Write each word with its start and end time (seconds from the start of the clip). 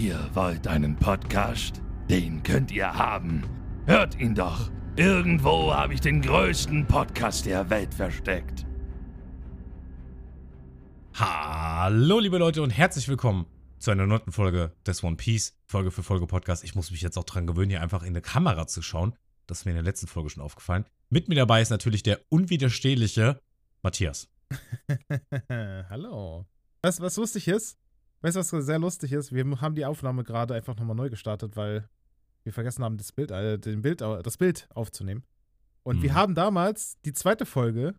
Ihr 0.00 0.30
wollt 0.32 0.66
einen 0.66 0.96
Podcast? 0.96 1.82
Den 2.08 2.42
könnt 2.42 2.70
ihr 2.70 2.90
haben. 2.90 3.42
Hört 3.84 4.18
ihn 4.18 4.34
doch. 4.34 4.70
Irgendwo 4.96 5.74
habe 5.74 5.92
ich 5.92 6.00
den 6.00 6.22
größten 6.22 6.86
Podcast 6.86 7.44
der 7.44 7.68
Welt 7.68 7.92
versteckt. 7.92 8.64
Hallo, 11.12 12.18
liebe 12.18 12.38
Leute, 12.38 12.62
und 12.62 12.70
herzlich 12.70 13.08
willkommen 13.08 13.44
zu 13.78 13.90
einer 13.90 14.06
neunten 14.06 14.32
Folge 14.32 14.74
des 14.86 15.04
One 15.04 15.16
Piece 15.16 15.60
Folge 15.66 15.90
für 15.90 16.02
Folge 16.02 16.26
Podcast. 16.26 16.64
Ich 16.64 16.74
muss 16.74 16.90
mich 16.90 17.02
jetzt 17.02 17.18
auch 17.18 17.24
dran 17.24 17.46
gewöhnen, 17.46 17.68
hier 17.68 17.82
einfach 17.82 18.00
in 18.00 18.08
eine 18.08 18.22
Kamera 18.22 18.66
zu 18.66 18.80
schauen. 18.80 19.14
Das 19.46 19.58
ist 19.58 19.64
mir 19.66 19.72
in 19.72 19.76
der 19.76 19.84
letzten 19.84 20.06
Folge 20.06 20.30
schon 20.30 20.42
aufgefallen. 20.42 20.86
Mit 21.10 21.28
mir 21.28 21.34
dabei 21.34 21.60
ist 21.60 21.68
natürlich 21.68 22.02
der 22.02 22.20
unwiderstehliche 22.30 23.38
Matthias. 23.82 24.30
Hallo. 25.90 26.46
Was, 26.80 27.02
was 27.02 27.18
lustig 27.18 27.48
ist? 27.48 27.76
Weißt 28.22 28.36
du, 28.36 28.40
was 28.40 28.50
sehr 28.66 28.78
lustig 28.78 29.12
ist? 29.12 29.32
Wir 29.32 29.44
haben 29.60 29.74
die 29.74 29.86
Aufnahme 29.86 30.24
gerade 30.24 30.54
einfach 30.54 30.76
nochmal 30.76 30.96
neu 30.96 31.08
gestartet, 31.10 31.56
weil 31.56 31.88
wir 32.44 32.52
vergessen 32.52 32.84
haben, 32.84 32.96
das 32.98 33.12
Bild, 33.12 33.30
äh, 33.30 33.58
den 33.58 33.82
Bild, 33.82 34.00
das 34.00 34.36
Bild 34.36 34.68
aufzunehmen. 34.74 35.24
Und 35.82 35.98
Mhm. 35.98 36.02
wir 36.02 36.14
haben 36.14 36.34
damals 36.34 36.98
die 37.04 37.12
zweite 37.12 37.46
Folge 37.46 37.94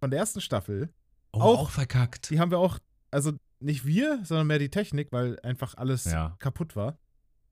von 0.00 0.10
der 0.10 0.20
ersten 0.20 0.40
Staffel, 0.40 0.90
Oh, 1.32 1.40
Auch- 1.40 1.58
auch 1.60 1.70
verkackt. 1.70 2.30
die 2.30 2.40
haben 2.40 2.50
wir 2.50 2.58
auch, 2.58 2.78
also 3.10 3.32
nicht 3.60 3.84
wir, 3.84 4.20
sondern 4.24 4.46
mehr 4.46 4.58
die 4.58 4.70
Technik, 4.70 5.08
weil 5.12 5.38
einfach 5.42 5.74
alles 5.76 6.04
Ja. 6.06 6.36
kaputt 6.38 6.74
war. 6.74 6.96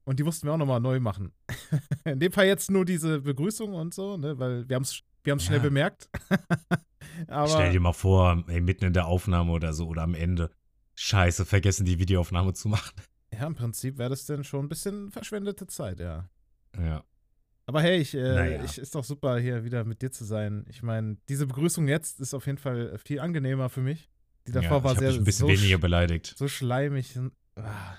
Und 0.04 0.18
die 0.18 0.22
mussten 0.22 0.46
wir 0.46 0.52
auch 0.54 0.56
nochmal 0.58 0.80
neu 0.80 0.98
machen. 1.00 1.32
In 2.04 2.20
dem 2.20 2.32
Fall 2.32 2.46
jetzt 2.46 2.70
nur 2.70 2.84
diese 2.84 3.20
Begrüßung 3.20 3.74
und 3.74 3.92
so, 3.92 4.16
ne, 4.16 4.38
weil 4.38 4.68
wir 4.68 4.76
haben 4.76 4.82
es 4.84 5.02
wir 5.24 5.32
haben's 5.32 5.44
schnell 5.44 5.58
Ja. 5.58 5.64
bemerkt. 5.64 6.08
Aber 7.28 7.48
Stell 7.48 7.72
dir 7.72 7.80
mal 7.80 7.92
vor, 7.92 8.44
ey, 8.46 8.60
mitten 8.60 8.84
in 8.84 8.92
der 8.92 9.06
Aufnahme 9.08 9.50
oder 9.52 9.72
so 9.72 9.88
oder 9.88 10.02
am 10.02 10.14
Ende. 10.14 10.50
Scheiße, 10.96 11.44
vergessen 11.46 11.84
die 11.84 11.98
Videoaufnahme 11.98 12.52
zu 12.54 12.68
machen. 12.68 12.94
ja, 13.32 13.46
im 13.46 13.54
Prinzip 13.54 13.98
wäre 13.98 14.10
das 14.10 14.24
dann 14.24 14.44
schon 14.44 14.66
ein 14.66 14.68
bisschen 14.68 15.10
verschwendete 15.10 15.66
Zeit, 15.66 16.00
ja. 16.00 16.28
Ja. 16.76 17.04
Aber 17.66 17.82
hey, 17.82 17.98
ich, 17.98 18.14
äh, 18.14 18.34
Naja. 18.34 18.64
ich 18.64 18.78
ist 18.78 18.94
doch 18.94 19.04
super, 19.04 19.38
hier 19.38 19.64
wieder 19.64 19.84
mit 19.84 20.00
dir 20.02 20.10
zu 20.12 20.24
sein. 20.24 20.64
Ich 20.68 20.82
meine, 20.82 21.16
diese 21.28 21.46
Begrüßung 21.46 21.88
jetzt 21.88 22.20
ist 22.20 22.32
auf 22.32 22.46
jeden 22.46 22.58
Fall 22.58 22.96
viel 22.98 23.18
angenehmer 23.20 23.68
für 23.68 23.80
mich. 23.80 24.08
Die 24.46 24.52
davor 24.52 24.78
ja, 24.78 24.84
war 24.84 24.96
sehr 24.96 25.08
dich 25.10 25.18
ein 25.18 25.24
bisschen 25.24 25.48
so, 25.48 25.52
weniger 25.52 25.78
beleidigt. 25.78 26.34
so 26.36 26.46
schleimig. 26.46 27.18
Ah, 27.56 27.96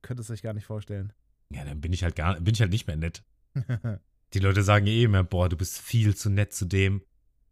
könnte 0.00 0.22
es 0.22 0.30
euch 0.30 0.40
gar 0.42 0.54
nicht 0.54 0.64
vorstellen. 0.64 1.12
Ja, 1.52 1.64
dann 1.64 1.80
bin 1.80 1.92
ich 1.92 2.02
halt 2.04 2.16
gar, 2.16 2.40
bin 2.40 2.54
ich 2.54 2.60
halt 2.62 2.70
nicht 2.70 2.86
mehr 2.86 2.96
nett. 2.96 3.22
Die 4.32 4.38
Leute 4.38 4.62
sagen 4.62 4.86
eh 4.86 5.02
immer, 5.02 5.24
boah, 5.24 5.48
du 5.48 5.56
bist 5.56 5.78
viel 5.78 6.14
zu 6.16 6.30
nett 6.30 6.54
zu 6.54 6.64
dem. 6.64 7.02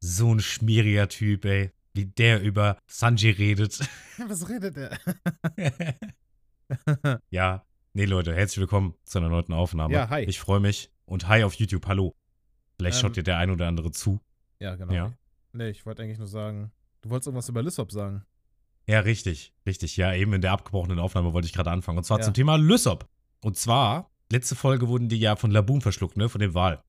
So 0.00 0.32
ein 0.32 0.40
schmieriger 0.40 1.08
Typ, 1.08 1.44
ey. 1.44 1.72
Wie 1.98 2.04
der 2.06 2.40
über 2.42 2.78
Sanji 2.86 3.30
redet. 3.30 3.80
Was 4.28 4.48
redet 4.48 4.76
der? 4.76 4.96
ja, 7.30 7.64
nee, 7.92 8.04
Leute, 8.04 8.32
herzlich 8.36 8.58
willkommen 8.60 8.94
zu 9.02 9.18
einer 9.18 9.28
neuen 9.28 9.52
Aufnahme. 9.52 9.92
Ja, 9.92 10.08
hi. 10.08 10.22
Ich 10.22 10.38
freue 10.38 10.60
mich. 10.60 10.92
Und 11.06 11.26
hi 11.26 11.42
auf 11.42 11.54
YouTube, 11.54 11.84
hallo. 11.88 12.14
Vielleicht 12.76 12.98
Ähm, 12.98 13.00
schaut 13.00 13.16
dir 13.16 13.24
der 13.24 13.38
ein 13.38 13.50
oder 13.50 13.66
andere 13.66 13.90
zu. 13.90 14.20
ja, 14.60 14.76
genau. 14.76 14.92
Ja. 14.94 15.12
Nee, 15.52 15.70
ich 15.70 15.86
wollte 15.86 16.04
eigentlich 16.04 16.18
nur 16.18 16.28
sagen, 16.28 16.70
du 17.00 17.10
wolltest 17.10 17.26
irgendwas 17.26 17.48
über 17.48 17.64
Lissop 17.64 17.90
sagen. 17.90 18.22
Ja, 18.86 19.00
richtig, 19.00 19.52
richtig. 19.66 19.96
Ja, 19.96 20.14
eben 20.14 20.32
in 20.34 20.40
der 20.40 20.52
abgebrochenen 20.52 21.00
Aufnahme 21.00 21.32
wollte 21.32 21.46
ich 21.46 21.52
gerade 21.52 21.72
anfangen. 21.72 21.98
Und 21.98 22.04
zwar 22.04 22.18
Ja. 22.18 22.24
zum 22.26 22.34
Thema 22.34 22.54
Lysop. 22.58 23.08
Und 23.42 23.56
zwar, 23.56 24.08
letzte 24.30 24.54
Folge 24.54 24.86
wurden 24.86 25.08
die 25.08 25.18
ja 25.18 25.34
von 25.34 25.50
Laboon 25.50 25.80
verschluckt, 25.80 26.16
ne? 26.16 26.28
Von 26.28 26.40
dem 26.40 26.54
Wal. 26.54 26.80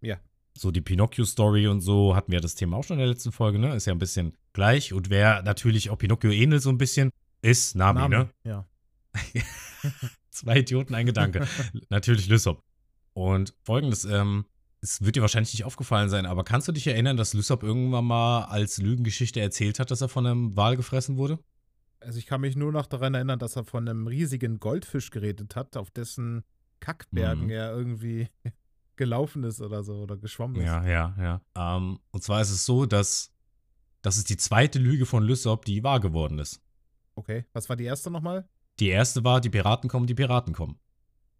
Ja. 0.00 0.16
So 0.58 0.70
die 0.72 0.80
Pinocchio-Story 0.80 1.68
und 1.68 1.82
so 1.82 2.16
hatten 2.16 2.32
wir 2.32 2.40
das 2.40 2.54
Thema 2.56 2.78
auch 2.78 2.82
schon 2.82 2.94
in 2.94 3.00
der 3.00 3.08
letzten 3.08 3.30
Folge, 3.30 3.58
ne? 3.60 3.76
Ist 3.76 3.84
ja 3.86 3.92
ein 3.92 3.98
bisschen 3.98 4.36
gleich. 4.56 4.92
Und 4.92 5.10
wer 5.10 5.42
natürlich 5.42 5.90
auch 5.90 5.98
Pinocchio 5.98 6.30
ähnelt 6.32 6.62
so 6.62 6.70
ein 6.70 6.78
bisschen, 6.78 7.10
ist 7.42 7.76
Nami, 7.76 8.08
ne? 8.08 8.30
Ja. 8.42 8.66
Zwei 10.30 10.58
Idioten, 10.58 10.94
ein 10.94 11.06
Gedanke. 11.06 11.46
Natürlich 11.88 12.28
Lysop. 12.28 12.62
Und 13.14 13.54
folgendes, 13.62 14.04
ähm, 14.04 14.44
es 14.82 15.02
wird 15.02 15.16
dir 15.16 15.22
wahrscheinlich 15.22 15.54
nicht 15.54 15.64
aufgefallen 15.64 16.08
sein, 16.10 16.26
aber 16.26 16.44
kannst 16.44 16.68
du 16.68 16.72
dich 16.72 16.86
erinnern, 16.86 17.16
dass 17.16 17.32
Lysop 17.32 17.62
irgendwann 17.62 18.04
mal 18.04 18.44
als 18.44 18.78
Lügengeschichte 18.78 19.40
erzählt 19.40 19.78
hat, 19.78 19.90
dass 19.90 20.00
er 20.02 20.08
von 20.08 20.26
einem 20.26 20.56
Wal 20.56 20.76
gefressen 20.76 21.16
wurde? 21.16 21.38
Also 22.00 22.18
ich 22.18 22.26
kann 22.26 22.42
mich 22.42 22.56
nur 22.56 22.72
noch 22.72 22.86
daran 22.86 23.14
erinnern, 23.14 23.38
dass 23.38 23.56
er 23.56 23.64
von 23.64 23.88
einem 23.88 24.06
riesigen 24.06 24.60
Goldfisch 24.60 25.10
geredet 25.10 25.56
hat, 25.56 25.76
auf 25.76 25.90
dessen 25.90 26.44
Kackbergen 26.80 27.44
Mhm. 27.44 27.50
er 27.50 27.72
irgendwie 27.72 28.28
gelaufen 28.96 29.44
ist 29.44 29.60
oder 29.62 29.82
so 29.82 30.02
oder 30.02 30.16
geschwommen 30.18 30.56
ist. 30.56 30.66
Ja, 30.66 30.86
ja, 30.86 31.14
ja. 31.18 31.40
Ähm, 31.76 31.98
und 32.10 32.22
zwar 32.22 32.42
ist 32.42 32.50
es 32.50 32.66
so, 32.66 32.84
dass 32.86 33.32
das 34.06 34.18
ist 34.18 34.30
die 34.30 34.36
zweite 34.36 34.78
Lüge 34.78 35.04
von 35.04 35.24
Lysop, 35.24 35.64
die 35.64 35.82
wahr 35.82 35.98
geworden 35.98 36.38
ist. 36.38 36.62
Okay. 37.16 37.44
Was 37.52 37.68
war 37.68 37.74
die 37.74 37.86
erste 37.86 38.08
nochmal? 38.08 38.48
Die 38.78 38.86
erste 38.86 39.24
war, 39.24 39.40
die 39.40 39.50
Piraten 39.50 39.90
kommen, 39.90 40.06
die 40.06 40.14
Piraten 40.14 40.54
kommen. 40.54 40.78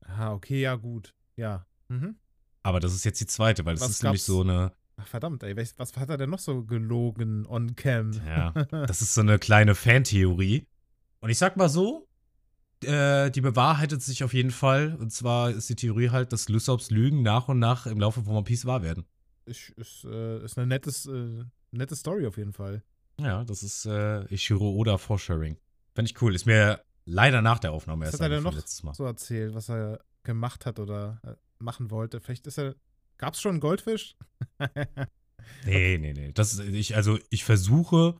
Ah, 0.01 0.33
okay, 0.33 0.63
ja, 0.63 0.75
gut. 0.75 1.15
Ja. 1.37 1.65
Mhm. 1.87 2.17
Aber 2.65 2.81
das 2.81 2.93
ist 2.93 3.05
jetzt 3.05 3.21
die 3.21 3.27
zweite, 3.27 3.65
weil 3.65 3.75
das 3.75 3.83
Was 3.83 3.91
ist 3.91 4.03
nämlich 4.03 4.25
so 4.25 4.41
eine, 4.41 4.73
Ach, 4.97 5.07
verdammt, 5.07 5.45
ey. 5.45 5.57
Was, 5.57 5.97
hat 5.97 6.11
er 6.11 6.17
denn 6.17 6.31
noch 6.31 6.41
so 6.41 6.65
gelogen 6.65 7.47
on 7.47 7.77
cam? 7.77 8.11
ja, 8.27 8.51
das 8.71 9.01
ist 9.01 9.15
so 9.15 9.21
eine 9.21 9.39
kleine 9.39 9.77
Fantheorie. 9.77 10.67
Und 11.21 11.31
ich 11.31 11.39
sag 11.39 11.57
mal 11.57 11.69
so, 11.69 12.09
äh, 12.83 13.31
die 13.31 13.43
bewahrheitet 13.43 14.03
sich 14.03 14.25
auf 14.25 14.35
jeden 14.35 14.51
Fall. 14.51 14.97
Und 14.97 15.13
zwar 15.13 15.51
ist 15.51 15.69
die 15.69 15.77
Theorie 15.77 16.11
halt, 16.11 16.33
dass 16.33 16.49
Lysops 16.49 16.91
Lügen 16.91 17.23
nach 17.23 17.47
und 17.47 17.61
nach 17.61 17.87
im 17.87 18.01
Laufe 18.01 18.25
von 18.25 18.35
One 18.35 18.45
Piece 18.45 18.67
wahr 18.67 18.83
werden. 18.83 19.05
ist, 19.45 19.71
ist, 19.77 20.05
äh, 20.05 20.45
ist 20.45 20.59
eine 20.59 20.67
nettes, 20.67 21.07
äh, 21.07 21.45
nette 21.77 21.97
Story 21.97 22.27
auf 22.27 22.37
jeden 22.37 22.53
Fall. 22.53 22.83
Ja, 23.21 23.45
das 23.45 23.63
ist 23.63 23.87
äh, 23.87 24.25
Ishiro 24.33 24.71
Oda 24.73 24.99
Foresharing. 24.99 25.57
Fand 25.95 26.11
ich 26.11 26.21
cool. 26.21 26.35
Ist 26.35 26.47
mir 26.47 26.83
leider 27.05 27.41
nach 27.43 27.59
der 27.59 27.73
Aufnahme 27.73 28.05
Was 28.07 28.15
erst 28.15 28.23
hat 28.23 28.31
er 28.33 28.41
noch 28.41 28.55
letztes 28.55 28.83
Mal. 28.83 28.95
so 28.95 29.05
erzählt, 29.05 29.55
was 29.55 29.69
er 29.71 30.01
gemacht 30.23 30.67
hat 30.67 30.79
oder 30.79 31.21
äh, 31.25 31.35
machen 31.59 31.91
wollte? 31.91 32.21
Vielleicht 32.21 32.47
ist 32.47 32.59
er. 32.59 32.75
Gab's 33.19 33.41
schon 33.41 33.53
einen 33.53 33.61
Goldfisch? 33.61 34.17
Nee, 35.65 35.99
nee, 35.99 36.13
nee. 36.13 36.33
Das, 36.33 36.59
ich, 36.59 36.97
also 36.97 37.19
ich 37.31 37.45
versuche, 37.45 38.17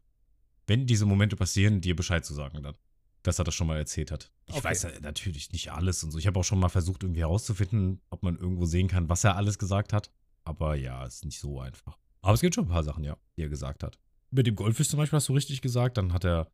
wenn 0.67 0.87
diese 0.87 1.07
Momente 1.07 1.35
passieren, 1.37 1.81
dir 1.81 1.97
Bescheid 1.97 2.25
zu 2.25 2.35
sagen 2.35 2.63
dann. 2.63 2.77
Dass 3.23 3.41
er 3.41 3.45
das 3.45 3.57
schon 3.57 3.67
mal 3.67 3.77
erzählt 3.77 4.13
hat. 4.13 4.31
Ich 4.47 4.55
Okay. 4.55 4.65
weiß 4.65 4.83
ja 4.85 4.91
natürlich 5.01 5.51
nicht 5.51 5.73
alles 5.73 6.05
und 6.05 6.13
so. 6.13 6.19
Ich 6.19 6.29
habe 6.29 6.39
auch 6.39 6.45
schon 6.45 6.61
mal 6.61 6.69
versucht, 6.69 7.03
irgendwie 7.03 7.21
herauszufinden, 7.23 8.01
ob 8.11 8.23
man 8.23 8.37
irgendwo 8.37 8.65
sehen 8.67 8.87
kann, 8.87 9.09
was 9.09 9.25
er 9.25 9.35
alles 9.37 9.59
gesagt 9.59 9.93
hat. 9.93 10.13
Aber 10.45 10.77
ja, 10.77 11.05
ist 11.05 11.25
nicht 11.25 11.41
so 11.41 11.61
einfach. 11.61 11.99
Aber 12.27 12.35
es 12.35 12.41
gibt 12.41 12.55
schon 12.55 12.65
ein 12.65 12.71
paar 12.71 12.83
Sachen, 12.83 13.05
ja, 13.05 13.17
die 13.37 13.43
er 13.43 13.49
gesagt 13.49 13.83
hat. 13.83 13.99
Mit 14.31 14.47
dem 14.47 14.57
Goldfisch 14.57 14.89
zum 14.89 14.99
Beispiel 14.99 15.17
hast 15.17 15.29
du 15.29 15.35
richtig 15.35 15.61
gesagt. 15.63 15.97
Dann 15.97 16.13
hat 16.13 16.25
er. 16.25 16.51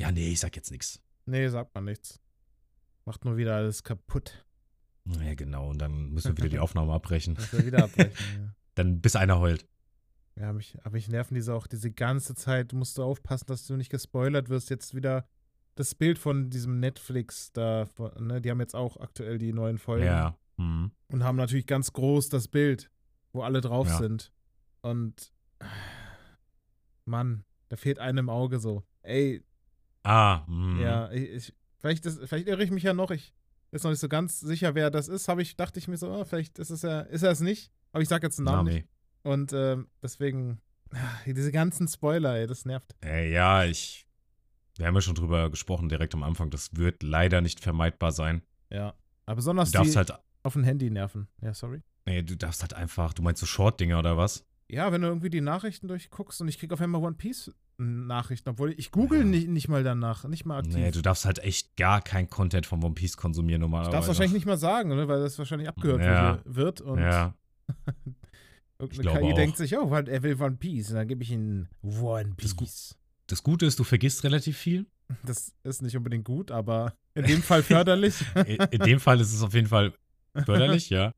Ja, 0.00 0.12
nee, 0.12 0.28
ich 0.32 0.40
sag 0.40 0.54
jetzt 0.56 0.70
nichts. 0.70 1.00
Nee, 1.26 1.48
sagt 1.48 1.74
man 1.74 1.84
nichts. 1.84 2.20
Macht 3.06 3.24
nur 3.24 3.36
wieder 3.36 3.56
alles 3.56 3.82
kaputt. 3.82 4.44
Ja, 5.06 5.34
genau. 5.34 5.70
Und 5.70 5.78
dann 5.78 6.10
müssen 6.10 6.28
wir 6.32 6.36
wieder 6.36 6.48
die 6.50 6.58
Aufnahme 6.60 6.92
abbrechen. 6.92 7.34
Muss 7.34 7.52
er 7.52 7.66
wieder 7.66 7.84
abbrechen. 7.84 8.54
Dann 8.74 9.00
bis 9.00 9.14
einer 9.16 9.38
heult. 9.38 9.66
ja, 10.36 10.42
ja 10.44 10.52
mich, 10.52 10.76
aber 10.82 10.90
mich 10.94 11.08
nerven 11.08 11.34
diese 11.34 11.54
auch 11.54 11.66
diese 11.66 11.90
ganze 11.92 12.34
Zeit. 12.34 12.72
Du 12.72 12.76
musst 12.76 12.98
aufpassen, 13.00 13.46
dass 13.46 13.66
du 13.66 13.76
nicht 13.76 13.90
gespoilert 13.90 14.48
wirst. 14.48 14.68
Jetzt 14.68 14.94
wieder 14.94 15.26
das 15.76 15.94
Bild 15.94 16.18
von 16.18 16.50
diesem 16.50 16.80
Netflix 16.80 17.52
da. 17.52 17.86
von- 17.86 18.12
Ne, 18.26 18.40
die 18.42 18.50
haben 18.50 18.60
jetzt 18.60 18.74
auch 18.74 18.96
aktuell 18.98 19.38
die 19.38 19.52
neuen 19.52 19.78
Folgen. 19.78 20.04
Ja. 20.06 20.36
Mhm. 20.56 20.90
Und 21.12 21.24
haben 21.24 21.36
natürlich 21.36 21.66
ganz 21.66 21.92
groß 21.92 22.28
das 22.30 22.48
Bild, 22.48 22.90
wo 23.32 23.42
alle 23.42 23.60
drauf 23.60 23.86
Ja. 23.88 23.98
sind. 23.98 24.32
Und. 24.84 25.32
Mann, 27.06 27.44
da 27.68 27.76
fehlt 27.76 27.98
einem 27.98 28.18
im 28.18 28.28
Auge 28.30 28.58
so. 28.58 28.82
Ey, 29.02 29.44
Ah, 30.02 30.44
mhm. 30.46 30.80
Ja, 30.80 31.10
ich, 31.12 31.30
ich 31.30 31.54
vielleicht, 31.80 32.04
ist, 32.04 32.20
vielleicht 32.28 32.46
irre 32.46 32.62
ich 32.62 32.70
mich 32.70 32.82
ja 32.82 32.92
noch. 32.92 33.10
Ich 33.10 33.32
bin 33.70 33.76
jetzt 33.78 33.84
noch 33.84 33.90
nicht 33.90 34.00
so 34.00 34.08
ganz 34.08 34.38
sicher, 34.40 34.74
wer 34.74 34.90
das 34.90 35.08
ist. 35.08 35.28
Habe 35.28 35.40
ich, 35.42 35.56
dachte 35.56 35.78
ich 35.78 35.88
mir 35.88 35.96
so, 35.96 36.10
oh, 36.12 36.24
vielleicht 36.24 36.58
ist 36.58 36.68
es 36.70 36.82
ja, 36.82 37.00
ist 37.00 37.22
er 37.22 37.30
es 37.30 37.40
nicht. 37.40 37.72
Aber 37.92 38.02
ich 38.02 38.08
sage 38.08 38.26
jetzt 38.26 38.38
den 38.38 38.44
Namen 38.44 38.66
Nami. 38.66 38.72
nicht. 38.74 38.88
Und 39.22 39.52
ähm, 39.54 39.88
deswegen, 40.02 40.60
ah, 40.92 40.98
diese 41.26 41.50
ganzen 41.52 41.88
Spoiler, 41.88 42.36
ey, 42.36 42.46
das 42.46 42.66
nervt. 42.66 42.94
Äh, 43.02 43.32
ja, 43.32 43.64
ich. 43.64 44.06
Wir 44.76 44.86
haben 44.86 44.94
ja 44.94 45.00
schon 45.00 45.14
drüber 45.14 45.48
gesprochen, 45.50 45.88
direkt 45.88 46.14
am 46.14 46.22
Anfang. 46.22 46.50
Das 46.50 46.76
wird 46.76 47.02
leider 47.02 47.40
nicht 47.40 47.60
vermeidbar 47.60 48.12
sein. 48.12 48.42
Ja. 48.70 48.94
Aber 49.24 49.36
besonders 49.36 49.70
Du 49.70 49.78
darfst 49.78 49.96
halt. 49.96 50.12
auf 50.42 50.52
dem 50.52 50.64
Handy 50.64 50.90
nerven. 50.90 51.28
Ja, 51.40 51.54
sorry. 51.54 51.80
Nee, 52.06 52.22
du 52.22 52.36
darfst 52.36 52.60
halt 52.60 52.74
einfach. 52.74 53.14
Du 53.14 53.22
meinst 53.22 53.40
so 53.40 53.46
Short-Dinger 53.46 53.98
oder 54.00 54.18
was? 54.18 54.44
Ja, 54.70 54.90
wenn 54.92 55.02
du 55.02 55.08
irgendwie 55.08 55.30
die 55.30 55.40
Nachrichten 55.40 55.88
durchguckst 55.88 56.40
und 56.40 56.48
ich 56.48 56.58
krieg 56.58 56.72
auf 56.72 56.80
einmal 56.80 57.02
One 57.02 57.14
Piece 57.16 57.52
Nachrichten, 57.76 58.48
obwohl 58.50 58.72
ich 58.78 58.92
google 58.92 59.20
Ja. 59.20 59.24
nicht, 59.24 59.48
nicht 59.48 59.68
mal 59.68 59.82
danach, 59.82 60.24
nicht 60.24 60.44
mal 60.46 60.58
aktiv. 60.58 60.74
Nee, 60.76 60.90
du 60.92 61.02
darfst 61.02 61.24
halt 61.24 61.40
echt 61.40 61.76
gar 61.76 62.00
kein 62.00 62.30
Content 62.30 62.66
von 62.66 62.82
One 62.84 62.94
Piece 62.94 63.16
konsumieren 63.16 63.60
ich 63.60 63.62
normalerweise. 63.62 63.92
darf 63.92 64.02
es 64.04 64.08
wahrscheinlich 64.08 64.32
nicht 64.34 64.46
mal 64.46 64.56
sagen, 64.56 64.90
ne, 64.90 65.08
weil 65.08 65.20
das 65.20 65.36
wahrscheinlich 65.38 65.68
abgehört 65.68 66.00
Ja. 66.02 66.38
wird-. 66.44 66.80
Und 66.80 67.00
Ja, 67.00 67.34
irgendeine 68.78 69.18
KI 69.20 69.32
auch. 69.32 69.34
denkt 69.34 69.56
sich, 69.56 69.76
oh, 69.76 69.92
er 69.92 70.22
will 70.22 70.40
One 70.40 70.56
Piece. 70.56 70.90
Und 70.90 70.96
dann 70.96 71.08
gebe 71.08 71.22
ich 71.22 71.30
ihm 71.30 71.66
One 71.82 72.34
Das. 72.40 72.54
Piece. 72.56 72.96
das 73.26 73.42
Gute 73.42 73.66
ist, 73.66 73.78
du 73.78 73.84
vergisst 73.84 74.24
relativ 74.24 74.56
viel. 74.56 74.86
Das 75.24 75.52
ist 75.64 75.82
nicht 75.82 75.96
unbedingt 75.96 76.24
gut, 76.24 76.50
aber 76.50 76.94
in 77.14 77.24
dem 77.26 77.42
Fall 77.42 77.62
förderlich. 77.62 78.24
In, 78.46 78.56
in 78.70 78.80
dem 78.80 79.00
Fall 79.00 79.20
ist 79.20 79.32
es 79.34 79.42
auf 79.42 79.52
jeden 79.52 79.66
Fall 79.68 79.92
förderlich, 80.44 80.88
ja. 80.90 81.12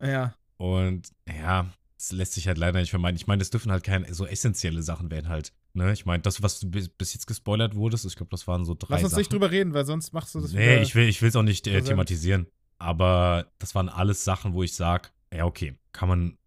ja. 0.00 0.34
Und 0.58 1.08
ja, 1.28 1.66
das 2.02 2.10
lässt 2.10 2.32
sich 2.32 2.48
halt 2.48 2.58
leider 2.58 2.80
nicht 2.80 2.90
vermeiden. 2.90 3.14
Ich 3.14 3.28
meine, 3.28 3.38
das 3.38 3.50
dürfen 3.50 3.70
halt 3.70 3.84
keine 3.84 4.12
so 4.12 4.26
essentielle 4.26 4.82
Sachen 4.82 5.12
werden 5.12 5.28
halt. 5.28 5.52
Ne? 5.72 5.92
Ich 5.92 6.04
meine, 6.04 6.20
das, 6.20 6.42
was 6.42 6.58
du 6.58 6.68
bis, 6.68 6.90
jetzt 6.98 7.28
gespoilert 7.28 7.76
wurdest, 7.76 8.04
ich 8.04 8.16
glaube, 8.16 8.30
das 8.30 8.48
waren 8.48 8.64
so 8.64 8.74
drei 8.74 8.94
Lass 8.94 9.04
uns 9.04 9.12
Sachen. 9.12 9.20
nicht 9.20 9.32
drüber 9.32 9.52
reden, 9.52 9.72
weil 9.72 9.84
sonst 9.84 10.12
machst 10.12 10.34
du 10.34 10.40
das 10.40 10.52
Nee, 10.52 10.82
ich 10.82 10.96
will 10.96 11.08
es 11.08 11.36
auch 11.36 11.44
nicht 11.44 11.64
äh, 11.68 11.80
thematisieren. 11.80 12.48
Aber 12.78 13.52
das 13.58 13.76
waren 13.76 13.88
alles 13.88 14.24
Sachen, 14.24 14.52
wo 14.52 14.64
ich 14.64 14.74
sage, 14.74 15.10
ja, 15.32 15.44
okay, 15.44 15.78
kann 15.92 16.08
man, 16.08 16.38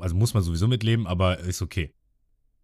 also 0.00 0.16
muss 0.16 0.34
man 0.34 0.42
sowieso 0.42 0.66
mitleben, 0.66 1.06
aber 1.06 1.38
ist 1.38 1.62
okay. 1.62 1.94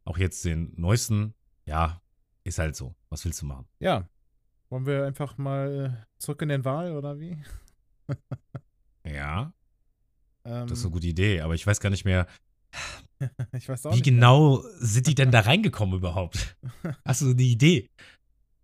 Auch 0.04 0.18
jetzt 0.18 0.44
den 0.44 0.72
neuesten, 0.76 1.34
ja, 1.64 2.02
ist 2.42 2.58
halt 2.58 2.74
so. 2.74 2.96
Was 3.08 3.24
willst 3.24 3.40
du 3.42 3.46
machen? 3.46 3.68
Ja. 3.78 4.08
Wollen 4.68 4.86
wir 4.86 5.06
einfach 5.06 5.38
mal 5.38 6.08
zurück 6.18 6.42
in 6.42 6.48
den 6.48 6.64
Wahl 6.64 6.96
oder 6.96 7.20
wie? 7.20 7.40
Ja, 9.04 9.52
Ähm, 10.44 10.66
das 10.66 10.78
ist 10.78 10.84
eine 10.84 10.92
gute 10.92 11.06
Idee, 11.06 11.40
aber 11.40 11.54
ich 11.54 11.66
weiß 11.66 11.80
gar 11.80 11.90
nicht 11.90 12.04
mehr, 12.04 12.26
ich 13.52 13.68
weiß 13.68 13.86
auch 13.86 13.92
wie 13.92 13.96
nicht. 13.96 14.04
genau 14.04 14.62
sind 14.78 15.06
die 15.06 15.14
denn 15.14 15.30
da 15.30 15.40
reingekommen 15.40 15.96
überhaupt? 15.96 16.56
Hast 17.04 17.22
du 17.22 17.30
eine 17.30 17.42
Idee? 17.42 17.88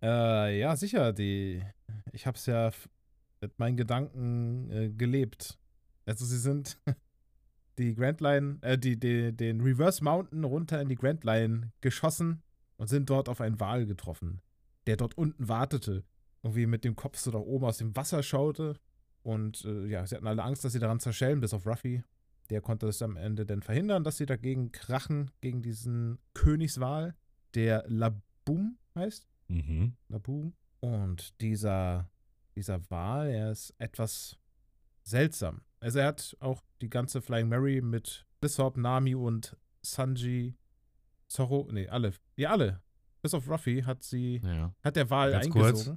Äh, 0.01 0.59
ja, 0.59 0.75
sicher. 0.75 1.13
Die, 1.13 1.63
ich 2.11 2.25
habe 2.25 2.37
es 2.37 2.45
ja 2.45 2.71
mit 3.41 3.57
meinen 3.59 3.77
Gedanken 3.77 4.69
äh, 4.71 4.89
gelebt. 4.89 5.57
Also 6.05 6.25
sie 6.25 6.37
sind 6.39 6.77
die 7.77 7.95
Grand 7.95 8.21
Line, 8.21 8.57
äh, 8.61 8.77
die, 8.77 8.99
die, 8.99 9.35
den 9.35 9.61
Reverse 9.61 10.03
Mountain 10.03 10.43
runter 10.43 10.81
in 10.81 10.89
die 10.89 10.95
Grand 10.95 11.23
Line 11.23 11.71
geschossen 11.81 12.41
und 12.77 12.87
sind 12.87 13.09
dort 13.09 13.29
auf 13.29 13.41
einen 13.41 13.59
Wal 13.59 13.85
getroffen, 13.85 14.41
der 14.87 14.97
dort 14.97 15.17
unten 15.17 15.47
wartete. 15.47 16.03
Irgendwie 16.41 16.67
mit 16.67 16.85
dem 16.85 16.95
Kopf 16.95 17.17
so 17.17 17.31
da 17.31 17.37
oben 17.37 17.65
aus 17.65 17.77
dem 17.79 17.95
Wasser 17.95 18.23
schaute. 18.23 18.75
Und 19.23 19.65
äh, 19.65 19.87
ja, 19.87 20.05
sie 20.05 20.15
hatten 20.15 20.27
alle 20.27 20.43
Angst, 20.43 20.63
dass 20.63 20.73
sie 20.73 20.79
daran 20.79 20.99
zerschellen, 20.99 21.39
bis 21.39 21.53
auf 21.53 21.65
Ruffy. 21.65 22.03
Der 22.49 22.61
konnte 22.61 22.87
es 22.87 23.01
am 23.01 23.15
Ende 23.15 23.45
dann 23.45 23.61
verhindern, 23.61 24.03
dass 24.03 24.17
sie 24.17 24.25
dagegen 24.25 24.71
krachen, 24.71 25.31
gegen 25.41 25.61
diesen 25.61 26.17
Königswal, 26.33 27.15
der 27.53 27.83
Laboom 27.87 28.77
heißt. 28.95 29.27
Mhm. 29.49 29.95
Laboom. 30.07 30.53
Und 30.79 31.39
dieser, 31.41 32.09
dieser 32.55 32.79
Wal, 32.89 33.29
er 33.29 33.51
ist 33.51 33.73
etwas 33.77 34.37
seltsam. 35.03 35.61
Also 35.79 35.99
er 35.99 36.07
hat 36.07 36.35
auch 36.39 36.63
die 36.81 36.89
ganze 36.89 37.21
Flying 37.21 37.49
Mary 37.49 37.81
mit 37.81 38.25
Lissop, 38.41 38.77
Nami 38.77 39.15
und 39.15 39.55
Sanji, 39.81 40.55
Zorro, 41.27 41.69
nee, 41.71 41.87
alle. 41.87 42.13
Ja, 42.35 42.51
alle. 42.51 42.81
Bis 43.21 43.33
auf 43.33 43.49
Ruffy 43.49 43.81
hat 43.81 44.03
sie, 44.03 44.41
Ja. 44.43 44.73
hat 44.81 44.95
der 44.95 45.09
Wal 45.09 45.31
Ganz 45.31 45.49
kurz. 45.49 45.91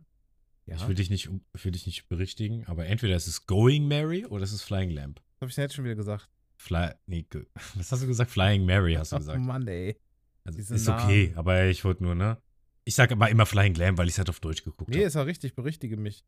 Ja, 0.66 0.76
Ich 0.76 0.86
will 0.88 0.94
dich 0.94 1.10
nicht, 1.10 1.28
ich 1.54 1.64
will 1.64 1.72
dich 1.72 1.86
nicht 1.86 2.08
berichtigen, 2.08 2.64
aber 2.66 2.86
entweder 2.86 3.16
ist 3.16 3.26
es 3.26 3.46
Going 3.46 3.88
Mary 3.88 4.24
oder 4.26 4.44
es 4.44 4.52
ist 4.52 4.62
Flying 4.62 4.90
Lamp. 4.90 5.16
das 5.16 5.40
habe 5.40 5.50
ich 5.50 5.56
jetzt 5.56 5.74
schon 5.74 5.84
wieder 5.84 5.96
gesagt. 5.96 6.28
Fly, 6.56 6.92
nee, 7.06 7.26
was 7.74 7.90
hast 7.90 8.02
du 8.02 8.06
gesagt? 8.06 8.30
Flying 8.30 8.64
Mary 8.64 8.94
hast 8.94 9.10
du 9.12 9.16
Oh 9.16 9.18
gesagt. 9.18 9.40
Mann, 9.40 9.66
ey. 9.66 9.96
Also 10.44 10.56
diese 10.58 10.74
ist 10.76 10.88
okay, 10.88 11.26
Namen. 11.28 11.38
aber 11.38 11.64
ich 11.66 11.84
wollte 11.84 12.02
nur, 12.04 12.14
ne? 12.14 12.40
Ich 12.84 12.94
sage 12.94 13.14
aber 13.14 13.28
immer 13.30 13.46
Flying 13.46 13.74
Lamb, 13.74 13.98
weil 13.98 14.06
ich 14.06 14.14
es 14.14 14.18
halt 14.18 14.28
auf 14.28 14.40
Deutsch 14.40 14.62
geguckt 14.64 14.90
Nee, 14.90 14.96
habe. 14.98 15.06
ist 15.06 15.14
ja 15.14 15.22
richtig, 15.22 15.54
berichtige 15.54 15.96
mich. 15.96 16.24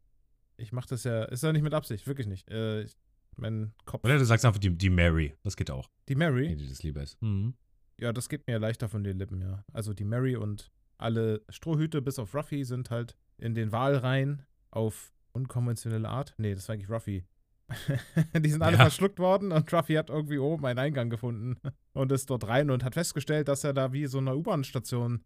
Ich 0.57 0.73
mache 0.73 0.89
das 0.89 1.05
ja, 1.05 1.25
ist 1.25 1.43
ja 1.43 1.53
nicht 1.53 1.63
mit 1.63 1.75
Absicht, 1.75 2.07
wirklich 2.07 2.27
nicht. 2.29 2.49
Äh, 2.51 2.83
ich, 2.83 2.97
mein 3.37 3.73
Kopf. 3.85 4.05
Oder 4.05 4.19
du 4.19 4.25
sagst 4.25 4.45
einfach 4.45 4.61
die, 4.61 4.71
die 4.71 4.91
Mary. 4.91 5.35
Das 5.43 5.57
geht 5.57 5.71
auch. 5.71 5.91
Die 6.09 6.15
Mary? 6.15 6.49
Nee, 6.49 6.57
die 6.57 6.69
das 6.69 6.83
lieber 6.85 7.03
ist. 7.03 7.21
Mhm. 7.23 7.55
Ja, 8.01 8.13
das 8.13 8.29
geht 8.29 8.47
mir 8.47 8.59
leichter 8.59 8.89
von 8.89 9.03
den 9.05 9.19
Lippen, 9.19 9.41
ja. 9.41 9.65
Also 9.73 9.95
die 9.95 10.05
Mary 10.05 10.37
und 10.37 10.71
alle 10.99 11.43
Strohhüte 11.49 12.03
bis 12.03 12.19
auf 12.19 12.35
Ruffy 12.35 12.65
sind 12.65 12.91
halt 12.91 13.17
in 13.39 13.55
den 13.55 13.73
Wal 13.73 13.97
rein 13.97 14.43
auf 14.71 15.13
unkonventionelle 15.33 16.09
Art. 16.09 16.35
Nee, 16.39 16.55
das 16.55 16.69
war 16.69 16.75
eigentlich 16.75 16.91
Ruffy. 16.91 17.25
die 18.39 18.51
sind 18.51 18.63
alle 18.63 18.77
Ja. 18.77 18.83
verschluckt 18.83 19.19
worden 19.19 19.51
und 19.53 19.73
Ruffy 19.73 19.95
hat 19.95 20.11
irgendwie 20.11 20.39
oben 20.39 20.65
einen 20.67 20.79
Eingang 20.79 21.11
gefunden 21.11 21.57
und 21.93 22.13
ist 22.13 22.29
dort 22.31 22.47
rein 22.47 22.71
und 22.71 22.85
hat 22.85 22.95
festgestellt, 22.95 23.49
dass 23.49 23.65
er 23.65 23.73
da 23.73 23.93
wie 23.93 24.07
so 24.07 24.19
eine 24.19 24.37
U-Bahn-Station 24.37 25.25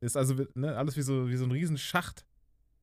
ist. 0.00 0.16
Also 0.16 0.34
ne, 0.54 0.76
alles 0.76 0.96
wie 0.96 1.02
so, 1.02 1.28
wie 1.28 1.36
so 1.36 1.44
ein 1.44 1.50
Riesenschacht. 1.50 2.24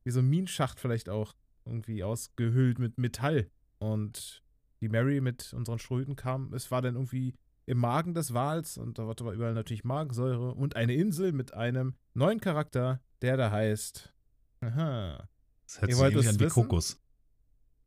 Wie 0.04 0.10
so 0.10 0.20
ein 0.20 0.28
Minenschacht 0.28 0.78
vielleicht 0.80 1.08
auch. 1.08 1.34
Irgendwie 1.64 2.02
ausgehüllt 2.04 2.78
mit 2.78 2.98
Metall. 2.98 3.50
Und 3.78 4.42
die 4.80 4.88
Mary 4.88 5.20
mit 5.20 5.52
unseren 5.52 5.78
Strohhüten 5.78 6.16
kam. 6.16 6.52
Es 6.54 6.70
war 6.70 6.82
dann 6.82 6.94
irgendwie 6.94 7.34
im 7.66 7.78
Magen 7.78 8.14
des 8.14 8.34
Wals 8.34 8.78
und 8.78 8.98
da 8.98 9.06
war 9.06 9.14
aber 9.20 9.32
überall 9.32 9.54
natürlich 9.54 9.84
Magensäure 9.84 10.54
und 10.54 10.74
eine 10.76 10.94
Insel 10.94 11.32
mit 11.32 11.54
einem 11.54 11.94
neuen 12.20 12.40
Charakter, 12.40 13.02
der 13.22 13.36
da 13.36 13.50
heißt. 13.50 14.14
Aha. 14.60 15.28
Das 15.64 15.80
hört 15.80 15.88
Ihr 15.88 15.96
sich 15.96 16.04
wollt 16.04 16.16
es 16.16 16.26
an 16.28 16.34
wie 16.34 16.40
wissen? 16.40 16.52
Krokos. 16.52 17.00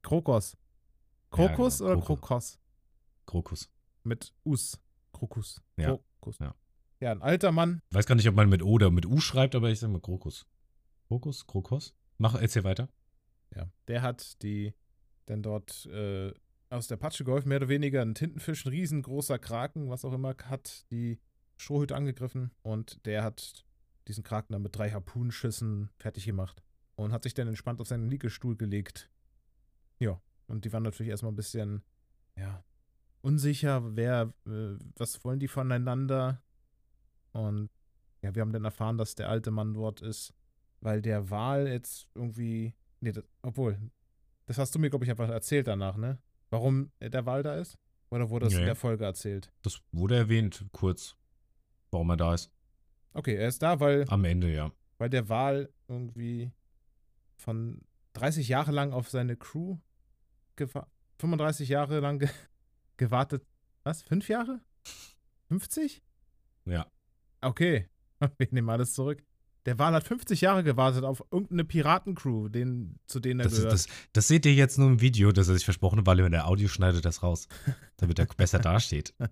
Krokos. 0.01 0.57
Krokus 1.29 1.77
genau, 1.77 1.91
oder 1.91 2.01
Krokos. 2.01 2.59
Krokus. 3.25 3.69
Mit 4.03 4.33
Us. 4.43 4.81
Krokus. 5.13 5.61
Ja. 5.77 5.99
Krokus. 6.19 6.39
Ja. 6.39 6.55
ja, 6.99 7.11
ein 7.11 7.21
alter 7.21 7.51
Mann. 7.51 7.81
Ich 7.89 7.95
weiß 7.95 8.05
gar 8.05 8.15
nicht, 8.15 8.27
ob 8.27 8.35
man 8.35 8.49
mit 8.49 8.63
O 8.63 8.71
oder 8.71 8.89
mit 8.89 9.05
U 9.05 9.19
schreibt, 9.19 9.55
aber 9.55 9.69
ich 9.69 9.79
sage 9.79 9.93
mal 9.93 10.01
Krokus. 10.01 10.47
Krokus? 11.07 11.45
Krokos? 11.45 11.95
Mach, 12.17 12.35
erzähl 12.35 12.63
weiter. 12.63 12.89
Ja, 13.55 13.69
der 13.87 14.01
hat 14.01 14.41
die 14.41 14.73
dann 15.25 15.43
dort 15.43 15.85
äh, 15.85 16.33
aus 16.69 16.87
der 16.87 16.97
Patsche 16.97 17.23
geholfen, 17.23 17.49
mehr 17.49 17.59
oder 17.59 17.69
weniger 17.69 18.01
ein 18.01 18.15
Tintenfisch, 18.15 18.65
ein 18.65 18.69
riesengroßer 18.69 19.37
Kraken, 19.37 19.89
was 19.89 20.05
auch 20.05 20.13
immer, 20.13 20.35
hat 20.45 20.89
die 20.89 21.19
Strohhüte 21.55 21.95
angegriffen 21.95 22.51
und 22.63 23.05
der 23.05 23.23
hat 23.23 23.63
diesen 24.07 24.23
Kraken 24.23 24.53
dann 24.53 24.61
mit 24.61 24.75
drei 24.77 24.91
Harpunenschüssen 24.91 25.89
fertig 25.97 26.25
gemacht 26.25 26.61
und 26.95 27.11
hat 27.11 27.23
sich 27.23 27.33
dann 27.33 27.47
entspannt 27.47 27.79
auf 27.81 27.87
seinen 27.87 28.09
Liegestuhl 28.09 28.55
gelegt. 28.55 29.09
Ja, 29.99 30.21
und 30.47 30.65
die 30.65 30.73
waren 30.73 30.83
natürlich 30.83 31.09
erstmal 31.11 31.31
ein 31.31 31.35
bisschen, 31.37 31.83
ja, 32.35 32.63
unsicher, 33.21 33.95
wer, 33.95 34.33
äh, 34.45 34.75
was 34.97 35.23
wollen 35.23 35.39
die 35.39 35.47
voneinander? 35.47 36.41
Und 37.31 37.69
ja, 38.21 38.35
wir 38.35 38.41
haben 38.41 38.51
dann 38.53 38.65
erfahren, 38.65 38.97
dass 38.97 39.15
der 39.15 39.29
alte 39.29 39.51
Mann 39.51 39.73
dort 39.73 40.01
ist, 40.01 40.33
weil 40.81 41.01
der 41.01 41.29
Wal 41.29 41.67
jetzt 41.67 42.07
irgendwie, 42.15 42.73
nee, 42.99 43.11
das, 43.11 43.23
obwohl, 43.41 43.77
das 44.45 44.57
hast 44.57 44.75
du 44.75 44.79
mir, 44.79 44.89
glaube 44.89 45.05
ich, 45.05 45.11
einfach 45.11 45.29
erzählt 45.29 45.67
danach, 45.67 45.95
ne? 45.97 46.17
Warum 46.49 46.91
der 47.01 47.25
Wal 47.25 47.41
da 47.43 47.55
ist? 47.55 47.77
Oder 48.11 48.29
wurde 48.29 48.45
das 48.45 48.53
in 48.53 48.59
Nee. 48.59 48.65
der 48.65 48.75
Folge 48.75 49.05
erzählt? 49.05 49.51
Das 49.63 49.81
wurde 49.91 50.15
erwähnt, 50.15 50.65
kurz, 50.71 51.15
warum 51.89 52.09
er 52.11 52.17
da 52.17 52.33
ist. 52.35 52.51
Okay, 53.13 53.35
er 53.35 53.47
ist 53.47 53.61
da, 53.61 53.79
weil, 53.79 54.05
Am 54.09 54.25
Ende, 54.25 54.51
ja. 54.53 54.71
weil 54.97 55.09
der 55.09 55.29
Wal 55.29 55.69
irgendwie 55.87 56.51
von 57.35 57.81
30 58.13 58.47
Jahre 58.47 58.71
lang 58.71 58.93
auf 58.93 59.09
seine 59.09 59.35
Crew 59.35 59.77
gewa 60.55 60.87
35 61.19 61.69
Jahre 61.69 61.99
lang 61.99 62.19
ge 62.19 62.29
gewartet. 62.97 63.45
Was? 63.83 64.01
Fünf 64.03 64.27
Jahre? 64.29 64.61
50? 65.49 66.01
Ja. 66.65 66.87
Okay, 67.41 67.87
wir 68.37 68.47
nehmen 68.51 68.69
alles 68.69 68.93
zurück. 68.93 69.23
Der 69.65 69.79
Wal 69.79 69.93
hat 69.93 70.03
50 70.03 70.41
Jahre 70.41 70.63
gewartet 70.63 71.05
auf 71.05 71.23
irgendeine 71.31 71.63
Piratencrew, 71.63 72.49
den, 72.49 72.99
zu 73.07 73.21
denen 73.21 73.39
er 73.39 73.43
Das, 73.45 73.53
ist, 73.53 73.59
gehört. 73.59 73.73
das, 73.73 73.87
das 74.11 74.27
seht 74.27 74.45
ihr 74.45 74.53
jetzt 74.53 74.77
nur 74.77 74.89
im 74.89 74.99
Video, 74.99 75.31
das 75.31 75.47
er 75.47 75.53
sich 75.53 75.63
versprochen 75.63 75.99
hat, 75.99 76.05
weil 76.05 76.19
er 76.19 76.25
in 76.25 76.33
der 76.33 76.47
Audio 76.47 76.67
schneidet 76.67 77.05
das 77.05 77.23
raus, 77.23 77.47
damit 77.97 78.19
er 78.19 78.25
besser 78.25 78.59
dasteht. 78.59 79.13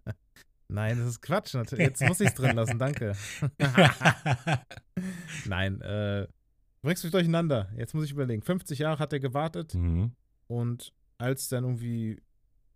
Nein, 0.71 0.97
das 0.99 1.07
ist 1.07 1.21
Quatsch. 1.21 1.53
Jetzt 1.77 2.01
muss 2.01 2.21
ich 2.21 2.29
es 2.29 2.33
drin 2.33 2.55
lassen, 2.55 2.79
danke. 2.79 3.13
Nein, 5.45 5.81
äh, 5.81 6.27
du 6.27 6.81
bringst 6.81 7.03
mich 7.03 7.11
durcheinander. 7.11 7.69
Jetzt 7.75 7.93
muss 7.93 8.05
ich 8.05 8.11
überlegen. 8.11 8.41
50 8.41 8.79
Jahre 8.79 8.99
hat 8.99 9.11
er 9.11 9.19
gewartet 9.19 9.75
mhm. 9.75 10.13
und 10.47 10.93
als 11.17 11.49
dann 11.49 11.65
irgendwie 11.65 12.21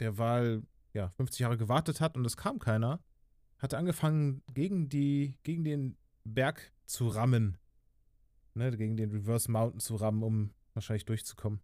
der 0.01 0.17
Wahl 0.17 0.63
ja 0.93 1.09
50 1.11 1.39
Jahre 1.39 1.57
gewartet 1.57 2.01
hat 2.01 2.17
und 2.17 2.25
es 2.25 2.35
kam 2.35 2.59
keiner, 2.59 2.99
hat 3.59 3.71
er 3.71 3.79
angefangen 3.79 4.43
gegen 4.53 4.89
die 4.89 5.37
gegen 5.43 5.63
den 5.63 5.97
Berg 6.25 6.73
zu 6.85 7.07
rammen. 7.07 7.57
Ne, 8.55 8.75
gegen 8.75 8.97
den 8.97 9.11
Reverse 9.11 9.49
Mountain 9.49 9.79
zu 9.79 9.95
rammen, 9.95 10.23
um 10.23 10.51
wahrscheinlich 10.73 11.05
durchzukommen. 11.05 11.61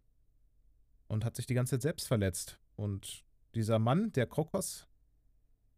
Und 1.08 1.24
hat 1.26 1.36
sich 1.36 1.46
die 1.46 1.54
ganze 1.54 1.76
Zeit 1.76 1.82
selbst 1.82 2.08
verletzt. 2.08 2.58
Und 2.76 3.24
dieser 3.54 3.78
Mann, 3.78 4.12
der 4.12 4.26
Krokos, 4.26 4.86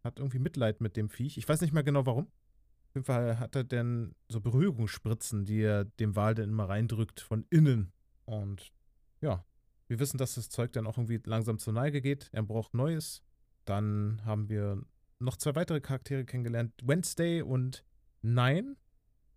hat 0.04 0.18
irgendwie 0.18 0.38
Mitleid 0.38 0.80
mit 0.80 0.96
dem 0.96 1.08
Viech. 1.08 1.38
Ich 1.38 1.48
weiß 1.48 1.62
nicht 1.62 1.72
mehr 1.72 1.82
genau 1.82 2.06
warum. 2.06 2.26
Auf 2.26 2.94
jeden 2.94 3.06
Fall 3.06 3.38
hat 3.40 3.56
er 3.56 3.64
denn 3.64 4.14
so 4.28 4.40
Beruhigungsspritzen, 4.40 5.44
die 5.44 5.62
er 5.62 5.84
dem 5.84 6.14
Wal 6.14 6.34
dann 6.34 6.50
immer 6.50 6.68
reindrückt 6.68 7.20
von 7.20 7.44
innen. 7.50 7.92
Und 8.24 8.72
ja, 9.20 9.44
wir 9.88 9.98
wissen, 9.98 10.18
dass 10.18 10.36
das 10.36 10.48
Zeug 10.50 10.72
dann 10.72 10.86
auch 10.86 10.96
irgendwie 10.98 11.20
langsam 11.24 11.58
zur 11.58 11.72
Neige 11.72 12.00
geht. 12.00 12.28
Er 12.32 12.42
braucht 12.42 12.74
Neues. 12.74 13.22
Dann 13.64 14.22
haben 14.24 14.48
wir 14.48 14.84
noch 15.18 15.36
zwei 15.36 15.54
weitere 15.54 15.80
Charaktere 15.80 16.24
kennengelernt. 16.24 16.72
Wednesday 16.84 17.42
und 17.42 17.84
Nine. 18.22 18.76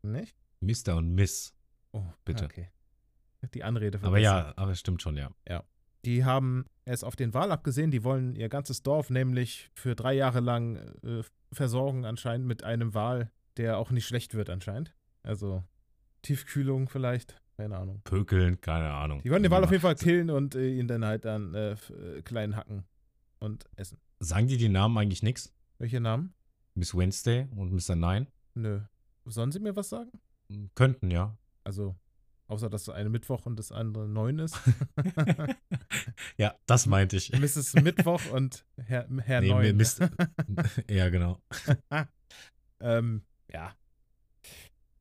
Nicht? 0.03 0.35
Mr. 0.59 0.97
und 0.97 1.15
Miss. 1.15 1.53
Oh, 1.93 2.03
Bitte. 2.25 2.45
Okay. 2.45 2.69
Die 3.53 3.63
Anrede 3.63 3.99
Aber 4.01 4.17
ja, 4.17 4.53
aber 4.55 4.75
stimmt 4.75 5.01
schon, 5.01 5.15
ja. 5.15 5.31
Die 6.07 6.23
haben 6.23 6.63
es 6.85 7.03
auf 7.03 7.17
den 7.17 7.33
Wal 7.33 7.51
abgesehen. 7.51 7.91
Die 7.91 8.05
wollen 8.05 8.33
ihr 8.33 8.47
ganzes 8.47 8.81
Dorf 8.81 9.09
nämlich 9.09 9.69
für 9.73 9.93
drei 9.93 10.13
Jahre 10.13 10.39
lang 10.39 10.77
äh, 11.03 11.21
versorgen, 11.51 12.05
anscheinend 12.05 12.47
mit 12.47 12.63
einem 12.63 12.93
Wal, 12.93 13.29
der 13.57 13.77
auch 13.77 13.91
nicht 13.91 14.07
schlecht 14.07 14.33
wird, 14.33 14.49
anscheinend. 14.49 14.95
Also 15.21 15.65
Tiefkühlung 16.21 16.87
vielleicht. 16.87 17.41
Keine 17.57 17.77
Ahnung. 17.77 17.99
Pökeln, 18.05 18.61
keine 18.61 18.89
Ahnung. 18.93 19.21
Die 19.21 19.29
wollen 19.29 19.43
den 19.43 19.51
Wal 19.51 19.65
auf 19.65 19.71
jeden 19.71 19.81
Fall 19.81 19.95
killen 19.95 20.29
und 20.29 20.55
äh, 20.55 20.79
ihn 20.79 20.87
dann 20.87 21.03
halt 21.03 21.25
dann 21.25 21.53
äh, 21.53 21.71
äh, 21.71 22.21
klein 22.21 22.55
hacken 22.55 22.85
und 23.39 23.65
essen. 23.75 23.99
Sagen 24.19 24.47
die 24.47 24.55
die 24.55 24.69
Namen 24.69 24.97
eigentlich 24.97 25.23
nichts? 25.23 25.53
Welche 25.77 25.99
Namen? 25.99 26.33
Miss 26.73 26.95
Wednesday 26.95 27.49
und 27.53 27.73
Mr. 27.73 27.97
Nine. 27.97 28.27
Nö. 28.53 28.79
Sollen 29.25 29.51
sie 29.51 29.59
mir 29.59 29.75
was 29.75 29.89
sagen? 29.89 30.11
Könnten, 30.73 31.11
ja. 31.11 31.37
Also, 31.65 31.97
außer 32.47 32.69
dass 32.69 32.85
das 32.85 32.95
eine 32.95 33.09
Mittwoch 33.09 33.45
und 33.45 33.57
das 33.57 33.71
andere 33.71 34.07
neun 34.07 34.39
ist. 34.39 34.57
ja, 36.37 36.55
das 36.65 36.85
meinte 36.85 37.17
ich. 37.17 37.31
Mrs. 37.31 37.73
Mittwoch 37.75 38.21
und 38.31 38.65
Herr, 38.77 39.07
Herr 39.23 39.41
Nee, 39.41 39.49
Neun. 39.49 39.77
Mist. 39.77 39.99
ja, 40.89 41.09
genau. 41.09 41.39
ähm, 42.79 43.23
ja. 43.51 43.75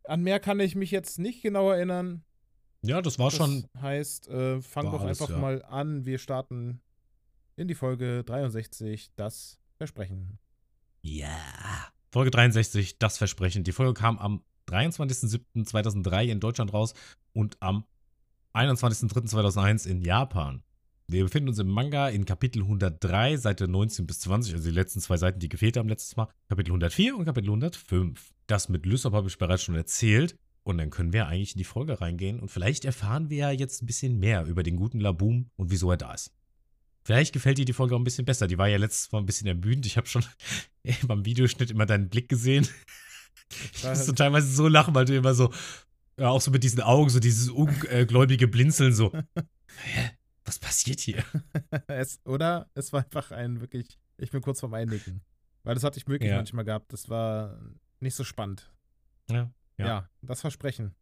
An 0.05 0.23
mehr 0.23 0.41
kann 0.41 0.61
ich 0.61 0.75
mich 0.75 0.91
jetzt 0.91 1.19
nicht 1.19 1.43
genau 1.43 1.71
erinnern. 1.71 2.23
Ja, 2.83 3.03
das 3.03 3.19
war 3.19 3.31
Das 3.31 3.37
schon. 3.37 3.67
heißt, 3.81 4.29
äh, 4.29 4.61
fang 4.63 4.91
doch 4.91 5.03
einfach 5.03 5.31
ja. 5.31 5.39
mal 5.39 5.65
an. 5.65 6.05
Wir 6.05 6.19
starten 6.19 6.81
in 7.57 7.69
die 7.69 7.75
Folge 7.75 8.23
63, 8.25 9.11
das 9.17 9.59
Versprechen. 9.77 10.39
Ja. 11.03 11.37
Folge 12.13 12.31
63, 12.31 12.99
das 12.99 13.19
Versprechen. 13.19 13.65
Die 13.65 13.73
Folge 13.73 13.95
kam 13.95 14.19
am 14.19 14.45
23.07.2003 14.69 16.27
in 16.27 16.41
Deutschland 16.41 16.73
raus 16.73 16.95
und 17.33 17.57
am 17.61 17.85
21.03.2001 18.55 19.87
in 19.87 20.03
Japan. 20.03 20.63
Wir 21.09 21.23
befinden 21.23 21.51
uns 21.51 21.59
im 21.61 21.69
Manga 21.69 22.09
in 22.09 22.25
Kapitel 22.25 22.63
103, 22.63 23.37
Seite 23.37 23.69
19 23.69 24.07
bis 24.07 24.21
20, 24.21 24.55
also 24.55 24.69
die 24.69 24.75
letzten 24.75 25.01
zwei 25.01 25.17
Seiten, 25.17 25.39
die 25.39 25.49
gefehlt 25.49 25.77
haben 25.77 25.89
letztes 25.89 26.17
Mal. 26.17 26.29
Kapitel 26.49 26.71
104 26.71 27.17
und 27.17 27.25
Kapitel 27.25 27.49
105. 27.49 28.33
Das 28.49 28.69
mit 28.69 28.87
Lysop 28.87 29.13
habe 29.13 29.29
ich 29.29 29.39
bereits 29.39 29.63
schon 29.63 29.77
erzählt. 29.77 30.37
Und 30.65 30.79
dann 30.79 30.91
können 30.91 31.13
wir 31.13 31.29
eigentlich 31.29 31.53
in 31.53 31.59
die 31.59 31.65
Folge 31.65 32.01
reingehen 32.01 32.41
und 32.41 32.51
vielleicht 32.51 32.85
erfahren 32.85 33.31
wir 33.31 33.37
ja 33.37 33.51
jetzt 33.53 33.83
ein 33.83 33.87
bisschen 33.87 34.19
mehr 34.19 34.47
über 34.47 34.65
den 34.65 34.75
guten 34.75 34.99
Laboom 34.99 35.49
und 35.55 35.71
wieso 35.71 35.93
er 35.93 35.97
da 35.97 36.13
ist. 36.13 36.33
Vielleicht 37.05 37.33
gefällt 37.33 37.59
dir 37.59 37.65
die 37.65 37.73
Folge 37.73 37.95
auch 37.95 38.01
ein 38.01 38.05
bisschen 38.05 38.25
besser. 38.25 38.49
Die 38.49 38.59
war 38.59 38.67
ja 38.67 38.77
letztes 38.77 39.13
Mal 39.13 39.21
ein 39.21 39.27
bisschen 39.27 39.47
ermüdend. 39.47 39.87
Ich 39.87 39.97
habe 39.97 40.09
schon 40.09 40.25
beim 41.07 41.25
Videoschnitt 41.25 41.71
immer 41.71 41.87
deinen 41.87 42.09
Blick 42.09 42.29
gesehen. 42.29 42.67
Ich 43.75 43.85
musste 43.85 44.15
teilweise 44.15 44.49
so 44.53 44.69
lachen, 44.69 44.95
weil 44.95 45.05
du 45.05 45.17
immer 45.17 45.35
so, 45.35 45.53
ja, 46.19 46.29
auch 46.29 46.41
so 46.41 46.51
mit 46.51 46.63
diesen 46.65 46.81
Augen, 46.81 47.11
so 47.11 47.21
dieses 47.21 47.49
ungläubige 47.51 48.49
Blinzeln, 48.49 48.93
so. 48.95 49.13
Hä? 49.83 50.11
Was 50.45 50.59
passiert 50.59 51.01
hier? 51.01 51.25
es, 51.89 52.21
oder 52.25 52.71
es 52.75 52.93
war 52.93 53.03
einfach 53.05 53.31
ein 53.33 53.61
wirklich, 53.61 53.99
ich 54.17 54.31
bin 54.31 54.41
kurz 54.43 54.61
vorm 54.61 54.75
Einnicken. 54.75 55.23
Weil 55.65 55.75
das 55.75 55.83
hatte 55.85 55.99
ich 55.99 56.07
wirklich 56.07 56.31
Ja. 56.31 56.37
manchmal 56.37 56.65
gehabt. 56.65 56.93
Das 56.93 57.09
war 57.09 57.59
nicht 58.01 58.15
so 58.15 58.23
spannend. 58.25 58.73
Ja. 59.29 59.53
Ja, 59.79 59.87
Ja. 59.87 60.11
das 60.23 60.41
Versprechen. 60.41 60.95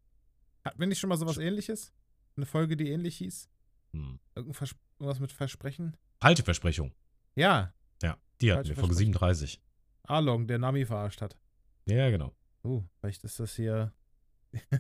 Hat, 0.65 0.75
wenn 0.79 0.89
nicht 0.89 0.99
schon 0.99 1.09
mal 1.11 1.19
sowas 1.19 1.37
ähnliches? 1.37 1.93
Eine 2.37 2.47
Folge, 2.47 2.77
die 2.77 2.89
ähnlich 2.91 3.19
hieß? 3.19 3.49
Hm. 3.93 4.19
Irgendwas 4.35 5.21
mit 5.21 5.31
Versprechen? 5.33 5.97
Falsche 6.21 6.43
Versprechung. 6.43 6.95
Ja, 7.37 7.75
Ja, 8.03 8.17
die 8.41 8.53
hatten 8.53 8.67
wir, 8.69 8.75
Folge 8.75 8.95
Versprechung. 8.95 9.13
37. 9.13 9.61
Arlong, 10.05 10.47
der 10.47 10.59
Nami 10.59 10.87
verarscht 10.87 11.21
hat. 11.21 11.37
Ja, 11.87 12.11
genau. 12.11 12.35
Uh, 12.65 12.83
vielleicht 13.01 13.25
ist 13.25 13.39
das 13.41 13.55
hier 13.57 13.93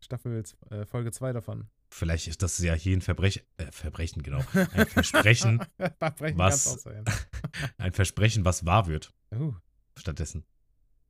Staffel 0.00 0.42
äh, 0.70 0.84
Folge 0.86 1.12
2 1.12 1.32
davon. 1.32 1.68
Vielleicht 1.90 2.28
ist 2.28 2.42
das 2.42 2.58
ja 2.58 2.74
hier 2.74 2.96
ein 2.96 3.00
Verbrechen, 3.00 3.42
äh, 3.56 3.70
Verbrechen, 3.72 4.22
genau. 4.22 4.40
Ein 4.74 4.86
Versprechen, 4.86 5.64
Versprechen 5.98 6.38
was- 6.38 6.84
ein 7.78 7.92
Versprechen, 7.92 8.44
was 8.44 8.66
wahr 8.66 8.86
wird. 8.88 9.12
Uh, 9.34 9.54
stattdessen. 9.96 10.44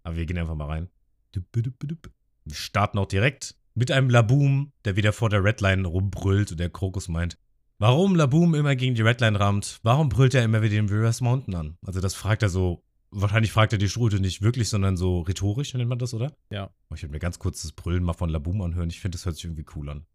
Aber 0.05 0.17
wir 0.17 0.27
gehen 0.27 0.39
einfach 0.39 0.55
mal 0.55 0.67
rein. 0.67 0.89
Wir 1.33 2.55
starten 2.55 2.99
auch 2.99 3.07
direkt 3.07 3.57
mit 3.75 3.91
einem 3.91 4.09
Laboom, 4.09 4.73
der 4.85 4.97
wieder 4.97 5.13
vor 5.13 5.31
der 5.31 5.43
Redline 5.45 5.87
rumbrüllt 5.87 6.53
und 6.53 6.61
der 6.61 6.71
Krokus 6.71 7.09
meint, 7.09 7.39
warum 7.79 8.15
Laboom 8.15 8.55
immer 8.55 8.77
gegen 8.77 8.95
die 8.95 9.03
Redline 9.03 9.39
rammt, 9.39 9.81
warum 9.83 10.09
brüllt 10.09 10.35
er 10.35 10.45
immer 10.45 10.63
wieder 10.63 10.75
den 10.77 10.89
Reverse 10.89 11.23
Mountain 11.25 11.55
an? 11.57 11.79
Also 11.85 12.01
das 12.01 12.15
fragt 12.15 12.43
er 12.43 12.49
so, 12.49 12.85
wahrscheinlich 13.11 13.53
fragt 13.53 13.73
er 13.73 13.79
die 13.79 13.89
Strute 13.89 14.21
nicht 14.21 14.43
wirklich, 14.43 14.69
sondern 14.69 14.97
so 14.97 15.21
rhetorisch, 15.21 15.75
nennt 15.75 15.89
man 15.89 15.99
das, 15.99 16.15
oder? 16.15 16.37
Ja. 16.51 16.71
Oh, 16.91 16.95
Ich 16.95 17.03
würde 17.03 17.13
mir 17.13 17.19
ganz 17.19 17.39
kurz 17.39 17.63
das 17.63 17.73
Brüllen 17.73 18.03
mal 18.05 18.13
von 18.13 18.31
Laboom 18.31 18.63
anhören. 18.63 18.91
Ich 18.91 19.01
finde, 19.01 19.17
das 19.17 19.25
hört 19.27 19.37
sich 19.37 19.45
irgendwie 19.45 19.67
cool 19.75 19.89
an. 19.89 20.07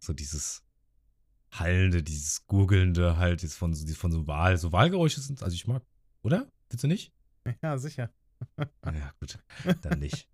So 0.00 0.12
dieses 0.12 0.64
Hallende, 1.52 2.02
dieses 2.02 2.46
Gurgelnde 2.46 3.16
halt, 3.16 3.42
dieses 3.42 3.56
von, 3.56 3.74
von 3.74 4.12
so 4.12 4.26
Wahl. 4.26 4.56
So 4.56 4.72
Wahlgeräusche 4.72 5.20
sind, 5.20 5.42
also 5.42 5.54
ich 5.54 5.66
mag, 5.66 5.82
oder? 6.22 6.50
Findest 6.68 6.84
du 6.84 6.88
nicht? 6.88 7.12
ja, 7.62 7.78
sicher. 7.78 8.10
Ah 8.56 8.92
Ja, 8.92 9.12
gut, 9.20 9.38
dann 9.82 10.00
nicht. 10.00 10.28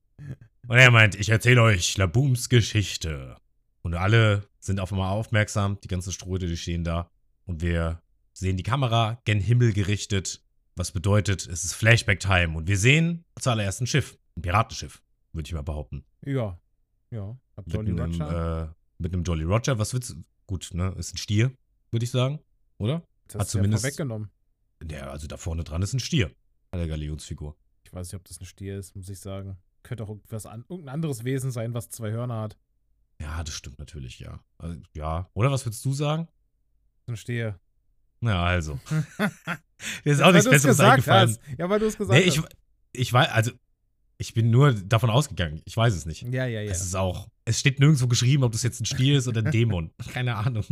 Und 0.66 0.76
er 0.76 0.90
meint, 0.90 1.14
ich 1.14 1.28
erzähle 1.28 1.62
euch 1.62 1.96
Labooms 1.96 2.48
Geschichte. 2.48 3.36
Und 3.82 3.94
alle 3.94 4.48
sind 4.58 4.80
auf 4.80 4.92
einmal 4.92 5.10
aufmerksam, 5.10 5.78
die 5.82 5.88
ganzen 5.88 6.12
Ströte, 6.12 6.46
die 6.46 6.56
stehen 6.56 6.84
da. 6.84 7.10
Und 7.46 7.62
wir 7.62 8.02
sehen 8.32 8.56
die 8.56 8.62
Kamera 8.62 9.20
gen 9.24 9.40
Himmel 9.40 9.72
gerichtet, 9.72 10.42
was 10.78 10.92
bedeutet, 10.92 11.46
es 11.46 11.64
ist 11.64 11.74
Flashback-Time. 11.74 12.56
Und 12.56 12.68
wir 12.68 12.78
sehen 12.78 13.24
zuallererst 13.40 13.80
ein 13.80 13.86
Schiff, 13.86 14.18
ein 14.36 14.42
Piratenschiff, 14.42 15.02
würde 15.32 15.46
ich 15.46 15.52
mal 15.54 15.62
behaupten. 15.62 16.04
Ja. 16.24 16.58
Ja. 17.10 17.36
Hab 17.56 17.66
Mit 17.66 17.74
Jolly 17.74 17.90
einem, 18.00 18.12
Roger. 18.20 18.62
äh, 18.68 18.74
mit 18.98 19.12
einem 19.12 19.22
Jolly 19.24 19.44
Roger. 19.44 19.78
Was 19.78 19.92
wird's? 19.92 20.16
Gut, 20.46 20.70
ne? 20.72 20.94
Ist 20.96 21.14
ein 21.14 21.18
Stier, 21.18 21.52
würde 21.90 22.04
ich 22.04 22.10
sagen. 22.10 22.40
Oder? 22.78 23.02
das 23.26 23.34
hat 23.34 23.34
du 23.34 23.38
ja 23.40 23.44
zumindest- 23.46 23.82
vorweggenommen. 23.84 24.30
Der, 24.82 25.10
also 25.10 25.26
da 25.26 25.36
vorne 25.36 25.64
dran 25.64 25.82
ist 25.82 25.92
ein 25.92 26.00
Stier. 26.00 26.30
Bei 26.70 26.78
der 26.78 26.86
Galionsfigur. 26.88 27.56
Ich 27.84 27.92
weiß 27.92 28.06
nicht, 28.12 28.20
ob 28.20 28.24
das 28.28 28.40
ein 28.40 28.46
Stier 28.46 28.78
ist, 28.78 28.94
muss 28.94 29.08
ich 29.08 29.18
sagen. 29.18 29.58
Könnte 29.82 30.04
auch 30.04 30.08
irgendwas 30.08 30.46
an, 30.46 30.64
irgendein 30.68 30.94
anderes 30.94 31.24
Wesen 31.24 31.50
sein, 31.50 31.74
was 31.74 31.90
zwei 31.90 32.10
Hörner 32.12 32.40
hat. 32.42 32.56
Ja, 33.20 33.42
das 33.42 33.54
stimmt 33.54 33.78
natürlich, 33.78 34.20
ja. 34.20 34.42
Also, 34.58 34.80
ja. 34.94 35.28
Oder 35.34 35.50
was 35.50 35.66
würdest 35.66 35.84
du 35.84 35.92
sagen? 35.92 36.28
Ein 37.06 37.16
Stier. 37.16 37.58
Ja, 38.20 38.42
also. 38.44 38.78
Mir 40.04 40.12
ist 40.12 40.20
auch 40.22 40.32
nichts 40.32 40.48
Besseres 40.48 40.80
eingefallen. 40.80 41.30
hast. 41.30 41.40
Ja, 41.58 41.68
weil 41.70 41.78
du 41.80 41.86
es 41.86 41.96
gesagt 41.96 42.18
Nee, 42.18 42.24
ich, 42.26 42.38
hast. 42.38 42.48
ich 42.92 43.12
weiß, 43.12 43.28
also, 43.30 43.52
ich 44.16 44.34
bin 44.34 44.50
nur 44.50 44.72
davon 44.72 45.10
ausgegangen. 45.10 45.62
Ich 45.64 45.76
weiß 45.76 45.94
es 45.94 46.04
nicht. 46.06 46.22
Ja, 46.22 46.46
ja, 46.46 46.60
ja. 46.60 46.70
Es 46.70 46.82
ist 46.82 46.96
auch, 46.96 47.28
es 47.44 47.60
steht 47.60 47.78
nirgendwo 47.78 48.08
geschrieben, 48.08 48.42
ob 48.42 48.52
das 48.52 48.62
jetzt 48.64 48.80
ein 48.80 48.86
Stier 48.86 49.16
ist 49.18 49.28
oder 49.28 49.42
ein 49.44 49.50
Dämon. 49.52 49.92
Keine 50.12 50.34
Ahnung. 50.36 50.64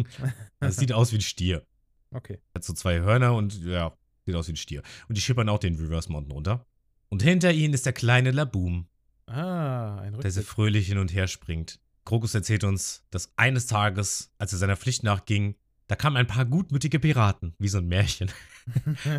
Es 0.61 0.77
sieht 0.77 0.93
aus 0.93 1.13
wie 1.13 1.17
ein 1.19 1.21
Stier. 1.23 1.65
Okay. 2.11 2.41
Hat 2.55 2.65
so 2.65 2.73
zwei 2.73 3.01
Hörner 3.01 3.35
und 3.35 3.63
ja, 3.63 3.97
sieht 4.25 4.35
aus 4.35 4.49
wie 4.49 4.53
ein 4.53 4.57
Stier. 4.57 4.83
Und 5.09 5.17
die 5.17 5.21
schippern 5.21 5.49
auch 5.49 5.59
den 5.61 5.77
Reverse 5.77 6.11
Mountain 6.11 6.33
runter. 6.33 6.67
Und 7.09 7.23
hinter 7.23 7.53
ihnen 7.53 7.73
ist 7.75 7.87
der 7.87 7.93
kleine 7.93 8.33
Laboom, 8.33 8.89
Ah, 9.29 9.99
ein 10.01 10.13
der 10.21 10.31
so 10.31 10.41
Rückblick. 10.41 10.47
fröhlich 10.47 10.87
hin 10.89 10.99
und 10.99 11.13
her 11.15 11.27
springt. 11.29 11.79
Krokus 12.05 12.35
erzählt 12.35 12.63
uns, 12.65 13.05
dass 13.11 13.33
eines 13.37 13.67
Tages, 13.67 14.31
als 14.39 14.53
er 14.53 14.59
seiner 14.59 14.77
Pflicht 14.77 15.03
nachging, 15.03 15.57
da 15.89 15.97
kamen 15.97 16.17
ein 16.17 16.27
paar 16.27 16.45
gutmütige 16.45 16.99
Piraten, 16.99 17.55
wie 17.59 17.69
so 17.69 17.79
ein 17.79 17.87
Märchen, 17.87 18.31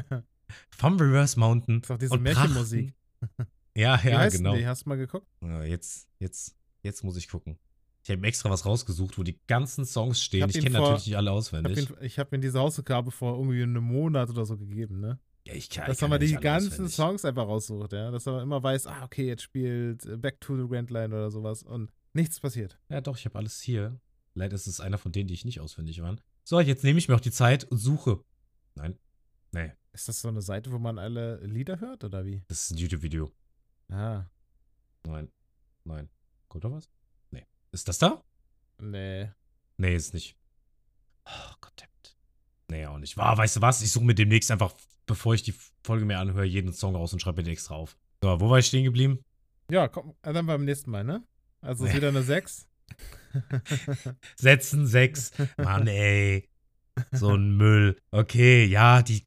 vom 0.70 0.98
Reverse 0.98 1.40
Mountain. 1.40 1.82
ist 1.82 1.90
doch 1.90 1.98
diese 1.98 2.18
Märchenmusik. 2.18 2.94
Ja, 3.76 4.02
Wie 4.04 4.10
ja, 4.10 4.18
heißt 4.20 4.38
genau. 4.38 4.56
die? 4.56 4.66
Hast 4.66 4.86
du 4.86 4.90
mal 4.90 4.96
geguckt? 4.98 5.28
Ja, 5.42 5.64
jetzt, 5.64 6.08
jetzt, 6.20 6.56
jetzt 6.84 7.04
muss 7.04 7.16
ich 7.18 7.28
gucken. 7.30 7.58
Ich 8.04 8.10
habe 8.12 8.26
extra 8.26 8.50
was 8.50 8.66
rausgesucht, 8.66 9.18
wo 9.18 9.24
die 9.24 9.40
ganzen 9.48 9.86
Songs 9.86 10.22
stehen. 10.24 10.44
hab 10.44 10.50
Ich, 10.50 10.56
ihn 10.58 10.64
kenne 10.64 10.80
natürlich 10.80 11.06
nicht 11.08 11.18
alle 11.18 11.30
Ich 11.30 11.36
auswendig. 11.36 11.90
ihn- 11.90 11.96
ich 12.02 12.18
habe 12.20 12.30
mir 12.36 12.40
diese 12.42 12.60
Hausaufgabe 12.60 13.12
vor 13.12 13.36
irgendwie 13.38 13.62
einem 13.64 13.84
Monat 13.84 14.30
oder 14.30 14.46
so 14.46 14.58
gegeben, 14.58 15.00
ne? 15.02 15.20
ja, 15.46 15.54
ich 15.54 15.70
kann, 15.70 15.88
Dass 15.88 16.02
ich 16.02 16.08
man 16.08 16.20
die 16.20 16.34
ganzen 16.36 16.72
auswendig. 16.72 16.96
Songs 16.96 17.26
einfach 17.26 17.46
raussucht, 17.48 17.94
ja? 17.94 18.12
Dass 18.12 18.26
man 18.26 18.42
immer 18.42 18.62
weiß, 18.64 18.88
ah, 18.88 19.04
okay, 19.04 19.28
jetzt 19.28 19.44
spielt 19.44 20.22
Back 20.22 20.42
to 20.42 20.58
the 20.58 20.68
Grand 20.68 20.90
Line 20.90 21.08
oder 21.16 21.30
sowas 21.32 21.64
und 21.64 21.92
nichts 22.14 22.40
passiert. 22.40 22.78
Ja, 22.90 23.00
doch, 23.02 23.18
ich 23.18 23.26
habe 23.26 23.38
alles 23.38 23.62
hier. 23.62 24.00
Leider 24.34 24.56
ist 24.56 24.68
es 24.68 24.80
einer 24.80 24.98
von 24.98 25.12
denen, 25.12 25.28
die 25.28 25.34
ich 25.34 25.46
nicht 25.46 25.60
auswendig 25.60 26.02
waren. 26.02 26.20
So, 26.50 26.62
jetzt 26.62 26.86
nehme 26.86 26.98
ich 26.98 27.10
mir 27.10 27.16
auch 27.16 27.20
die 27.20 27.32
Zeit 27.32 27.66
und 27.66 27.78
suche. 27.78 28.24
Nein, 28.76 28.98
nee, 29.52 29.74
Ist 29.92 30.08
das 30.08 30.22
so 30.22 30.30
eine 30.30 30.42
Seite, 30.42 30.72
wo 30.72 30.80
man 30.80 30.98
alle 30.98 31.46
Lieder 31.46 31.82
hört 31.82 32.06
oder 32.06 32.24
wie? 32.26 32.42
das 32.48 32.62
ist 32.64 32.72
ein 32.72 32.78
YouTube-Video. 32.78 33.34
Ah, 33.90 34.24
Nein, 35.06 35.30
nein. 35.84 36.10
Kommt 36.48 36.64
da 36.64 36.72
was? 36.72 36.90
Nee. 37.32 37.46
Ist 37.74 37.90
das 37.90 37.98
da? 37.98 38.24
nee. 38.80 39.30
Nee, 39.76 39.94
ist 39.96 40.14
nicht. 40.14 40.38
Oh, 41.26 41.52
Gottverdammt. 41.60 42.18
Nee, 42.70 42.86
auch 42.86 42.98
nicht. 42.98 43.18
War, 43.18 43.38
weißt 43.38 43.58
du 43.58 43.62
was? 43.62 43.82
Ich 43.82 43.92
suche 43.92 44.06
mir 44.06 44.16
demnächst 44.16 44.50
einfach, 44.50 44.74
bevor 45.06 45.34
ich 45.34 45.44
die 45.44 45.54
Folge 45.84 46.06
mir 46.06 46.18
anhöre, 46.18 46.46
jeden 46.46 46.72
Song 46.72 46.96
raus 46.96 47.12
und 47.12 47.20
schreibe 47.20 47.42
mir 47.42 47.44
den 47.44 47.52
extra 47.54 47.76
auf. 47.76 47.98
So, 48.24 48.40
wo 48.40 48.50
war 48.50 48.60
ich 48.60 48.68
stehen 48.68 48.86
geblieben? 48.86 49.20
Ja, 49.70 49.90
komm, 49.90 50.16
dann 50.22 50.46
beim 50.46 50.64
nächsten 50.64 50.92
Mal, 50.92 51.04
ne? 51.04 51.28
Also 51.60 51.84
ist 51.84 51.92
Nee. 51.92 51.98
wieder 51.98 52.08
eine 52.08 52.24
6. 52.24 52.66
Setzen 54.36 54.88
sechs. 54.88 55.32
Mann, 55.58 55.88
ey. 55.88 56.48
So 57.12 57.36
ein 57.36 57.56
Müll. 57.58 58.00
Okay, 58.10 58.66
ja, 58.66 59.04
die 59.04 59.24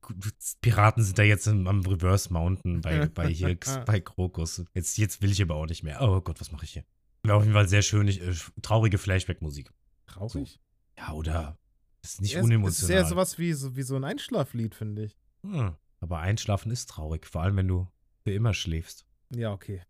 Piraten 0.60 1.04
sind 1.04 1.18
da 1.18 1.22
jetzt 1.22 1.46
am 1.46 1.80
Reverse 1.86 2.32
Mountain 2.32 2.80
bei, 2.80 3.06
bei 3.06 3.28
hier, 3.28 3.56
bei 3.86 4.00
Krokus. 4.00 4.64
Jetzt, 4.74 4.98
jetzt 4.98 5.22
will 5.22 5.30
ich 5.30 5.40
aber 5.40 5.54
auch 5.54 5.66
nicht 5.66 5.84
mehr. 5.84 6.00
Oh 6.02 6.20
Gott, 6.20 6.40
was 6.40 6.50
mache 6.50 6.64
ich 6.64 6.72
hier? 6.72 6.84
War 7.22 7.36
auf 7.36 7.42
jeden 7.44 7.54
Fall 7.54 7.68
sehr 7.68 7.82
schön, 7.82 8.08
äh, 8.08 8.34
traurige 8.62 8.98
Flashback-Musik. 8.98 9.70
Traurig? 10.06 10.58
Ja, 10.98 11.12
oder? 11.12 11.58
Ist 12.02 12.20
nicht 12.20 12.30
es- 12.32 12.38
Es 12.38 12.40
ist 12.40 12.44
unemotional. 12.44 12.96
eher 12.96 13.04
sowas 13.08 13.38
wie 13.38 13.52
so, 13.52 13.76
wie 13.76 13.82
so 13.82 13.94
ein 13.94 14.04
Einschlaflied, 14.04 14.74
finde 14.74 15.04
ich. 15.04 15.16
Hm, 15.44 15.76
aber 16.00 16.18
einschlafen 16.18 16.72
ist 16.72 16.88
traurig, 16.88 17.26
vor 17.26 17.42
allem 17.42 17.56
wenn 17.56 17.68
du 17.68 17.86
für 18.24 18.32
immer 18.32 18.52
schläfst. 18.54 19.06
Ja, 19.32 19.52
okay. 19.52 19.82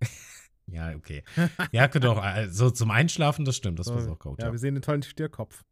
Ja, 0.66 0.94
okay. 0.94 1.22
Ja, 1.72 1.88
könnte 1.88 2.10
auch, 2.10 2.18
also 2.22 2.70
zum 2.70 2.90
Einschlafen, 2.90 3.44
das 3.44 3.56
stimmt, 3.56 3.78
das 3.78 3.88
war 3.88 4.08
auch 4.10 4.18
gut. 4.18 4.38
ja, 4.38 4.46
Ja. 4.46 4.52
wir 4.52 4.58
sehen 4.58 4.74
den 4.74 4.82
tollen 4.82 5.02
Stierkopf. 5.02 5.62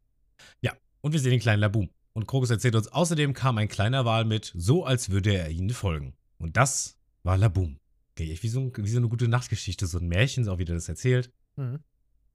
Und 1.05 1.13
wir 1.13 1.19
sehen 1.19 1.33
den 1.33 1.41
kleinen 1.41 1.59
Laboom. 1.61 1.91
Und 2.13 2.27
Krokus 2.29 2.51
erzählt 2.51 2.77
uns, 2.77 2.87
außerdem 2.87 3.35
kam 3.35 3.59
ein 3.59 3.67
kleiner 3.67 4.05
Wal 4.05 4.25
mit, 4.25 4.53
so 4.55 4.85
als 4.85 5.11
würde 5.11 5.35
er 5.35 5.51
ihnen 5.51 5.71
folgen. 5.71 6.15
Und 6.39 6.57
das 6.57 6.97
war 7.25 7.37
Laboom. 7.37 7.79
Okay, 8.13 8.39
wie, 8.41 8.49
so 8.49 8.61
ein, 8.61 8.73
wie 8.77 8.89
so 8.89 8.99
eine 8.99 9.09
gute 9.09 9.27
Nachtgeschichte, 9.27 9.87
so 9.87 9.99
ein 9.99 10.07
Märchen, 10.07 10.49
auch 10.49 10.59
wie 10.59 10.65
der 10.65 10.77
das 10.77 10.89
erzählt. 10.89 11.33
Mhm. 11.57 11.81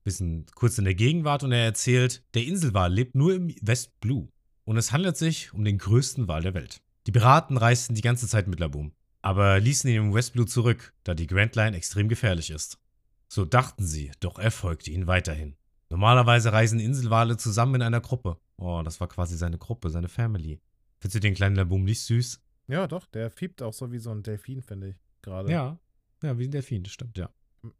Bisschen 0.03 0.45
kurz 0.55 0.77
in 0.77 0.83
der 0.83 0.95
Gegenwart 0.95 1.43
und 1.43 1.53
er 1.53 1.63
erzählt, 1.63 2.23
der 2.33 2.43
Inselwal 2.43 2.91
lebt 2.91 3.15
nur 3.15 3.33
im 3.35 3.55
West 3.61 3.97
Blue. 4.01 4.27
Und 4.65 4.75
es 4.75 4.91
handelt 4.91 5.15
sich 5.15 5.53
um 5.53 5.63
den 5.63 5.77
größten 5.77 6.27
Wal 6.27 6.41
der 6.41 6.53
Welt. 6.53 6.81
Die 7.05 7.11
Piraten 7.13 7.55
reisten 7.55 7.95
die 7.95 8.01
ganze 8.01 8.27
Zeit 8.27 8.47
mit 8.47 8.59
Laboom, 8.59 8.91
aber 9.27 9.59
ließen 9.59 9.89
ihn 9.89 9.97
im 9.97 10.13
West 10.13 10.31
Blue 10.31 10.45
zurück, 10.45 10.93
da 11.03 11.13
die 11.13 11.27
Grand 11.27 11.53
Line 11.57 11.75
extrem 11.75 12.07
gefährlich 12.07 12.49
ist. 12.49 12.79
So 13.27 13.43
dachten 13.43 13.85
sie, 13.85 14.09
doch 14.21 14.39
er 14.39 14.51
folgte 14.51 14.89
ihnen 14.89 15.05
weiterhin. 15.05 15.57
Normalerweise 15.89 16.53
reisen 16.53 16.79
Inselwale 16.79 17.35
zusammen 17.35 17.75
in 17.75 17.81
einer 17.81 17.99
Gruppe. 17.99 18.39
Oh, 18.55 18.81
das 18.85 19.01
war 19.01 19.09
quasi 19.09 19.35
seine 19.35 19.57
Gruppe, 19.57 19.89
seine 19.89 20.07
Family. 20.07 20.61
Findest 21.01 21.15
du 21.15 21.19
den 21.19 21.33
kleinen 21.33 21.57
Laboom 21.57 21.83
nicht 21.83 22.03
süß? 22.03 22.41
Ja, 22.67 22.87
doch, 22.87 23.05
der 23.05 23.29
fiebt 23.29 23.61
auch 23.61 23.73
so 23.73 23.91
wie 23.91 23.99
so 23.99 24.11
ein 24.11 24.23
Delfin, 24.23 24.61
finde 24.61 24.91
ich. 24.91 24.95
Gerade. 25.21 25.51
Ja. 25.51 25.77
Ja, 26.23 26.39
wie 26.39 26.45
ein 26.45 26.51
Delfin, 26.51 26.83
das 26.83 26.93
stimmt, 26.93 27.17
ja. 27.17 27.29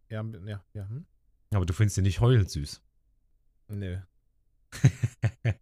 Ja, 0.10 0.26
ja, 0.46 0.66
ja. 0.74 0.90
Hm? 0.90 1.06
Aber 1.52 1.66
du 1.66 1.72
findest 1.72 1.98
ihn 1.98 2.04
nicht 2.04 2.20
heulend 2.20 2.52
süß. 2.52 2.84
Nö. 3.70 4.00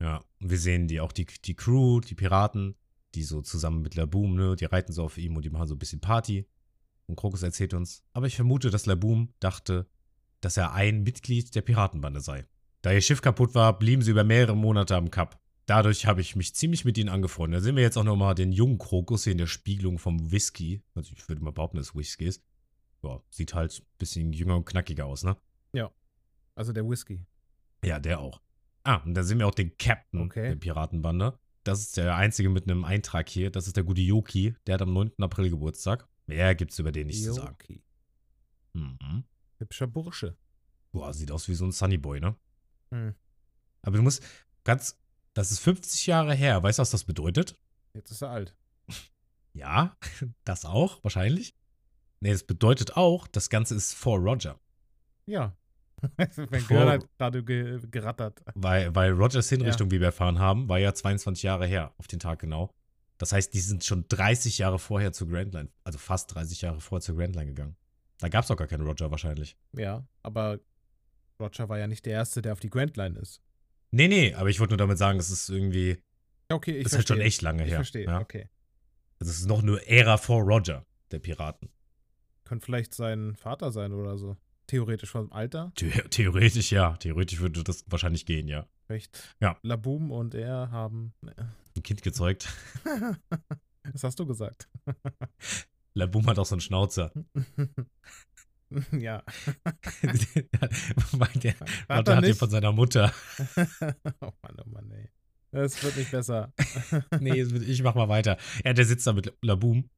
ja, 0.00 0.22
wir 0.38 0.58
sehen 0.58 0.86
die 0.86 1.00
auch 1.00 1.12
die, 1.12 1.24
die 1.24 1.54
Crew, 1.54 2.00
die 2.00 2.14
Piraten, 2.14 2.76
die 3.14 3.22
so 3.22 3.42
zusammen 3.42 3.82
mit 3.82 3.94
Laboom, 3.94 4.34
ne, 4.34 4.56
die 4.56 4.64
reiten 4.64 4.92
so 4.92 5.04
auf 5.04 5.18
ihm 5.18 5.36
und 5.36 5.44
die 5.44 5.50
machen 5.50 5.68
so 5.68 5.74
ein 5.74 5.78
bisschen 5.78 6.00
Party. 6.00 6.48
Und 7.06 7.16
Krokus 7.16 7.42
erzählt 7.42 7.72
uns, 7.74 8.02
aber 8.12 8.26
ich 8.26 8.36
vermute, 8.36 8.70
dass 8.70 8.86
Laboom 8.86 9.32
dachte, 9.40 9.88
dass 10.40 10.56
er 10.56 10.72
ein 10.72 11.02
Mitglied 11.02 11.54
der 11.54 11.62
Piratenbande 11.62 12.20
sei. 12.20 12.46
Da 12.82 12.92
ihr 12.92 13.00
Schiff 13.00 13.22
kaputt 13.22 13.54
war, 13.54 13.78
blieben 13.78 14.02
sie 14.02 14.10
über 14.10 14.24
mehrere 14.24 14.56
Monate 14.56 14.96
am 14.96 15.10
Kap. 15.10 15.40
Dadurch 15.66 16.06
habe 16.06 16.20
ich 16.20 16.36
mich 16.36 16.54
ziemlich 16.54 16.84
mit 16.84 16.98
ihnen 16.98 17.08
angefreundet. 17.08 17.60
Da 17.60 17.64
sehen 17.64 17.76
wir 17.76 17.82
jetzt 17.82 17.96
auch 17.96 18.04
nochmal 18.04 18.34
den 18.34 18.52
jungen 18.52 18.78
Krokus 18.78 19.24
hier 19.24 19.32
in 19.32 19.38
der 19.38 19.46
Spiegelung 19.46 19.98
vom 19.98 20.30
Whisky. 20.30 20.82
Also 20.94 21.12
ich 21.16 21.28
würde 21.28 21.42
mal 21.42 21.52
behaupten, 21.52 21.76
dass 21.78 21.88
es 21.88 21.94
Whisky 21.96 22.26
ist. 22.26 22.42
Ja, 23.02 23.20
sieht 23.30 23.54
halt 23.54 23.80
ein 23.80 23.86
bisschen 23.98 24.32
jünger 24.32 24.56
und 24.56 24.64
knackiger 24.66 25.06
aus, 25.06 25.24
ne? 25.24 25.36
Also 26.56 26.72
der 26.72 26.88
Whisky. 26.88 27.20
Ja, 27.84 28.00
der 28.00 28.18
auch. 28.18 28.40
Ah, 28.82 28.96
und 29.04 29.14
da 29.14 29.22
sehen 29.22 29.38
wir 29.38 29.46
auch 29.46 29.54
den 29.54 29.76
Captain 29.76 30.22
Okay. 30.22 30.48
der 30.48 30.56
Piratenbande. 30.56 31.38
Das 31.66 31.80
ist 31.80 31.96
der 31.96 32.14
einzige 32.14 32.48
mit 32.48 32.70
einem 32.70 32.84
eintrag 32.84 33.28
hier. 33.28 33.50
Das 33.50 33.66
ist 33.66 33.76
der 33.76 33.82
gute 33.82 34.00
Yoki. 34.00 34.54
Der 34.66 34.74
hat 34.74 34.82
am 34.82 34.92
9. 34.92 35.12
April 35.18 35.50
Geburtstag. 35.50 36.08
Mehr 36.26 36.54
gibt's 36.54 36.78
über 36.78 36.92
den 36.92 37.08
nicht 37.08 37.24
zu 37.24 37.32
sagen. 37.32 37.56
Yoki. 37.60 37.82
Mhm. 38.74 39.24
Hübscher 39.58 39.88
Bursche. 39.88 40.36
Boah, 40.92 41.12
sieht 41.12 41.32
aus 41.32 41.48
wie 41.48 41.54
so 41.54 41.64
ein 41.64 41.72
Sunnyboy, 41.72 42.20
ne? 42.20 42.36
Hm. 42.92 43.16
Aber 43.82 43.96
du 43.96 44.02
musst 44.04 44.22
ganz. 44.62 44.96
Das 45.34 45.50
ist 45.50 45.58
50 45.58 46.06
Jahre 46.06 46.34
her. 46.34 46.62
Weißt 46.62 46.78
du, 46.78 46.82
was 46.82 46.90
das 46.90 47.02
bedeutet? 47.02 47.58
Jetzt 47.94 48.12
ist 48.12 48.22
er 48.22 48.30
alt. 48.30 48.54
Ja, 49.52 49.96
das 50.44 50.66
auch, 50.66 51.02
wahrscheinlich. 51.02 51.56
Nee, 52.20 52.30
das 52.30 52.44
bedeutet 52.44 52.98
auch, 52.98 53.26
das 53.26 53.48
Ganze 53.48 53.74
ist 53.74 53.94
vor 53.94 54.18
Roger. 54.18 54.60
Ja. 55.24 55.56
mein 56.50 56.66
Gehirn 56.66 56.88
hat 56.88 57.06
gerade 57.18 57.42
ge 57.44 57.80
gerattert. 57.90 58.42
Weil, 58.54 58.94
weil 58.94 59.12
Rogers 59.12 59.48
Hinrichtung, 59.48 59.90
wie 59.90 59.98
wir 60.00 60.06
erfahren 60.08 60.38
haben, 60.38 60.68
war 60.68 60.78
ja 60.78 60.92
22 60.94 61.42
Jahre 61.42 61.66
her, 61.66 61.94
auf 61.98 62.06
den 62.06 62.18
Tag 62.18 62.38
genau. 62.40 62.70
Das 63.18 63.32
heißt, 63.32 63.54
die 63.54 63.60
sind 63.60 63.82
schon 63.84 64.04
30 64.08 64.58
Jahre 64.58 64.78
vorher 64.78 65.12
zur 65.12 65.28
Grand 65.28 65.54
Line, 65.54 65.70
also 65.84 65.98
fast 65.98 66.34
30 66.34 66.60
Jahre 66.62 66.80
vorher 66.80 67.02
zur 67.02 67.16
Grand 67.16 67.34
Line 67.34 67.46
gegangen. 67.46 67.76
Da 68.18 68.28
gab 68.28 68.44
es 68.44 68.50
auch 68.50 68.56
gar 68.56 68.66
keinen 68.66 68.86
Roger 68.86 69.10
wahrscheinlich. 69.10 69.56
Ja, 69.72 70.06
aber 70.22 70.60
Roger 71.40 71.68
war 71.68 71.78
ja 71.78 71.86
nicht 71.86 72.04
der 72.06 72.12
Erste, 72.14 72.42
der 72.42 72.52
auf 72.52 72.60
die 72.60 72.70
Grand 72.70 72.96
Line 72.96 73.18
ist. 73.18 73.40
Nee, 73.90 74.08
nee, 74.08 74.34
aber 74.34 74.50
ich 74.50 74.60
wollte 74.60 74.72
nur 74.72 74.78
damit 74.78 74.98
sagen, 74.98 75.18
es 75.18 75.30
ist 75.30 75.48
irgendwie, 75.48 75.98
Ja, 76.50 76.56
Okay, 76.56 76.76
ich 76.76 76.84
das 76.84 76.92
ist 76.92 76.98
halt 76.98 77.08
schon 77.08 77.20
echt 77.20 77.40
lange 77.42 77.64
Ich 77.64 77.70
her. 77.70 77.76
verstehe, 77.78 78.04
Ja? 78.04 78.20
okay. 78.20 78.48
Also 79.18 79.30
es 79.30 79.38
ist 79.38 79.46
noch 79.46 79.62
nur 79.62 79.82
Ära 79.88 80.18
vor 80.18 80.42
Roger, 80.42 80.84
der 81.10 81.18
Piraten. 81.20 81.70
Könnte 82.44 82.66
vielleicht 82.66 82.94
sein 82.94 83.34
Vater 83.36 83.72
sein 83.72 83.92
oder 83.92 84.18
so. 84.18 84.36
Theoretisch 84.66 85.10
vom 85.10 85.32
Alter. 85.32 85.72
The 85.78 85.90
theoretisch 86.10 86.72
ja, 86.72 86.96
theoretisch 86.96 87.40
würde 87.40 87.62
das 87.62 87.84
wahrscheinlich 87.88 88.26
gehen, 88.26 88.48
ja. 88.48 88.66
Vielleicht 88.86 89.36
Ja. 89.40 89.56
Laboom 89.62 90.10
und 90.10 90.34
er 90.34 90.70
haben. 90.70 91.12
Ein 91.76 91.82
Kind 91.82 92.02
gezeugt. 92.02 92.52
Was 93.92 94.02
hast 94.02 94.18
du 94.18 94.26
gesagt? 94.26 94.68
Laboom 95.94 96.26
hat 96.26 96.38
auch 96.38 96.46
so 96.46 96.54
einen 96.56 96.60
Schnauzer. 96.60 97.12
ja. 98.92 99.22
Der 101.42 101.54
Hat 101.88 102.08
er 102.08 102.16
hat 102.16 102.24
den 102.24 102.34
von 102.34 102.50
seiner 102.50 102.72
Mutter. 102.72 103.12
oh 104.20 104.32
Mann, 104.42 104.56
oh 104.64 104.68
Mann, 104.68 104.90
ey. 104.90 105.08
Es 105.52 105.82
wird 105.82 105.96
nicht 105.96 106.10
besser. 106.10 106.52
nee, 107.20 107.40
ich 107.40 107.82
mach 107.82 107.94
mal 107.94 108.08
weiter. 108.08 108.36
Ja, 108.64 108.72
der 108.72 108.84
sitzt 108.84 109.06
da 109.06 109.12
mit 109.12 109.32
Laboom 109.40 109.88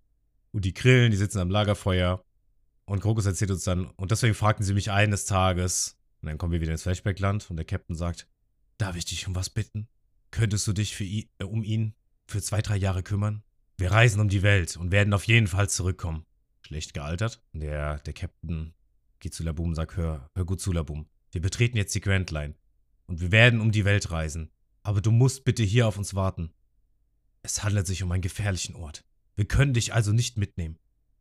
und 0.53 0.65
die 0.65 0.75
grillen, 0.75 1.11
die 1.11 1.17
sitzen 1.17 1.39
am 1.41 1.51
Lagerfeuer. 1.51 2.23
Und 2.89 3.01
Krokus 3.01 3.27
erzählt 3.27 3.51
uns 3.51 3.65
dann, 3.65 3.85
und 3.97 4.13
deswegen 4.13 4.35
fragten 4.35 4.65
sie 4.65 4.73
mich 4.73 4.91
eines 4.91 5.27
Tages, 5.27 5.99
und 6.23 6.29
dann 6.29 6.39
kommen 6.39 6.55
wir 6.55 6.63
wieder 6.63 6.73
ins 6.73 6.85
Flashbackland 6.85 7.51
und 7.51 7.57
der 7.57 7.67
Captain 7.67 7.95
sagt, 7.95 8.27
darf 8.79 8.97
ich 8.97 9.05
dich 9.05 9.29
um 9.29 9.35
was 9.35 9.51
bitten? 9.51 9.89
Könntest 10.31 10.67
du 10.67 10.73
dich 10.73 10.97
für 10.97 11.05
ihn, 11.05 11.29
äh, 11.39 11.45
um 11.45 11.63
ihn 11.63 11.95
für 12.27 12.41
zwei, 12.41 12.63
drei 12.63 12.77
Jahre 12.77 13.03
kümmern? 13.03 13.43
Wir 13.77 13.93
reisen 13.93 14.23
um 14.23 14.31
die 14.31 14.41
Welt 14.41 14.79
und 14.79 14.91
werden 14.91 15.13
auf 15.13 15.25
jeden 15.25 15.49
Fall 15.49 15.69
zurückkommen. 15.69 16.25
Schlecht 16.63 16.95
gealtert. 16.95 17.43
Der, 17.53 17.99
der 17.99 18.15
Captain 18.15 18.73
geht 19.21 19.35
zu 19.35 19.43
Laboom 19.43 19.69
und 19.69 19.75
sagt, 19.75 19.99
hör, 19.99 20.31
hör 20.35 20.47
gut 20.47 20.63
zu, 20.63 20.73
Laboom. 20.73 21.11
Wir 21.31 21.43
betreten 21.43 21.77
jetzt 21.77 21.95
die 21.95 22.01
Grand 22.01 22.31
Line. 22.31 22.55
Und 23.05 23.21
wir 23.21 23.31
werden 23.31 23.61
um 23.61 23.71
die 23.71 23.85
Welt 23.85 24.11
reisen. 24.11 24.51
Aber 24.83 25.03
du 25.03 25.11
musst 25.11 25.45
bitte 25.45 25.63
hier 25.63 25.87
auf 25.87 25.99
uns 25.99 26.15
warten. 26.15 26.55
Es 27.43 27.63
handelt 27.63 27.87
sich 27.87 28.03
um 28.03 28.11
einen 28.13 28.23
gefährlichen 28.23 28.77
Ort. 28.77 29.05
Wir 29.35 29.45
können 29.45 29.75
dich 29.75 29.93
also 29.93 30.13
nicht 30.13 30.39
mitnehmen. 30.39 30.79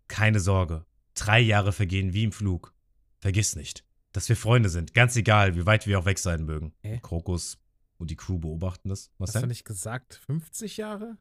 Keine 0.07 0.39
Sorge. 0.39 0.85
Drei 1.17 1.39
Jahre 1.39 1.73
vergehen 1.73 2.13
wie 2.13 2.23
im 2.23 2.31
Flug. 2.31 2.73
Vergiss 3.19 3.55
nicht, 3.55 3.83
dass 4.11 4.29
wir 4.29 4.37
Freunde 4.37 4.69
sind, 4.69 4.93
ganz 4.93 5.15
egal, 5.15 5.55
wie 5.55 5.65
weit 5.65 5.87
wir 5.87 5.97
auch 5.99 6.05
weg 6.05 6.19
sein 6.19 6.45
mögen. 6.45 6.73
Hä? 6.83 6.99
Krokus 7.01 7.57
und 7.97 8.11
die 8.11 8.15
Crew 8.15 8.37
beobachten 8.37 8.89
das. 8.89 9.11
Was 9.17 9.33
Hast 9.33 9.41
du 9.41 9.47
nicht 9.47 9.65
gesagt 9.65 10.21
50 10.27 10.77
Jahre? 10.77 11.17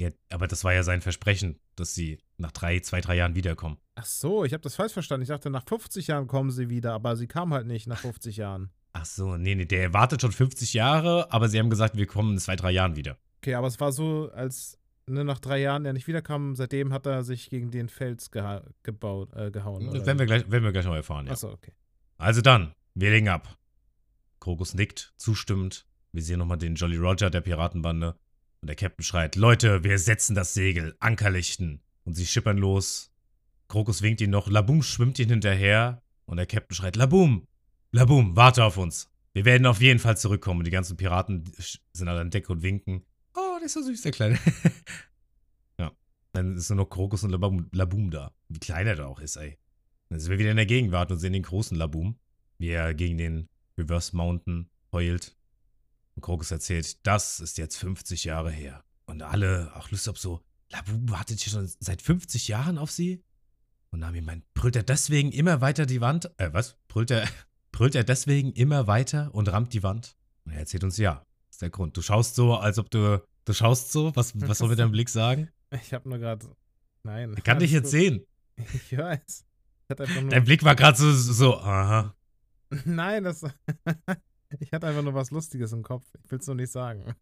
Ja, 0.00 0.10
aber 0.30 0.46
das 0.46 0.64
war 0.64 0.74
ja 0.74 0.82
sein 0.82 1.00
Versprechen, 1.00 1.58
dass 1.76 1.94
sie 1.94 2.18
nach 2.36 2.52
drei, 2.52 2.80
zwei, 2.80 3.00
drei 3.00 3.16
Jahren 3.16 3.34
wiederkommen. 3.34 3.78
Ach 3.94 4.04
so, 4.04 4.44
ich 4.44 4.52
habe 4.52 4.60
das 4.60 4.76
falsch 4.76 4.92
verstanden. 4.92 5.22
Ich 5.22 5.28
dachte, 5.28 5.50
nach 5.50 5.64
50 5.66 6.08
Jahren 6.08 6.28
kommen 6.28 6.50
sie 6.50 6.68
wieder, 6.68 6.92
aber 6.92 7.16
sie 7.16 7.26
kam 7.26 7.52
halt 7.54 7.66
nicht 7.66 7.86
nach 7.86 7.98
50 7.98 8.36
Jahren. 8.36 8.70
Ach 8.92 9.06
so, 9.06 9.36
nee, 9.36 9.54
nee, 9.54 9.64
der 9.64 9.94
wartet 9.94 10.20
schon 10.20 10.32
50 10.32 10.74
Jahre, 10.74 11.32
aber 11.32 11.48
sie 11.48 11.58
haben 11.58 11.70
gesagt, 11.70 11.96
wir 11.96 12.06
kommen 12.06 12.32
in 12.32 12.38
zwei, 12.38 12.54
drei 12.54 12.70
Jahren 12.70 12.96
wieder. 12.96 13.16
Okay, 13.38 13.54
aber 13.54 13.66
es 13.66 13.80
war 13.80 13.92
so, 13.92 14.30
als 14.32 14.78
ne, 15.08 15.24
nach 15.24 15.40
drei 15.40 15.58
Jahren 15.58 15.84
er 15.84 15.92
nicht 15.92 16.06
wiederkam, 16.06 16.54
seitdem 16.54 16.92
hat 16.92 17.06
er 17.06 17.22
sich 17.22 17.50
gegen 17.50 17.70
den 17.70 17.88
Fels 17.88 18.30
geha 18.30 18.62
gebaut, 18.82 19.32
äh, 19.34 19.50
gehauen. 19.50 19.84
Das 19.86 19.94
oder 19.94 20.06
werden 20.06 20.18
wir 20.18 20.26
gleich, 20.26 20.50
werden 20.50 20.64
wir 20.64 20.72
gleich 20.72 20.84
noch 20.84 20.94
erfahren, 20.94 21.26
ja. 21.26 21.32
Achso, 21.32 21.50
okay. 21.50 21.72
Also 22.16 22.40
dann, 22.40 22.74
wir 22.94 23.10
legen 23.10 23.28
ab. 23.28 23.58
Krokus 24.40 24.74
nickt, 24.74 25.12
zustimmend. 25.16 25.86
Wir 26.12 26.22
sehen 26.22 26.38
nochmal 26.38 26.58
den 26.58 26.74
Jolly 26.74 26.96
Roger 26.96 27.30
der 27.30 27.40
Piratenbande. 27.40 28.16
Und 28.60 28.68
der 28.68 28.76
Captain 28.76 29.04
schreit: 29.04 29.36
Leute, 29.36 29.84
wir 29.84 29.98
setzen 29.98 30.34
das 30.34 30.54
Segel, 30.54 30.96
Anker 31.00 31.30
lichten. 31.30 31.82
Und 32.04 32.14
sie 32.14 32.26
schippern 32.26 32.58
los. 32.58 33.12
Krokus 33.68 34.02
winkt 34.02 34.20
ihn 34.20 34.30
noch, 34.30 34.48
Laboom 34.48 34.82
schwimmt 34.82 35.18
ihn 35.18 35.28
hinterher. 35.28 36.02
Und 36.24 36.38
der 36.38 36.46
Captain 36.46 36.74
schreit: 36.74 36.96
Laboom! 36.96 37.46
Laboom, 37.92 38.36
warte 38.36 38.64
auf 38.64 38.76
uns. 38.76 39.10
Wir 39.32 39.44
werden 39.44 39.66
auf 39.66 39.80
jeden 39.80 39.98
Fall 39.98 40.16
zurückkommen. 40.16 40.60
Und 40.60 40.64
die 40.64 40.70
ganzen 40.70 40.96
Piraten 40.96 41.44
sind 41.92 42.08
alle 42.08 42.20
an 42.20 42.30
Deck 42.30 42.50
und 42.50 42.62
winken. 42.62 43.04
Ist 43.68 43.74
so 43.74 43.82
süß, 43.82 44.00
der 44.00 44.12
Kleine. 44.12 44.38
ja. 45.78 45.92
Dann 46.32 46.56
ist 46.56 46.70
nur 46.70 46.78
noch 46.78 46.88
Krokus 46.88 47.22
und 47.22 47.28
Laboom, 47.28 47.68
Laboom 47.70 48.10
da. 48.10 48.32
Wie 48.48 48.60
klein 48.60 48.86
er 48.86 48.96
da 48.96 49.04
auch 49.04 49.20
ist, 49.20 49.36
ey. 49.36 49.58
Dann 50.08 50.18
sind 50.18 50.30
wir 50.30 50.38
wieder 50.38 50.52
in 50.52 50.56
der 50.56 50.64
Gegenwart 50.64 51.12
und 51.12 51.18
sehen 51.18 51.34
den 51.34 51.42
großen 51.42 51.76
Laboom, 51.76 52.18
wie 52.56 52.68
er 52.68 52.94
gegen 52.94 53.18
den 53.18 53.46
Reverse 53.76 54.16
Mountain 54.16 54.70
heult. 54.90 55.36
Und 56.14 56.22
Krokus 56.22 56.50
erzählt, 56.50 57.06
das 57.06 57.40
ist 57.40 57.58
jetzt 57.58 57.76
50 57.76 58.24
Jahre 58.24 58.50
her. 58.50 58.82
Und 59.04 59.20
alle, 59.20 59.70
auch 59.76 59.90
Lysop 59.90 60.16
so, 60.16 60.40
Laboom 60.70 61.10
wartet 61.10 61.40
hier 61.40 61.52
schon 61.52 61.70
seit 61.78 62.00
50 62.00 62.48
Jahren 62.48 62.78
auf 62.78 62.90
sie? 62.90 63.22
Und 63.90 63.98
Nami 63.98 64.22
meint, 64.22 64.50
brüllt 64.54 64.76
er 64.76 64.82
deswegen 64.82 65.30
immer 65.30 65.60
weiter 65.60 65.84
die 65.84 66.00
Wand? 66.00 66.30
Äh, 66.38 66.54
was? 66.54 66.78
Brüllt 66.88 67.10
er, 67.10 67.28
brüllt 67.70 67.94
er 67.94 68.04
deswegen 68.04 68.50
immer 68.54 68.86
weiter 68.86 69.28
und 69.34 69.52
rammt 69.52 69.74
die 69.74 69.82
Wand? 69.82 70.16
Und 70.46 70.52
er 70.52 70.60
erzählt 70.60 70.84
uns, 70.84 70.96
ja, 70.96 71.26
das 71.48 71.56
ist 71.56 71.60
der 71.60 71.68
Grund. 71.68 71.98
Du 71.98 72.00
schaust 72.00 72.34
so, 72.34 72.54
als 72.54 72.78
ob 72.78 72.90
du, 72.90 73.22
du 73.48 73.54
schaust 73.54 73.92
so, 73.92 74.14
was, 74.14 74.32
was 74.40 74.58
soll 74.58 74.68
mit 74.68 74.78
deinem 74.78 74.92
Blick 74.92 75.08
sagen? 75.08 75.48
Ich 75.70 75.92
habe 75.94 76.08
nur 76.08 76.18
gerade. 76.18 76.46
Nein. 77.02 77.34
Ich 77.36 77.44
kann 77.44 77.58
dich 77.58 77.70
jetzt 77.72 77.92
alles 77.94 78.02
sehen. 78.02 78.18
gut. 78.18 78.28
Ich 78.74 78.96
weiß. 78.98 79.44
Ich. 79.88 79.96
Dein 79.96 80.44
Blick 80.44 80.64
war 80.64 80.74
gerade 80.74 80.96
so, 80.98 81.10
so, 81.12 81.56
aha. 81.58 82.14
Nein, 82.84 83.24
das. 83.24 83.42
ich 84.60 84.72
hatte 84.72 84.86
einfach 84.86 85.02
nur 85.02 85.14
was 85.14 85.30
Lustiges 85.30 85.72
im 85.72 85.82
Kopf. 85.82 86.04
Ich 86.24 86.30
will 86.30 86.38
es 86.40 86.46
nur 86.46 86.56
nicht 86.56 86.70
sagen. 86.72 87.14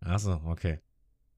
Achso, 0.00 0.34
okay. 0.44 0.80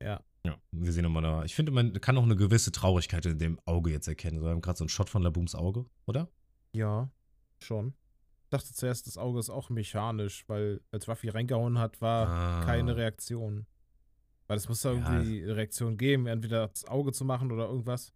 Ja. 0.03 0.21
Ja, 0.45 0.57
wir 0.73 0.91
sehen 0.93 1.05
nochmal 1.05 1.23
da. 1.23 1.45
Ich 1.45 1.55
finde, 1.55 1.71
man 1.71 1.93
kann 2.01 2.17
auch 2.19 2.25
eine 2.25 2.35
gewisse 2.35 2.73
Traurigkeit 2.73 3.25
in 3.27 3.39
dem 3.39 3.61
Auge 3.65 3.93
jetzt 3.93 4.09
erkennen. 4.09 4.43
Wir 4.43 4.51
haben 4.51 4.61
gerade 4.61 4.79
so 4.79 4.85
einen 4.85 4.89
Shot 4.89 5.09
von 5.09 5.23
Labooms 5.23 5.55
Auge, 5.55 5.87
oder? 6.07 6.29
Ja, 6.73 7.09
schon. 7.61 7.95
Ich 8.45 8.49
dachte 8.51 8.73
zuerst, 8.75 9.07
das 9.07 9.17
Auge 9.19 9.39
ist 9.39 9.51
auch 9.51 9.71
mechanisch, 9.71 10.45
weil 10.49 10.81
als 10.91 11.07
Waffi 11.07 11.29
reingehauen 11.29 11.79
hat, 11.79 12.01
war 12.01 12.27
Ah. 12.29 12.65
keine 12.65 12.97
Reaktion. 12.97 13.67
Weil 14.53 14.59
es 14.59 14.69
muss 14.69 14.83
da 14.83 14.93
Ja. 14.93 14.99
irgendwie 15.15 15.43
eine 15.45 15.57
Reaktion 15.57 15.97
geben, 15.97 16.27
entweder 16.27 16.69
das 16.69 16.85
Auge 16.85 17.13
zu 17.13 17.25
machen 17.25 17.51
oder 17.51 17.69
irgendwas. 17.69 18.13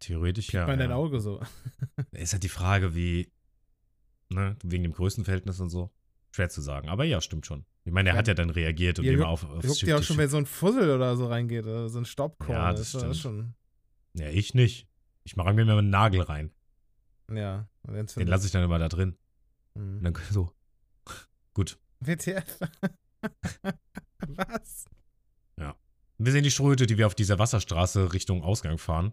Theoretisch 0.00 0.46
Piept 0.46 0.54
ja. 0.54 0.66
mal 0.66 0.72
in 0.72 0.80
dein 0.80 0.90
ja. 0.90 0.96
Auge 0.96 1.20
so. 1.20 1.40
Ist 2.10 2.32
halt 2.32 2.42
die 2.42 2.48
Frage, 2.48 2.96
wie, 2.96 3.30
ne, 4.28 4.56
wegen 4.64 4.82
dem 4.82 4.90
Größenverhältnis 4.90 5.60
und 5.60 5.70
so. 5.70 5.92
Schwer 6.32 6.48
zu 6.48 6.60
sagen. 6.60 6.88
Aber 6.88 7.04
ja, 7.04 7.20
stimmt 7.20 7.46
schon. 7.46 7.66
Ich 7.84 7.92
meine, 7.92 8.08
er 8.08 8.16
Ja. 8.16 8.18
hat 8.18 8.26
ja 8.26 8.34
dann 8.34 8.50
reagiert 8.50 8.98
und 8.98 9.04
immer 9.04 9.28
auf, 9.28 9.44
aufs 9.44 9.78
Schiff 9.78 9.86
dir 9.86 9.96
auch 9.96 10.02
schon, 10.02 10.18
wenn 10.18 10.28
so 10.28 10.38
ein 10.38 10.46
Fussel 10.46 10.90
oder 10.90 11.16
so 11.16 11.28
reingeht, 11.28 11.62
oder 11.66 11.88
so 11.88 12.00
ein 12.00 12.04
Staubkorn. 12.04 12.50
Ja, 12.50 12.72
das 12.72 12.92
ist, 12.92 12.98
stimmt. 12.98 13.16
schon. 13.16 13.54
Ja, 14.14 14.28
ich 14.28 14.54
nicht. 14.54 14.88
Ich 15.22 15.36
mache 15.36 15.54
mir 15.54 15.62
immer 15.62 15.78
einen 15.78 15.90
Nagel 15.90 16.22
rein. 16.22 16.50
Ja. 17.32 17.68
Den 17.86 18.26
lasse 18.26 18.46
ich 18.46 18.50
dann 18.50 18.64
immer 18.64 18.80
da 18.80 18.88
drin. 18.88 19.16
Mhm. 19.74 19.98
Und 19.98 20.02
dann 20.02 20.14
so. 20.32 20.50
Gut. 21.54 21.78
WTF? 22.00 22.58
Was? 24.26 24.86
Wir 26.18 26.32
sehen 26.32 26.44
die 26.44 26.50
Ströte, 26.50 26.86
die 26.86 26.98
wir 26.98 27.06
auf 27.06 27.14
dieser 27.14 27.38
Wasserstraße 27.38 28.12
Richtung 28.12 28.42
Ausgang 28.42 28.78
fahren. 28.78 29.12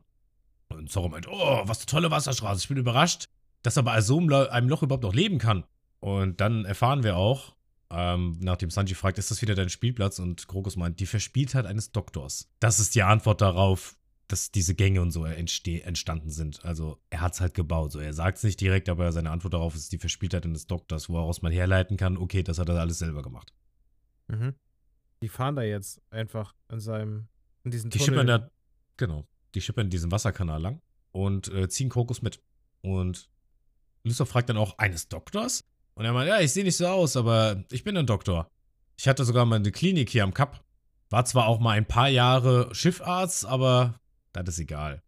Und 0.69 0.89
Zorro 0.89 1.09
meint, 1.09 1.27
oh, 1.27 1.61
was 1.65 1.79
eine 1.79 1.85
tolle 1.85 2.11
Wasserstraße. 2.11 2.61
Ich 2.61 2.67
bin 2.67 2.77
überrascht, 2.77 3.29
dass 3.61 3.77
er 3.77 3.83
bei 3.83 4.01
so 4.01 4.17
einem 4.17 4.29
Lo- 4.29 4.47
einem 4.47 4.69
Loch 4.69 4.83
überhaupt 4.83 5.03
noch 5.03 5.13
leben 5.13 5.37
kann. 5.37 5.65
Und 5.99 6.41
dann 6.41 6.65
erfahren 6.65 7.03
wir 7.03 7.17
auch, 7.17 7.55
ähm, 7.89 8.37
nachdem 8.41 8.69
Sanji 8.69 8.95
fragt, 8.95 9.17
ist 9.17 9.31
das 9.31 9.41
wieder 9.41 9.55
dein 9.55 9.69
Spielplatz? 9.69 10.19
Und 10.19 10.47
Krokus 10.47 10.75
meint, 10.75 10.99
die 10.99 11.05
Verspieltheit 11.05 11.65
eines 11.65 11.91
Doktors. 11.91 12.49
Das 12.59 12.79
ist 12.79 12.95
die 12.95 13.03
Antwort 13.03 13.41
darauf, 13.41 13.95
dass 14.27 14.51
diese 14.51 14.73
Gänge 14.73 15.01
und 15.01 15.11
so 15.11 15.25
entstanden 15.25 16.29
sind. 16.31 16.65
Also 16.65 16.97
er 17.09 17.21
hat 17.21 17.33
es 17.33 17.41
halt 17.41 17.53
gebaut. 17.53 17.91
So, 17.91 17.99
er 17.99 18.13
sagt 18.13 18.37
es 18.37 18.43
nicht 18.43 18.59
direkt, 18.59 18.89
aber 18.89 19.11
seine 19.11 19.29
Antwort 19.29 19.53
darauf 19.53 19.75
ist 19.75 19.91
die 19.91 19.99
Verspieltheit 19.99 20.45
eines 20.45 20.65
Doktors, 20.65 21.09
woraus 21.09 21.41
man 21.41 21.51
herleiten 21.51 21.97
kann, 21.97 22.17
okay, 22.17 22.41
das 22.41 22.57
hat 22.57 22.69
er 22.69 22.79
alles 22.79 22.97
selber 22.97 23.21
gemacht. 23.21 23.53
Mhm. 24.29 24.55
Die 25.23 25.29
fahren 25.29 25.55
da 25.55 25.61
jetzt 25.61 26.01
einfach 26.11 26.53
in 26.69 26.81
seinem, 26.81 27.29
in 27.63 27.71
diesen 27.71 27.89
Die 27.89 27.97
Tunnel. 27.97 28.09
schippern 28.09 28.27
da, 28.27 28.51
genau, 28.97 29.25
die 29.55 29.61
schippern 29.61 29.89
diesen 29.89 30.11
Wasserkanal 30.11 30.61
lang 30.61 30.81
und 31.13 31.47
äh, 31.47 31.69
ziehen 31.69 31.87
Krokus 31.87 32.21
mit. 32.21 32.41
Und 32.81 33.29
Lysop 34.03 34.27
fragt 34.27 34.49
dann 34.49 34.57
auch, 34.57 34.77
eines 34.79 35.07
Doktors? 35.07 35.63
Und 35.93 36.03
er 36.03 36.11
meint, 36.11 36.27
ja, 36.27 36.41
ich 36.41 36.51
sehe 36.51 36.65
nicht 36.65 36.75
so 36.75 36.87
aus, 36.87 37.15
aber 37.15 37.63
ich 37.71 37.85
bin 37.85 37.95
ein 37.95 38.05
Doktor. 38.05 38.51
Ich 38.97 39.07
hatte 39.07 39.23
sogar 39.23 39.45
mal 39.45 39.55
eine 39.55 39.71
Klinik 39.71 40.09
hier 40.09 40.25
am 40.25 40.33
Kap. 40.33 40.61
War 41.09 41.23
zwar 41.23 41.47
auch 41.47 41.61
mal 41.61 41.77
ein 41.77 41.87
paar 41.87 42.09
Jahre 42.09 42.75
Schiffarzt, 42.75 43.45
aber 43.45 43.97
das 44.33 44.49
ist 44.49 44.59
egal. 44.59 45.01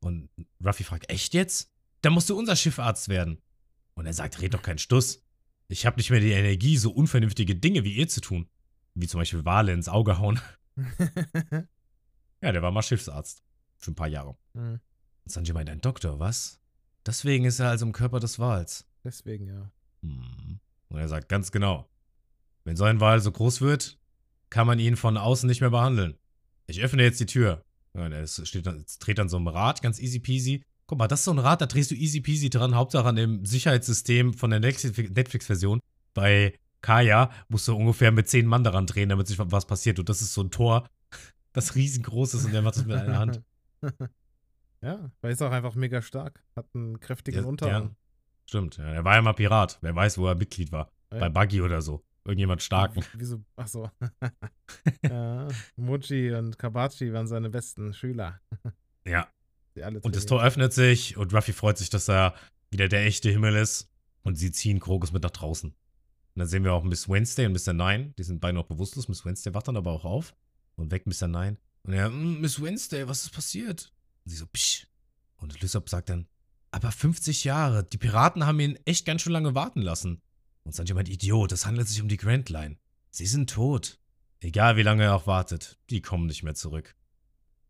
Und 0.00 0.30
Ruffy 0.64 0.84
fragt, 0.84 1.10
echt 1.10 1.34
jetzt? 1.34 1.70
Dann 2.00 2.14
musst 2.14 2.30
du 2.30 2.38
unser 2.38 2.56
Schiffarzt 2.56 3.10
werden. 3.10 3.42
Und 3.92 4.06
er 4.06 4.14
sagt, 4.14 4.40
red 4.40 4.54
doch 4.54 4.62
keinen 4.62 4.78
Stuss. 4.78 5.22
Ich 5.68 5.84
habe 5.84 5.98
nicht 5.98 6.08
mehr 6.08 6.20
die 6.20 6.30
Energie, 6.32 6.78
so 6.78 6.90
unvernünftige 6.92 7.56
Dinge 7.56 7.84
wie 7.84 7.92
ihr 7.92 8.08
zu 8.08 8.22
tun. 8.22 8.48
Wie 9.00 9.06
zum 9.06 9.20
Beispiel 9.20 9.44
Wale 9.44 9.72
ins 9.72 9.88
Auge 9.88 10.18
hauen. 10.18 10.40
Ja, 12.40 12.52
der 12.52 12.62
war 12.62 12.70
mal 12.70 12.82
Schiffsarzt. 12.82 13.42
Für 13.78 13.92
ein 13.92 13.96
paar 13.96 14.08
Jahre. 14.08 14.36
Mhm. 14.54 14.80
Und 15.24 15.32
Sanji 15.32 15.52
meint, 15.52 15.70
ein 15.70 15.80
Doktor, 15.80 16.18
was? 16.18 16.60
Deswegen 17.06 17.44
ist 17.44 17.60
er 17.60 17.70
also 17.70 17.86
im 17.86 17.92
Körper 17.92 18.20
des 18.20 18.38
Wals. 18.38 18.86
Deswegen, 19.04 19.46
ja. 19.46 19.70
Hm. 20.02 20.60
Und 20.88 20.98
er 20.98 21.08
sagt 21.08 21.28
ganz 21.28 21.52
genau, 21.52 21.88
wenn 22.64 22.76
so 22.76 22.84
ein 22.84 23.00
Wal 23.00 23.20
so 23.20 23.32
groß 23.32 23.60
wird, 23.60 23.98
kann 24.50 24.66
man 24.66 24.78
ihn 24.78 24.96
von 24.96 25.16
außen 25.16 25.48
nicht 25.48 25.60
mehr 25.60 25.70
behandeln. 25.70 26.18
Ich 26.66 26.82
öffne 26.82 27.02
jetzt 27.02 27.20
die 27.20 27.26
Tür. 27.26 27.64
Ja, 27.94 28.06
und 28.06 28.12
er 28.12 28.26
steht 28.26 28.66
dann, 28.66 28.84
dreht 29.00 29.18
dann 29.18 29.28
so 29.28 29.38
ein 29.38 29.48
Rad, 29.48 29.80
ganz 29.82 29.98
easy 30.00 30.20
peasy. 30.20 30.62
Guck 30.86 30.98
mal, 30.98 31.08
das 31.08 31.20
ist 31.20 31.24
so 31.24 31.32
ein 31.32 31.38
Rad, 31.38 31.60
da 31.60 31.66
drehst 31.66 31.90
du 31.90 31.94
easy 31.94 32.20
peasy 32.20 32.50
dran. 32.50 32.74
Hauptsache 32.74 33.08
an 33.08 33.16
dem 33.16 33.44
Sicherheitssystem 33.44 34.34
von 34.34 34.50
der 34.50 34.60
Netflix- 34.60 34.96
Netflix-Version. 35.10 35.80
Bei 36.14 36.58
Kaya 36.80 37.30
musst 37.48 37.66
du 37.68 37.76
ungefähr 37.76 38.12
mit 38.12 38.28
zehn 38.28 38.46
Mann 38.46 38.64
daran 38.64 38.86
drehen, 38.86 39.08
damit 39.08 39.26
sich 39.26 39.38
was 39.38 39.66
passiert. 39.66 39.98
Und 39.98 40.08
das 40.08 40.22
ist 40.22 40.34
so 40.34 40.42
ein 40.42 40.50
Tor, 40.50 40.88
das 41.52 41.74
riesengroß 41.74 42.34
ist 42.34 42.44
und 42.44 42.52
der 42.52 42.62
macht 42.62 42.76
das 42.76 42.84
mit 42.86 42.96
einer 42.96 43.18
Hand. 43.18 43.42
ja, 44.82 45.10
weil 45.20 45.32
ist 45.32 45.42
auch 45.42 45.50
einfach 45.50 45.74
mega 45.74 46.02
stark. 46.02 46.42
Hat 46.56 46.66
einen 46.74 47.00
kräftigen 47.00 47.40
Der- 47.40 47.48
Unterarm. 47.48 47.96
Stimmt, 48.46 48.78
ja, 48.78 48.84
er 48.86 49.04
war 49.04 49.14
ja 49.14 49.20
mal 49.22 49.34
Pirat. 49.34 49.78
Wer 49.82 49.94
weiß, 49.94 50.16
wo 50.16 50.26
er 50.26 50.34
Mitglied 50.34 50.72
war. 50.72 50.90
Ja. 51.12 51.18
Bei 51.18 51.28
Buggy 51.28 51.60
oder 51.60 51.82
so. 51.82 52.02
Irgendjemand 52.24 52.62
starken. 52.62 53.04
Wieso? 53.14 53.42
Ach 53.56 53.66
so. 53.66 53.90
ja, 55.02 55.48
Mochi 55.76 56.32
und 56.32 56.58
Kabachi 56.58 57.12
waren 57.12 57.26
seine 57.26 57.50
besten 57.50 57.92
Schüler. 57.92 58.40
Ja. 59.06 59.28
Und 60.02 60.16
das. 60.16 60.26
Tor 60.26 60.42
öffnet 60.42 60.72
sich 60.72 61.16
und 61.16 61.32
Ruffy 61.34 61.52
freut 61.52 61.78
sich, 61.78 61.90
dass 61.90 62.08
er 62.08 62.34
wieder 62.70 62.88
der 62.88 63.04
echte 63.04 63.30
Himmel 63.30 63.54
ist. 63.56 63.90
Und 64.22 64.36
sie 64.36 64.50
ziehen 64.50 64.80
Krokus 64.80 65.12
mit 65.12 65.22
nach 65.22 65.30
draußen. 65.30 65.74
Und 66.38 66.42
dann 66.42 66.50
sehen 66.50 66.62
wir 66.62 66.72
auch 66.72 66.84
Miss 66.84 67.08
Wednesday 67.08 67.46
und 67.46 67.52
Mr. 67.52 67.72
Nine. 67.72 68.14
Die 68.16 68.22
sind 68.22 68.38
beide 68.38 68.54
noch 68.54 68.66
bewusstlos. 68.66 69.08
Miss 69.08 69.24
Wednesday 69.24 69.52
wacht 69.54 69.66
dann 69.66 69.76
aber 69.76 69.90
auch 69.90 70.04
auf 70.04 70.36
und 70.76 70.92
weckt 70.92 71.08
Mr. 71.08 71.26
Nine. 71.26 71.56
Und 71.82 71.94
er, 71.94 72.10
"Mm, 72.10 72.40
Miss 72.40 72.62
Wednesday, 72.62 73.08
was 73.08 73.24
ist 73.24 73.30
passiert? 73.30 73.92
Und 74.24 74.30
sie 74.30 74.36
so, 74.36 74.46
psch. 74.46 74.86
Und 75.38 75.60
Lysop 75.60 75.88
sagt 75.88 76.10
dann, 76.10 76.28
aber 76.70 76.92
50 76.92 77.42
Jahre. 77.42 77.82
Die 77.82 77.98
Piraten 77.98 78.46
haben 78.46 78.60
ihn 78.60 78.78
echt 78.84 79.04
ganz 79.04 79.22
schön 79.22 79.32
lange 79.32 79.56
warten 79.56 79.82
lassen. 79.82 80.22
Und 80.62 80.76
Sanji 80.76 80.94
meint, 80.94 81.08
Idiot, 81.08 81.50
es 81.50 81.66
handelt 81.66 81.88
sich 81.88 82.00
um 82.00 82.06
die 82.06 82.16
Grand 82.16 82.50
Line. 82.50 82.76
Sie 83.10 83.26
sind 83.26 83.50
tot. 83.50 83.98
Egal 84.38 84.76
wie 84.76 84.82
lange 84.82 85.02
er 85.02 85.16
auch 85.16 85.26
wartet, 85.26 85.80
die 85.90 86.02
kommen 86.02 86.26
nicht 86.26 86.44
mehr 86.44 86.54
zurück. 86.54 86.94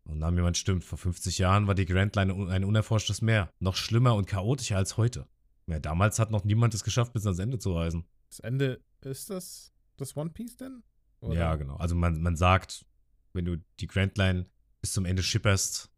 Und 0.03 0.19
Nami 0.19 0.43
meint, 0.43 0.57
stimmt, 0.57 0.83
vor 0.83 0.99
50 0.99 1.39
Jahren 1.39 1.65
war 1.65 1.73
die 1.73 1.87
Grand 1.87 2.15
Line 2.15 2.51
ein 2.51 2.63
unerforschtes 2.63 3.23
Meer. 3.23 3.49
Noch 3.57 3.75
schlimmer 3.75 4.13
und 4.13 4.27
chaotischer 4.27 4.77
als 4.77 4.95
heute. 4.95 5.27
Ja, 5.65 5.79
damals 5.79 6.19
hat 6.19 6.29
noch 6.29 6.43
niemand 6.43 6.75
es 6.75 6.83
geschafft, 6.83 7.13
bis 7.13 7.25
ans 7.25 7.39
Ende 7.39 7.57
zu 7.57 7.73
reisen. 7.73 8.05
Das 8.29 8.39
Ende, 8.39 8.81
ist 9.01 9.29
das 9.29 9.73
das 9.97 10.15
One 10.15 10.29
Piece 10.29 10.57
denn? 10.57 10.83
Oder? 11.21 11.35
Ja, 11.35 11.55
genau. 11.55 11.75
Also 11.75 11.95
man, 11.95 12.21
man 12.21 12.35
sagt, 12.35 12.85
wenn 13.33 13.45
du 13.45 13.57
die 13.79 13.87
Grand 13.87 14.17
Line 14.17 14.45
bis 14.81 14.93
zum 14.93 15.05
Ende 15.05 15.23
schipperst, 15.23 15.91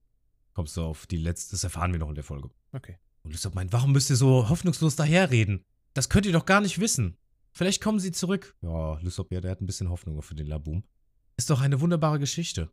kommst 0.53 0.75
du 0.77 0.83
auf 0.83 1.05
die 1.07 1.17
letzte. 1.17 1.51
Das 1.51 1.63
erfahren 1.63 1.91
wir 1.91 1.99
noch 1.99 2.09
in 2.09 2.15
der 2.15 2.23
Folge. 2.23 2.49
Okay. 2.71 2.97
Und 3.23 3.31
Lysop 3.31 3.55
meint, 3.55 3.71
warum 3.73 3.91
müsst 3.91 4.09
ihr 4.09 4.15
so 4.15 4.49
hoffnungslos 4.49 4.95
daherreden? 4.95 5.63
Das 5.93 6.09
könnt 6.09 6.25
ihr 6.25 6.33
doch 6.33 6.45
gar 6.45 6.61
nicht 6.61 6.79
wissen. 6.79 7.17
Vielleicht 7.53 7.81
kommen 7.81 7.99
sie 7.99 8.11
zurück. 8.11 8.55
Ja, 8.61 8.97
Lysop, 8.99 9.31
ja, 9.31 9.41
der 9.41 9.51
hat 9.51 9.61
ein 9.61 9.65
bisschen 9.65 9.89
Hoffnung 9.89 10.21
für 10.21 10.35
den 10.35 10.47
Laboom. 10.47 10.83
Ist 11.37 11.49
doch 11.49 11.61
eine 11.61 11.81
wunderbare 11.81 12.17
Geschichte. 12.17 12.71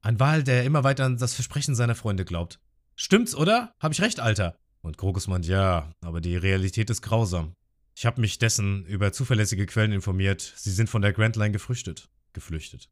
Ein 0.00 0.20
Wal, 0.20 0.44
der 0.44 0.64
immer 0.64 0.84
weiter 0.84 1.04
an 1.04 1.16
das 1.16 1.34
Versprechen 1.34 1.74
seiner 1.74 1.94
Freunde 1.94 2.24
glaubt. 2.24 2.60
Stimmt's, 2.94 3.34
oder? 3.34 3.74
Hab 3.80 3.92
ich 3.92 4.00
recht, 4.00 4.20
Alter? 4.20 4.56
Und 4.80 4.96
Krokus 4.96 5.26
meint, 5.26 5.46
ja, 5.46 5.92
aber 6.00 6.20
die 6.20 6.36
Realität 6.36 6.88
ist 6.90 7.02
grausam. 7.02 7.54
Ich 7.98 8.04
habe 8.04 8.20
mich 8.20 8.38
dessen 8.38 8.84
über 8.84 9.10
zuverlässige 9.10 9.64
Quellen 9.64 9.92
informiert. 9.92 10.52
Sie 10.56 10.70
sind 10.70 10.90
von 10.90 11.00
der 11.00 11.14
Grand 11.14 11.34
Line 11.36 11.52
gefrüchtet. 11.52 12.10
Geflüchtet. 12.34 12.90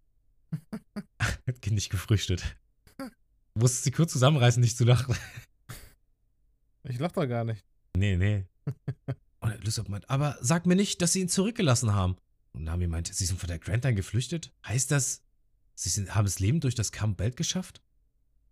nicht 1.70 1.90
gefrüchtet. 1.90 2.56
Du 2.96 3.60
musstest 3.60 3.84
sie 3.84 3.90
kurz 3.90 4.12
zusammenreißen, 4.12 4.62
nicht 4.62 4.78
zu 4.78 4.84
lachen. 4.84 5.14
Ich 6.84 6.98
lach 6.98 7.12
da 7.12 7.26
gar 7.26 7.44
nicht. 7.44 7.64
Nee, 7.96 8.16
nee. 8.16 8.46
Und 9.40 9.62
Lysop 9.64 9.90
meint, 9.90 10.08
aber 10.08 10.38
sag 10.40 10.64
mir 10.64 10.76
nicht, 10.76 11.02
dass 11.02 11.12
sie 11.12 11.20
ihn 11.20 11.28
zurückgelassen 11.28 11.92
haben. 11.92 12.16
Und 12.52 12.64
Nami 12.64 12.86
meint, 12.86 13.14
sie 13.14 13.26
sind 13.26 13.38
von 13.38 13.48
der 13.48 13.58
Grand 13.58 13.84
Line 13.84 13.96
geflüchtet? 13.96 14.52
Heißt 14.66 14.90
das, 14.90 15.22
sie 15.74 15.90
sind, 15.90 16.14
haben 16.14 16.26
es 16.26 16.40
Leben 16.40 16.60
durch 16.60 16.74
das 16.74 16.92
Camp 16.92 17.18
Belt 17.18 17.36
geschafft? 17.36 17.82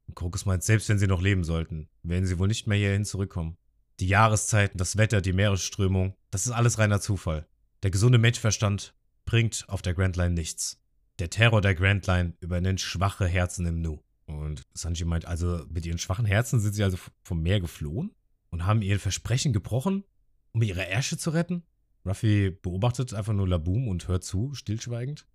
Und 0.06 0.16
Krokus 0.16 0.44
meint, 0.44 0.62
selbst 0.62 0.88
wenn 0.90 0.98
sie 0.98 1.06
noch 1.06 1.22
leben 1.22 1.44
sollten, 1.44 1.88
werden 2.02 2.26
sie 2.26 2.38
wohl 2.38 2.48
nicht 2.48 2.66
mehr 2.66 2.76
hierhin 2.76 3.06
zurückkommen. 3.06 3.56
Die 4.00 4.08
Jahreszeiten, 4.08 4.78
das 4.78 4.96
Wetter, 4.96 5.20
die 5.20 5.32
Meeresströmung, 5.32 6.14
das 6.30 6.46
ist 6.46 6.52
alles 6.52 6.78
reiner 6.78 7.00
Zufall. 7.00 7.46
Der 7.82 7.90
gesunde 7.90 8.18
Menschverstand 8.18 8.94
bringt 9.24 9.64
auf 9.68 9.82
der 9.82 9.94
Grand 9.94 10.16
Line 10.16 10.34
nichts. 10.34 10.80
Der 11.18 11.30
Terror 11.30 11.60
der 11.60 11.74
Grand 11.74 12.06
Line 12.06 12.34
übernimmt 12.40 12.80
schwache 12.80 13.26
Herzen 13.26 13.66
im 13.66 13.80
Nu. 13.80 14.00
Und 14.26 14.62
Sanji 14.72 15.04
meint, 15.04 15.26
also 15.26 15.64
mit 15.68 15.84
ihren 15.84 15.98
schwachen 15.98 16.24
Herzen 16.24 16.60
sind 16.60 16.74
sie 16.74 16.84
also 16.84 16.98
vom 17.22 17.42
Meer 17.42 17.60
geflohen 17.60 18.12
und 18.50 18.66
haben 18.66 18.82
ihr 18.82 18.98
Versprechen 18.98 19.52
gebrochen, 19.52 20.04
um 20.52 20.62
ihre 20.62 20.86
Ärsche 20.86 21.18
zu 21.18 21.30
retten? 21.30 21.62
Ruffy 22.04 22.50
beobachtet 22.50 23.14
einfach 23.14 23.32
nur 23.32 23.48
Laboom 23.48 23.88
und 23.88 24.08
hört 24.08 24.24
zu, 24.24 24.54
stillschweigend. 24.54 25.26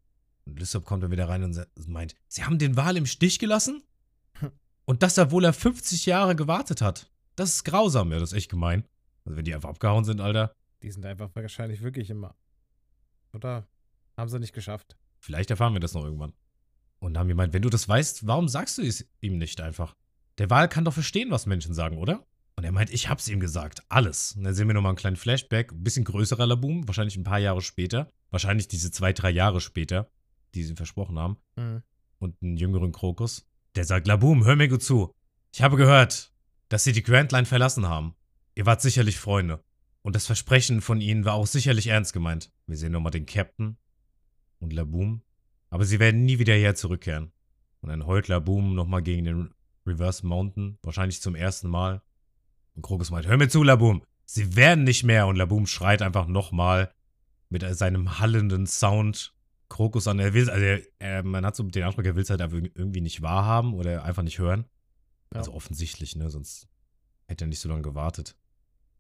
Und 0.46 0.60
Lysop 0.60 0.86
kommt 0.86 1.04
dann 1.04 1.12
wieder 1.12 1.30
rein 1.30 1.44
und 1.44 1.68
meint, 1.88 2.16
sie 2.28 2.44
haben 2.44 2.58
den 2.58 2.76
Wal 2.76 2.98
im 2.98 3.06
Stich 3.06 3.40
gelassen? 3.40 3.84
Und 4.86 5.04
das, 5.04 5.18
obwohl 5.18 5.44
er 5.44 5.54
50 5.54 6.06
Jahre 6.06 6.36
gewartet 6.36 6.82
hat. 6.82 7.12
Das 7.38 7.54
ist 7.54 7.64
grausam, 7.64 8.12
ja, 8.12 8.20
das 8.20 8.32
ist 8.34 8.38
echt 8.38 8.50
gemein. 8.50 8.84
Also 9.24 9.38
wenn 9.38 9.46
die 9.46 9.54
einfach 9.54 9.70
abgehauen 9.70 10.04
sind, 10.04 10.20
Alter, 10.20 10.54
Die 10.84 10.92
sind 10.92 11.06
einfach 11.06 11.30
wahrscheinlich 11.34 11.82
wirklich 11.82 12.10
immer. 12.10 12.36
Oder 13.34 13.68
haben 14.18 14.30
sie 14.30 14.40
nicht 14.40 14.54
geschafft? 14.54 14.98
vielleicht 15.20 15.50
erfahren 15.50 15.74
wir 15.74 15.80
das 15.80 15.94
noch 15.94 16.04
irgendwann. 16.04 16.34
Und 17.00 17.14
Nami 17.14 17.34
meint, 17.34 17.54
wenn 17.54 17.62
du 17.62 17.70
das 17.70 17.88
weißt, 17.90 18.28
warum 18.28 18.48
sagst 18.48 18.78
du 18.78 18.82
es 18.82 19.08
ihm 19.20 19.38
nicht 19.38 19.60
einfach? 19.62 19.96
Der 20.38 20.50
Wal 20.50 20.70
kann 20.70 20.86
doch 20.86 20.94
verstehen, 20.94 21.32
was 21.32 21.46
Menschen 21.46 21.74
sagen, 21.74 21.98
oder? 21.98 22.26
Und 22.56 22.64
er 22.64 22.72
meint, 22.72 22.92
ich 22.92 23.10
hab's 23.10 23.28
ihm 23.28 23.40
gesagt. 23.40 23.84
Alles. 23.90 24.34
Und 24.34 24.44
dann 24.44 24.54
sehen 24.54 24.68
wir 24.68 24.74
nochmal 24.74 24.92
einen 24.92 24.98
kleinen 24.98 25.16
Flashback. 25.16 25.72
Ein 25.72 25.84
bisschen 25.84 26.06
größerer 26.06 26.48
Laboom. 26.48 26.88
Wahrscheinlich 26.88 27.18
ein 27.18 27.24
paar 27.24 27.40
Jahre 27.40 27.62
später. 27.62 28.10
Wahrscheinlich 28.32 28.68
diese 28.68 28.90
zwei, 28.90 29.14
drei 29.14 29.30
Jahre 29.32 29.62
später, 29.62 30.10
die 30.56 30.64
sie 30.64 30.72
ihm 30.72 30.78
versprochen 30.78 31.20
haben. 31.20 31.38
Mhm. 31.56 31.84
Und 32.20 32.42
einen 32.42 32.58
jüngeren 32.58 32.92
Krokus. 32.92 33.46
Der 33.76 33.86
sagt, 33.86 34.08
Laboom, 34.08 34.46
hör 34.46 34.56
mir 34.56 34.70
gut 34.70 34.82
zu. 34.84 35.12
Ich 35.54 35.62
habe 35.62 35.78
gehört, 35.78 36.32
dass 36.70 36.84
sie 36.84 36.92
die 36.92 37.04
Grand 37.04 37.32
Line 37.32 37.46
verlassen 37.46 37.88
haben. 37.88 38.16
Ihr 38.56 38.66
wart 38.66 38.82
sicherlich 38.82 39.20
Freunde. 39.20 39.64
Und 40.02 40.16
das 40.16 40.26
Versprechen 40.26 40.82
von 40.82 41.02
ihnen 41.02 41.26
war 41.26 41.34
auch 41.34 41.48
sicherlich 41.48 41.88
ernst 41.88 42.14
gemeint. 42.14 42.52
Wir 42.66 42.78
sehen 42.78 42.92
nochmal 42.92 43.12
den 43.12 43.26
Captain 43.26 43.78
und 44.60 44.74
Laboom. 44.74 45.22
Aber 45.70 45.86
sie 45.86 46.00
werden 46.00 46.26
nie 46.26 46.40
wieder 46.40 46.54
hierher 46.54 46.76
zurückkehren. 46.76 47.32
Und 47.82 47.90
dann 47.90 48.06
heult 48.06 48.28
Laboom 48.28 48.74
nochmal 48.74 49.04
gegen 49.04 49.26
den 49.26 49.54
Reverse 49.86 50.26
Mountain, 50.26 50.78
wahrscheinlich 50.82 51.22
zum 51.22 51.36
ersten 51.36 51.70
Mal. 51.70 52.02
Und 52.76 52.82
Krokus 52.84 53.12
meint, 53.12 53.28
hör 53.28 53.38
mir 53.38 53.50
zu, 53.50 53.64
Laboom, 53.64 54.04
sie 54.26 54.56
werden 54.56 54.84
nicht 54.84 55.04
mehr. 55.04 55.28
Und 55.28 55.36
Laboom 55.36 55.68
schreit 55.68 56.02
einfach 56.02 56.28
nochmal 56.28 56.94
mit 57.50 57.64
seinem 57.78 58.20
hallenden 58.20 58.68
Sound 58.68 59.34
Krokus 59.70 60.08
an. 60.08 60.20
Er 60.20 60.34
will, 60.34 60.50
also 60.50 60.86
er, 61.00 61.24
man 61.24 61.46
hat 61.46 61.56
so 61.56 61.64
den 61.64 61.84
Eindruck, 61.84 62.06
er 62.06 62.16
will 62.16 62.24
es 62.24 62.30
halt 62.30 62.42
irgendwie 62.42 63.02
nicht 63.02 63.22
wahrhaben 63.22 63.74
oder 63.74 64.04
einfach 64.04 64.24
nicht 64.24 64.40
hören. 64.40 64.66
Ja. 65.34 65.40
Also 65.40 65.54
offensichtlich, 65.54 66.16
ne, 66.16 66.30
sonst 66.30 66.68
hätte 67.28 67.46
er 67.46 67.48
nicht 67.48 67.60
so 67.60 67.70
lange 67.70 67.82
gewartet. 67.82 68.36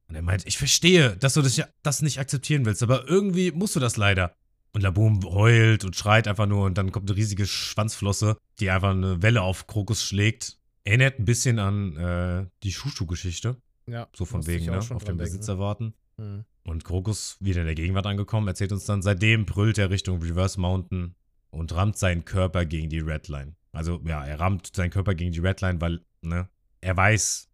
Und 0.08 0.16
er 0.16 0.22
meint, 0.22 0.46
ich 0.48 0.58
verstehe, 0.58 1.18
dass 1.18 1.34
du 1.34 1.42
das, 1.42 1.62
das 1.84 2.02
nicht 2.02 2.20
akzeptieren 2.20 2.66
willst, 2.66 2.84
aber 2.84 3.08
irgendwie 3.08 3.52
musst 3.52 3.76
du 3.76 3.80
das 3.80 3.98
leider. 3.98 4.34
Und 4.74 4.82
Laboom 4.82 5.24
heult 5.24 5.86
und 5.86 5.96
schreit 5.96 6.28
einfach 6.28 6.46
nur 6.46 6.66
und 6.66 6.78
dann 6.78 6.92
kommt 6.92 7.10
eine 7.10 7.18
riesige 7.18 7.46
Schwanzflosse, 7.46 8.38
die 8.60 8.70
einfach 8.70 8.92
eine 8.92 9.22
Welle 9.22 9.42
auf 9.42 9.68
Krokus 9.68 10.04
schlägt. 10.04 10.60
Erinnert 10.84 11.20
ein 11.20 11.26
bisschen 11.26 11.60
an 11.60 11.98
äh, 11.98 12.46
die 12.64 12.72
Shushu-Geschichte. 12.72 13.58
Ja. 13.88 14.08
So 14.16 14.26
von 14.26 14.46
wegen, 14.46 14.66
ne? 14.66 14.78
Auf 14.78 15.04
den 15.04 15.18
Besitzer 15.18 15.60
warten. 15.60 15.94
Mhm. 16.18 16.46
Und 16.64 16.84
Krokus, 16.84 17.38
wieder 17.40 17.62
in 17.62 17.66
der 17.66 17.76
Gegenwart 17.76 18.06
angekommen, 18.06 18.48
erzählt 18.48 18.74
uns 18.74 18.86
dann, 18.86 19.02
seitdem 19.02 19.46
brüllt 19.46 19.78
er 19.78 19.90
Richtung 19.90 20.22
Reverse 20.22 20.60
Mountain 20.60 21.16
und 21.50 21.74
rammt 21.74 21.98
seinen 21.98 22.26
Körper 22.26 22.66
gegen 22.66 22.90
die 22.90 23.00
Redline. 23.00 23.56
Also, 23.72 24.02
ja, 24.06 24.26
er 24.26 24.40
rammt 24.40 24.76
seinen 24.76 24.90
Körper 24.90 25.16
gegen 25.16 25.32
die 25.32 25.40
Redline, 25.40 25.80
weil, 25.80 26.02
ne, 26.22 26.50
er 26.82 26.96
weiß, 26.96 27.50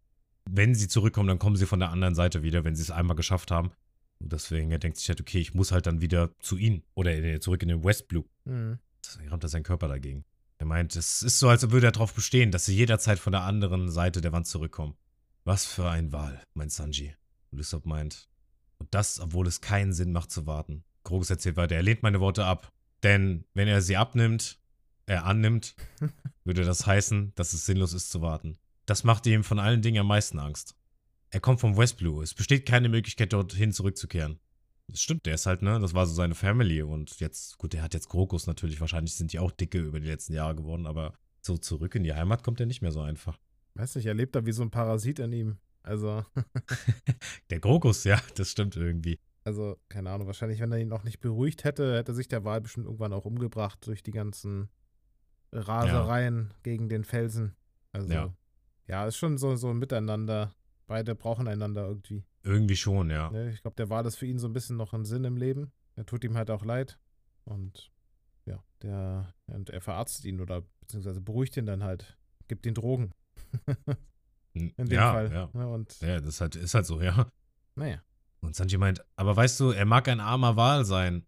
wenn 0.49 0.75
sie 0.75 0.87
zurückkommen, 0.87 1.27
dann 1.27 1.39
kommen 1.39 1.55
sie 1.55 1.65
von 1.65 1.79
der 1.79 1.89
anderen 1.89 2.15
Seite 2.15 2.43
wieder, 2.43 2.63
wenn 2.63 2.75
sie 2.75 2.81
es 2.81 2.91
einmal 2.91 3.15
geschafft 3.15 3.51
haben. 3.51 3.71
Und 4.19 4.33
deswegen, 4.33 4.71
er 4.71 4.79
denkt 4.79 4.97
sich 4.97 5.09
halt, 5.09 5.21
okay, 5.21 5.39
ich 5.39 5.53
muss 5.53 5.71
halt 5.71 5.85
dann 5.85 6.01
wieder 6.01 6.31
zu 6.39 6.57
ihnen 6.57 6.83
oder 6.93 7.39
zurück 7.41 7.61
in 7.61 7.69
den 7.69 7.83
West 7.83 8.07
Blue. 8.07 8.25
Mhm. 8.45 8.79
Deswegen 9.03 9.29
rammt 9.29 9.43
er 9.43 9.49
seinen 9.49 9.63
Körper 9.63 9.87
dagegen. 9.87 10.25
Er 10.57 10.65
meint, 10.65 10.95
es 10.95 11.23
ist 11.23 11.39
so, 11.39 11.49
als 11.49 11.69
würde 11.71 11.87
er 11.87 11.91
darauf 11.91 12.13
bestehen, 12.13 12.51
dass 12.51 12.65
sie 12.65 12.75
jederzeit 12.75 13.19
von 13.19 13.33
der 13.33 13.41
anderen 13.41 13.89
Seite 13.91 14.21
der 14.21 14.31
Wand 14.31 14.47
zurückkommen. 14.47 14.95
Was 15.43 15.65
für 15.65 15.89
ein 15.89 16.13
Wahl, 16.13 16.41
meint 16.53 16.71
Sanji. 16.71 17.15
Und 17.51 17.57
Lysop 17.57 17.85
meint, 17.85 18.29
und 18.77 18.93
das, 18.93 19.19
obwohl 19.19 19.47
es 19.47 19.61
keinen 19.61 19.93
Sinn 19.93 20.11
macht 20.11 20.31
zu 20.31 20.45
warten. 20.45 20.83
Krogus 21.03 21.29
erzählt 21.29 21.57
weiter, 21.57 21.75
er 21.75 21.83
lehnt 21.83 22.03
meine 22.03 22.19
Worte 22.19 22.45
ab. 22.45 22.71
Denn 23.01 23.43
wenn 23.53 23.67
er 23.67 23.81
sie 23.81 23.97
abnimmt, 23.97 24.59
er 25.05 25.25
annimmt, 25.25 25.75
würde 26.43 26.63
das 26.63 26.85
heißen, 26.85 27.33
dass 27.35 27.53
es 27.53 27.65
sinnlos 27.65 27.93
ist 27.93 28.11
zu 28.11 28.21
warten. 28.21 28.57
Das 28.85 29.03
macht 29.03 29.25
ihm 29.27 29.43
von 29.43 29.59
allen 29.59 29.81
Dingen 29.81 30.01
am 30.01 30.07
meisten 30.07 30.39
Angst. 30.39 30.75
Er 31.29 31.39
kommt 31.39 31.59
vom 31.59 31.77
West 31.77 31.97
Blue. 31.97 32.21
Es 32.21 32.33
besteht 32.33 32.65
keine 32.65 32.89
Möglichkeit, 32.89 33.33
dorthin 33.33 33.71
zurückzukehren. 33.71 34.39
Das 34.87 35.01
stimmt, 35.01 35.25
der 35.25 35.35
ist 35.35 35.45
halt, 35.45 35.61
ne? 35.61 35.79
Das 35.79 35.93
war 35.93 36.05
so 36.05 36.13
seine 36.13 36.35
Family. 36.35 36.81
Und 36.81 37.19
jetzt, 37.19 37.57
gut, 37.57 37.73
der 37.73 37.81
hat 37.81 37.93
jetzt 37.93 38.09
Krokus 38.09 38.45
natürlich. 38.45 38.79
Wahrscheinlich 38.81 39.15
sind 39.15 39.31
die 39.33 39.39
auch 39.39 39.51
dicke 39.51 39.79
über 39.79 39.99
die 39.99 40.07
letzten 40.07 40.33
Jahre 40.33 40.55
geworden. 40.55 40.85
Aber 40.85 41.13
so 41.41 41.57
zurück 41.57 41.95
in 41.95 42.03
die 42.03 42.13
Heimat 42.13 42.43
kommt 42.43 42.59
er 42.59 42.65
nicht 42.65 42.81
mehr 42.81 42.91
so 42.91 43.01
einfach. 43.01 43.39
Weiß 43.75 43.95
nicht, 43.95 44.05
er 44.05 44.13
lebt 44.13 44.35
da 44.35 44.45
wie 44.45 44.51
so 44.51 44.61
ein 44.61 44.69
Parasit 44.69 45.19
in 45.19 45.31
ihm. 45.31 45.57
Also. 45.81 46.23
der 47.49 47.59
Krokus, 47.59 48.03
ja, 48.03 48.21
das 48.35 48.51
stimmt 48.51 48.75
irgendwie. 48.75 49.19
Also, 49.43 49.77
keine 49.89 50.11
Ahnung, 50.11 50.27
wahrscheinlich, 50.27 50.59
wenn 50.59 50.71
er 50.71 50.79
ihn 50.79 50.87
noch 50.87 51.03
nicht 51.03 51.19
beruhigt 51.19 51.63
hätte, 51.63 51.95
hätte 51.95 52.13
sich 52.13 52.27
der 52.27 52.45
Wal 52.45 52.61
bestimmt 52.61 52.85
irgendwann 52.85 53.13
auch 53.13 53.25
umgebracht 53.25 53.85
durch 53.87 54.03
die 54.03 54.11
ganzen 54.11 54.69
Rasereien 55.53 56.49
ja. 56.49 56.55
gegen 56.63 56.89
den 56.89 57.03
Felsen. 57.03 57.55
Also, 57.91 58.11
ja. 58.11 58.33
Ja, 58.87 59.07
ist 59.07 59.17
schon 59.17 59.37
so, 59.37 59.55
so 59.55 59.69
ein 59.69 59.77
Miteinander. 59.77 60.53
Beide 60.87 61.15
brauchen 61.15 61.47
einander 61.47 61.87
irgendwie. 61.87 62.23
Irgendwie 62.43 62.75
schon, 62.75 63.09
ja. 63.09 63.31
Ne, 63.31 63.51
ich 63.51 63.61
glaube, 63.61 63.75
der 63.75 63.89
war 63.89 64.03
das 64.03 64.15
für 64.15 64.25
ihn 64.25 64.39
so 64.39 64.47
ein 64.47 64.53
bisschen 64.53 64.75
noch 64.75 64.93
ein 64.93 65.05
Sinn 65.05 65.23
im 65.23 65.37
Leben. 65.37 65.71
Er 65.95 66.05
tut 66.05 66.23
ihm 66.23 66.35
halt 66.35 66.51
auch 66.51 66.65
leid. 66.65 66.99
Und 67.45 67.91
ja, 68.45 68.61
der, 68.81 69.33
und 69.47 69.69
er 69.69 69.81
verarztet 69.81 70.25
ihn 70.25 70.41
oder 70.41 70.63
beziehungsweise 70.81 71.21
beruhigt 71.21 71.55
ihn 71.55 71.65
dann 71.65 71.83
halt. 71.83 72.17
Gibt 72.47 72.65
ihn 72.65 72.73
Drogen. 72.73 73.13
In 74.53 74.73
dem 74.77 74.91
ja, 74.91 75.11
Fall. 75.11 75.31
Ja. 75.31 75.49
ja, 75.53 75.65
und 75.65 75.99
ja 76.01 76.19
das 76.19 76.35
ist 76.35 76.41
halt, 76.41 76.55
ist 76.55 76.73
halt 76.73 76.85
so, 76.85 77.01
ja. 77.01 77.31
Naja. 77.75 78.03
Und 78.41 78.55
Sanji 78.55 78.77
meint, 78.77 79.03
aber 79.15 79.35
weißt 79.35 79.59
du, 79.59 79.71
er 79.71 79.85
mag 79.85 80.07
ein 80.09 80.19
armer 80.19 80.57
Wal 80.57 80.85
sein. 80.85 81.25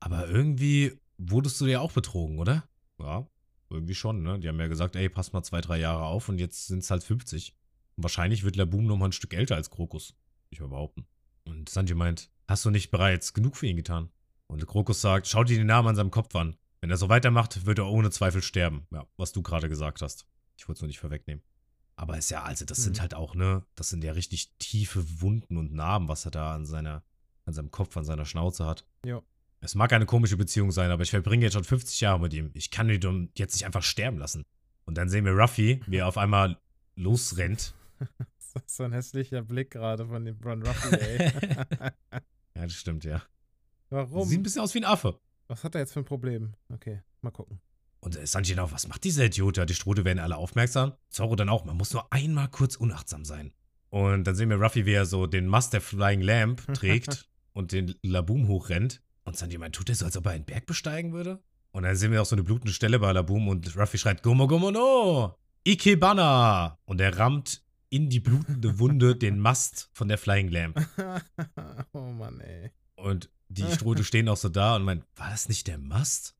Aber 0.00 0.28
irgendwie 0.28 0.98
wurdest 1.18 1.60
du 1.60 1.66
ja 1.66 1.80
auch 1.80 1.92
betrogen, 1.92 2.38
oder? 2.38 2.64
Ja, 2.98 3.26
irgendwie 3.74 3.94
schon, 3.94 4.22
ne? 4.22 4.38
Die 4.38 4.48
haben 4.48 4.60
ja 4.60 4.66
gesagt, 4.66 4.96
ey, 4.96 5.08
pass 5.08 5.32
mal 5.32 5.42
zwei, 5.42 5.60
drei 5.60 5.78
Jahre 5.78 6.04
auf 6.04 6.28
und 6.28 6.38
jetzt 6.38 6.66
sind 6.66 6.80
es 6.80 6.90
halt 6.90 7.04
50. 7.04 7.54
Und 7.96 8.02
wahrscheinlich 8.02 8.44
wird 8.44 8.56
Laboom 8.56 8.86
noch 8.86 8.96
mal 8.96 9.06
ein 9.06 9.12
Stück 9.12 9.34
älter 9.34 9.56
als 9.56 9.70
Krokus. 9.70 10.14
Ich 10.50 10.60
mal 10.60 10.68
behaupten. 10.68 11.06
Und 11.44 11.68
Sanji 11.68 11.94
meint, 11.94 12.30
hast 12.48 12.64
du 12.64 12.70
nicht 12.70 12.90
bereits 12.90 13.34
genug 13.34 13.56
für 13.56 13.66
ihn 13.66 13.76
getan? 13.76 14.10
Und 14.46 14.66
Krokus 14.66 15.00
sagt, 15.00 15.26
schau 15.26 15.44
dir 15.44 15.58
den 15.58 15.66
Namen 15.66 15.88
an 15.88 15.96
seinem 15.96 16.10
Kopf 16.10 16.34
an. 16.34 16.56
Wenn 16.80 16.90
er 16.90 16.96
so 16.96 17.08
weitermacht, 17.08 17.66
wird 17.66 17.78
er 17.78 17.86
ohne 17.86 18.10
Zweifel 18.10 18.42
sterben. 18.42 18.86
Ja, 18.90 19.06
was 19.16 19.32
du 19.32 19.42
gerade 19.42 19.68
gesagt 19.68 20.02
hast. 20.02 20.26
Ich 20.56 20.68
wollte 20.68 20.78
es 20.78 20.82
nur 20.82 20.88
nicht 20.88 21.00
vorwegnehmen. 21.00 21.42
Aber 21.96 22.18
ist 22.18 22.30
ja, 22.30 22.42
also 22.42 22.64
das 22.64 22.78
mhm. 22.78 22.82
sind 22.82 23.00
halt 23.00 23.14
auch, 23.14 23.34
ne, 23.34 23.64
das 23.74 23.88
sind 23.88 24.04
ja 24.04 24.12
richtig 24.12 24.52
tiefe 24.58 25.20
Wunden 25.20 25.56
und 25.56 25.72
Narben, 25.72 26.08
was 26.08 26.24
er 26.24 26.30
da 26.30 26.54
an 26.54 26.66
seiner, 26.66 27.04
an 27.44 27.54
seinem 27.54 27.70
Kopf, 27.70 27.96
an 27.96 28.04
seiner 28.04 28.24
Schnauze 28.24 28.66
hat. 28.66 28.84
Ja. 29.04 29.22
Es 29.64 29.74
mag 29.74 29.94
eine 29.94 30.04
komische 30.04 30.36
Beziehung 30.36 30.72
sein, 30.72 30.90
aber 30.90 31.04
ich 31.04 31.10
verbringe 31.10 31.44
jetzt 31.44 31.54
schon 31.54 31.64
50 31.64 31.98
Jahre 32.02 32.20
mit 32.20 32.34
ihm. 32.34 32.50
Ich 32.52 32.70
kann 32.70 32.90
ihn 32.90 33.30
jetzt 33.34 33.54
nicht 33.54 33.64
einfach 33.64 33.82
sterben 33.82 34.18
lassen. 34.18 34.44
Und 34.84 34.98
dann 34.98 35.08
sehen 35.08 35.24
wir 35.24 35.32
Ruffy, 35.32 35.80
wie 35.86 35.96
er 35.96 36.06
auf 36.06 36.18
einmal 36.18 36.58
losrennt. 36.96 37.74
das 38.18 38.62
ist 38.66 38.76
so 38.76 38.84
ein 38.84 38.92
hässlicher 38.92 39.40
Blick 39.40 39.70
gerade 39.70 40.06
von 40.06 40.22
dem 40.22 40.36
Run 40.44 40.62
Ruffy, 40.62 40.94
ey. 40.96 41.32
ja, 42.54 42.62
das 42.62 42.74
stimmt, 42.74 43.04
ja. 43.04 43.22
Warum? 43.88 44.28
Sieht 44.28 44.40
ein 44.40 44.42
bisschen 44.42 44.60
aus 44.60 44.74
wie 44.74 44.80
ein 44.80 44.84
Affe. 44.84 45.18
Was 45.48 45.64
hat 45.64 45.74
er 45.74 45.80
jetzt 45.80 45.94
für 45.94 46.00
ein 46.00 46.04
Problem? 46.04 46.52
Okay, 46.70 47.00
mal 47.22 47.30
gucken. 47.30 47.58
Und 48.00 48.16
äh, 48.16 48.26
Sanji 48.26 48.58
auch, 48.58 48.70
was 48.70 48.86
macht 48.86 49.02
dieser 49.04 49.24
Idiot? 49.24 49.66
Die 49.66 49.74
Strode 49.74 50.04
werden 50.04 50.18
alle 50.18 50.36
aufmerksam. 50.36 50.92
Zorro 51.08 51.36
dann 51.36 51.48
auch, 51.48 51.64
man 51.64 51.78
muss 51.78 51.94
nur 51.94 52.12
einmal 52.12 52.48
kurz 52.48 52.76
unachtsam 52.76 53.24
sein. 53.24 53.54
Und 53.88 54.24
dann 54.24 54.34
sehen 54.34 54.50
wir 54.50 54.60
Ruffy, 54.60 54.84
wie 54.84 54.92
er 54.92 55.06
so 55.06 55.26
den 55.26 55.46
Mast 55.46 55.72
der 55.72 55.80
Flying 55.80 56.20
Lamp 56.20 56.66
trägt 56.74 57.30
und 57.54 57.72
den 57.72 57.94
Laboom 58.02 58.46
hochrennt. 58.46 59.00
Und 59.24 59.36
Sanji 59.36 59.58
meint, 59.58 59.74
tut 59.74 59.88
er 59.88 59.94
so, 59.94 60.04
als 60.04 60.16
ob 60.16 60.26
er 60.26 60.32
einen 60.32 60.44
Berg 60.44 60.66
besteigen 60.66 61.12
würde? 61.12 61.42
Und 61.72 61.82
dann 61.82 61.96
sehen 61.96 62.12
wir 62.12 62.22
auch 62.22 62.26
so 62.26 62.36
eine 62.36 62.44
blutende 62.44 62.72
Stelle 62.72 62.98
bei 62.98 63.10
Laboom 63.10 63.48
und 63.48 63.76
Ruffy 63.76 63.98
schreit, 63.98 64.22
Gomo 64.22 64.46
Gomo 64.46 64.70
no! 64.70 65.34
Ikebana! 65.66 66.78
Und 66.84 67.00
er 67.00 67.18
rammt 67.18 67.62
in 67.88 68.10
die 68.10 68.20
blutende 68.20 68.78
Wunde 68.78 69.16
den 69.16 69.38
Mast 69.38 69.90
von 69.92 70.08
der 70.08 70.18
Flying 70.18 70.48
Lamp. 70.48 70.80
oh 71.92 72.12
Mann, 72.12 72.40
ey. 72.40 72.70
Und 72.96 73.30
die 73.48 73.64
Strode 73.72 74.04
stehen 74.04 74.28
auch 74.28 74.36
so 74.36 74.48
da 74.48 74.76
und 74.76 74.84
meint, 74.84 75.04
war 75.16 75.30
das 75.30 75.48
nicht 75.48 75.66
der 75.66 75.78
Mast? 75.78 76.36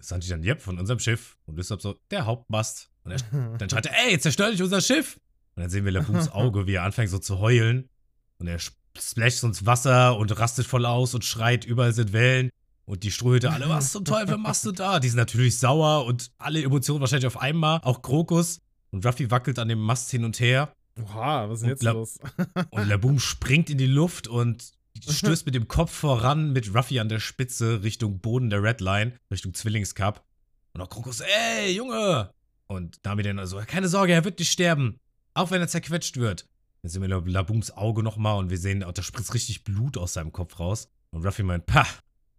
Sanji 0.00 0.28
dann, 0.28 0.42
yep, 0.42 0.62
von 0.62 0.78
unserem 0.78 0.98
Schiff. 0.98 1.36
Und 1.46 1.56
Lysop 1.56 1.82
so, 1.82 1.98
der 2.10 2.24
Hauptmast. 2.24 2.90
Und 3.04 3.12
er, 3.12 3.18
dann 3.58 3.68
schreit 3.68 3.86
er, 3.86 4.06
ey, 4.06 4.18
zerstör 4.18 4.50
nicht 4.50 4.62
unser 4.62 4.80
Schiff! 4.80 5.20
Und 5.54 5.62
dann 5.62 5.70
sehen 5.70 5.84
wir 5.84 5.92
Labooms 5.92 6.30
Auge, 6.30 6.66
wie 6.66 6.74
er 6.74 6.84
anfängt 6.84 7.10
so 7.10 7.18
zu 7.18 7.38
heulen. 7.38 7.90
Und 8.38 8.46
er 8.46 8.58
splasht 8.98 9.42
ins 9.42 9.66
Wasser 9.66 10.16
und 10.16 10.38
rastet 10.38 10.66
voll 10.66 10.86
aus 10.86 11.14
und 11.14 11.24
schreit, 11.24 11.64
überall 11.64 11.92
sind 11.92 12.12
Wellen. 12.12 12.50
Und 12.84 13.04
die 13.04 13.10
Strohhüte 13.10 13.50
alle, 13.50 13.68
was 13.68 13.92
zum 13.92 14.04
Teufel 14.04 14.36
machst 14.38 14.66
du 14.66 14.72
da? 14.72 14.98
Die 14.98 15.08
sind 15.08 15.16
natürlich 15.16 15.58
sauer 15.58 16.04
und 16.04 16.32
alle 16.38 16.62
Emotionen 16.62 17.00
wahrscheinlich 17.00 17.26
auf 17.26 17.40
einmal. 17.40 17.80
Auch 17.82 18.02
Krokus. 18.02 18.58
Und 18.90 19.06
Ruffy 19.06 19.30
wackelt 19.30 19.58
an 19.58 19.68
dem 19.68 19.80
Mast 19.80 20.10
hin 20.10 20.24
und 20.24 20.40
her. 20.40 20.72
Oha, 21.00 21.48
was 21.48 21.58
ist 21.58 21.62
denn 21.62 21.70
jetzt 21.70 21.82
La 21.82 21.92
los? 21.92 22.18
und 22.70 22.88
Laboom 22.88 23.18
springt 23.18 23.70
in 23.70 23.78
die 23.78 23.86
Luft 23.86 24.28
und 24.28 24.72
stößt 25.08 25.46
mit 25.46 25.54
dem 25.54 25.68
Kopf 25.68 25.92
voran 25.92 26.52
mit 26.52 26.74
Ruffy 26.74 27.00
an 27.00 27.08
der 27.08 27.20
Spitze 27.20 27.82
Richtung 27.82 28.18
Boden 28.20 28.50
der 28.50 28.62
Red 28.62 28.80
Line, 28.80 29.14
Richtung 29.30 29.54
Zwillingscup. 29.54 30.22
Und 30.74 30.80
auch 30.80 30.90
Krokus, 30.90 31.20
ey, 31.20 31.74
Junge! 31.74 32.30
Und 32.66 32.98
damit 33.02 33.26
dann 33.26 33.38
also, 33.38 33.62
keine 33.66 33.88
Sorge, 33.88 34.12
er 34.12 34.24
wird 34.24 34.38
nicht 34.38 34.50
sterben. 34.50 34.98
Auch 35.34 35.50
wenn 35.50 35.60
er 35.60 35.68
zerquetscht 35.68 36.16
wird. 36.16 36.46
Dann 36.82 36.90
sehen 36.90 37.02
wir 37.02 37.08
Labooms 37.08 37.70
Auge 37.70 38.02
nochmal 38.02 38.38
und 38.38 38.50
wir 38.50 38.58
sehen, 38.58 38.80
da 38.80 39.02
spritzt 39.02 39.34
richtig 39.34 39.62
Blut 39.62 39.96
aus 39.96 40.14
seinem 40.14 40.32
Kopf 40.32 40.58
raus. 40.58 40.88
Und 41.10 41.24
Ruffy 41.24 41.44
meint, 41.44 41.66
pah, 41.66 41.86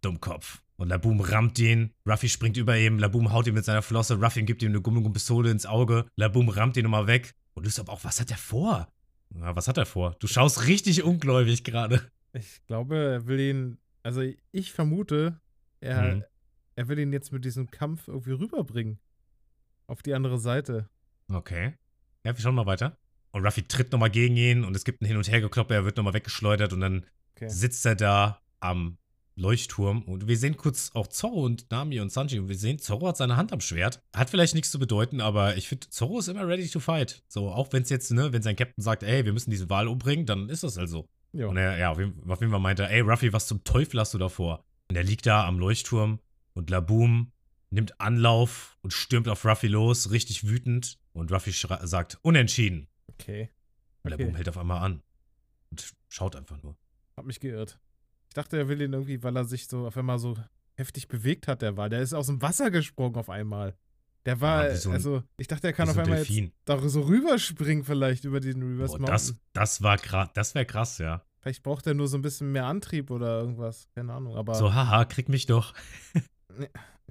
Dummkopf. 0.02 0.62
Und 0.76 0.88
Laboom 0.88 1.20
rammt 1.20 1.58
ihn. 1.58 1.94
Ruffy 2.06 2.28
springt 2.28 2.56
über 2.56 2.76
ihm. 2.76 2.98
Laboom 2.98 3.32
haut 3.32 3.46
ihn 3.46 3.54
mit 3.54 3.64
seiner 3.64 3.80
Flosse. 3.80 4.20
Ruffy 4.20 4.42
gibt 4.42 4.62
ihm 4.62 4.70
eine 4.70 4.82
Gummipistole 4.82 5.50
ins 5.50 5.66
Auge. 5.66 6.06
Laboom 6.16 6.48
rammt 6.48 6.76
ihn 6.76 6.82
nochmal 6.82 7.06
weg. 7.06 7.34
Und 7.54 7.64
du 7.64 7.70
sagst 7.70 7.88
auch, 7.88 8.04
was 8.04 8.20
hat 8.20 8.30
er 8.30 8.36
vor? 8.36 8.88
Ja, 9.34 9.56
was 9.56 9.68
hat 9.68 9.78
er 9.78 9.86
vor? 9.86 10.16
Du 10.18 10.26
schaust 10.26 10.66
richtig 10.66 11.02
ungläubig 11.04 11.64
gerade. 11.64 12.02
Ich 12.32 12.66
glaube, 12.66 12.96
er 12.96 13.26
will 13.26 13.40
ihn, 13.40 13.78
also 14.02 14.22
ich 14.50 14.72
vermute, 14.72 15.40
er, 15.80 16.16
mhm. 16.16 16.24
er 16.74 16.88
will 16.88 16.98
ihn 16.98 17.12
jetzt 17.12 17.32
mit 17.32 17.44
diesem 17.44 17.70
Kampf 17.70 18.08
irgendwie 18.08 18.32
rüberbringen. 18.32 18.98
Auf 19.86 20.02
die 20.02 20.14
andere 20.14 20.38
Seite. 20.38 20.88
Okay. 21.32 21.74
Ja, 22.24 22.34
wir 22.34 22.40
schauen 22.42 22.56
mal 22.56 22.66
weiter. 22.66 22.98
Und 23.34 23.44
Ruffy 23.44 23.62
tritt 23.66 23.90
nochmal 23.90 24.10
gegen 24.10 24.36
ihn 24.36 24.62
und 24.62 24.76
es 24.76 24.84
gibt 24.84 25.02
ein 25.02 25.06
Hin- 25.06 25.16
und 25.16 25.28
Hergekloppe, 25.28 25.74
er 25.74 25.84
wird 25.84 25.96
nochmal 25.96 26.14
weggeschleudert 26.14 26.72
und 26.72 26.78
dann 26.78 27.04
okay. 27.34 27.48
sitzt 27.48 27.84
er 27.84 27.96
da 27.96 28.40
am 28.60 28.96
Leuchtturm 29.34 30.02
und 30.02 30.28
wir 30.28 30.36
sehen 30.36 30.56
kurz 30.56 30.92
auch 30.94 31.08
Zorro 31.08 31.42
und 31.44 31.68
Nami 31.72 31.98
und 31.98 32.12
Sanji 32.12 32.38
und 32.38 32.48
wir 32.48 32.54
sehen, 32.54 32.78
Zorro 32.78 33.08
hat 33.08 33.16
seine 33.16 33.36
Hand 33.36 33.52
am 33.52 33.60
Schwert. 33.60 34.00
Hat 34.14 34.30
vielleicht 34.30 34.54
nichts 34.54 34.70
zu 34.70 34.78
bedeuten, 34.78 35.20
aber 35.20 35.56
ich 35.56 35.66
finde, 35.66 35.90
Zorro 35.90 36.20
ist 36.20 36.28
immer 36.28 36.46
ready 36.46 36.68
to 36.68 36.78
fight. 36.78 37.24
So, 37.26 37.48
auch 37.50 37.72
wenn 37.72 37.82
es 37.82 37.90
jetzt, 37.90 38.12
ne, 38.12 38.32
wenn 38.32 38.42
sein 38.42 38.54
Captain 38.54 38.84
sagt, 38.84 39.02
ey, 39.02 39.24
wir 39.24 39.32
müssen 39.32 39.50
diesen 39.50 39.68
Wal 39.68 39.88
umbringen, 39.88 40.26
dann 40.26 40.48
ist 40.48 40.62
das 40.62 40.76
halt 40.76 40.88
so. 40.88 41.08
Jo. 41.32 41.50
Und 41.50 41.56
er, 41.56 41.76
ja, 41.76 41.90
auf 41.90 41.98
jeden, 41.98 42.30
auf 42.30 42.38
jeden 42.38 42.52
Fall 42.52 42.60
meinte 42.60 42.84
er, 42.84 42.90
ey, 42.92 43.00
Ruffy, 43.00 43.32
was 43.32 43.48
zum 43.48 43.64
Teufel 43.64 43.98
hast 43.98 44.14
du 44.14 44.18
da 44.18 44.28
vor? 44.28 44.64
Und 44.88 44.94
er 44.94 45.02
liegt 45.02 45.26
da 45.26 45.44
am 45.44 45.58
Leuchtturm 45.58 46.20
und 46.52 46.70
Laboom 46.70 47.32
nimmt 47.70 48.00
Anlauf 48.00 48.78
und 48.82 48.92
stürmt 48.92 49.28
auf 49.28 49.44
Ruffy 49.44 49.66
los, 49.66 50.12
richtig 50.12 50.46
wütend. 50.46 51.00
Und 51.12 51.32
Ruffy 51.32 51.50
sagt, 51.50 52.18
unentschieden. 52.22 52.86
Okay. 53.20 53.50
Der 54.04 54.12
Okay. 54.14 54.24
Boom 54.26 54.34
hält 54.36 54.48
auf 54.48 54.58
einmal 54.58 54.82
an. 54.82 55.02
Und 55.70 55.92
schaut 56.08 56.36
einfach 56.36 56.62
nur. 56.62 56.76
Hab 57.16 57.24
mich 57.24 57.40
geirrt. 57.40 57.78
Ich 58.28 58.34
dachte, 58.34 58.56
er 58.58 58.68
will 58.68 58.80
ihn 58.82 58.92
irgendwie, 58.92 59.22
weil 59.22 59.36
er 59.36 59.44
sich 59.44 59.66
so 59.68 59.86
auf 59.86 59.96
einmal 59.96 60.18
so 60.18 60.36
heftig 60.76 61.08
bewegt 61.08 61.46
hat, 61.48 61.62
der 61.62 61.76
war. 61.76 61.88
Der 61.88 62.00
ist 62.00 62.12
aus 62.14 62.26
dem 62.26 62.42
Wasser 62.42 62.70
gesprungen 62.70 63.16
auf 63.16 63.30
einmal. 63.30 63.76
Der 64.26 64.40
war, 64.40 64.68
Ja, 64.68 64.76
so 64.76 64.88
ein- 64.90 64.94
also, 64.96 65.22
ich 65.36 65.46
dachte, 65.48 65.66
er 65.68 65.72
kann 65.72 65.88
auf 65.88 65.94
so 65.94 66.00
ein 66.00 66.04
einmal 66.06 66.18
Delfin. 66.18 66.44
jetzt 66.46 66.54
da 66.64 66.88
so 66.88 67.02
rüberspringen, 67.02 67.84
vielleicht 67.84 68.24
über 68.24 68.40
den 68.40 68.62
Reverse 68.62 68.92
Boah, 68.94 68.98
Mountain. 69.00 69.12
das, 69.12 69.34
das 69.52 69.82
war 69.82 69.98
krass, 69.98 70.30
das 70.34 70.54
wäre 70.54 70.64
krass, 70.66 70.98
ja. 70.98 71.22
Vielleicht 71.40 71.62
braucht 71.62 71.86
er 71.86 71.92
nur 71.94 72.08
so 72.08 72.16
ein 72.16 72.22
bisschen 72.22 72.50
mehr 72.50 72.64
Antrieb 72.66 73.10
oder 73.10 73.38
irgendwas. 73.40 73.86
Keine 73.94 74.14
Ahnung. 74.14 74.34
Aber 74.34 74.54
So, 74.54 74.72
haha, 74.72 75.04
krieg 75.04 75.28
mich 75.28 75.44
doch. 75.46 75.74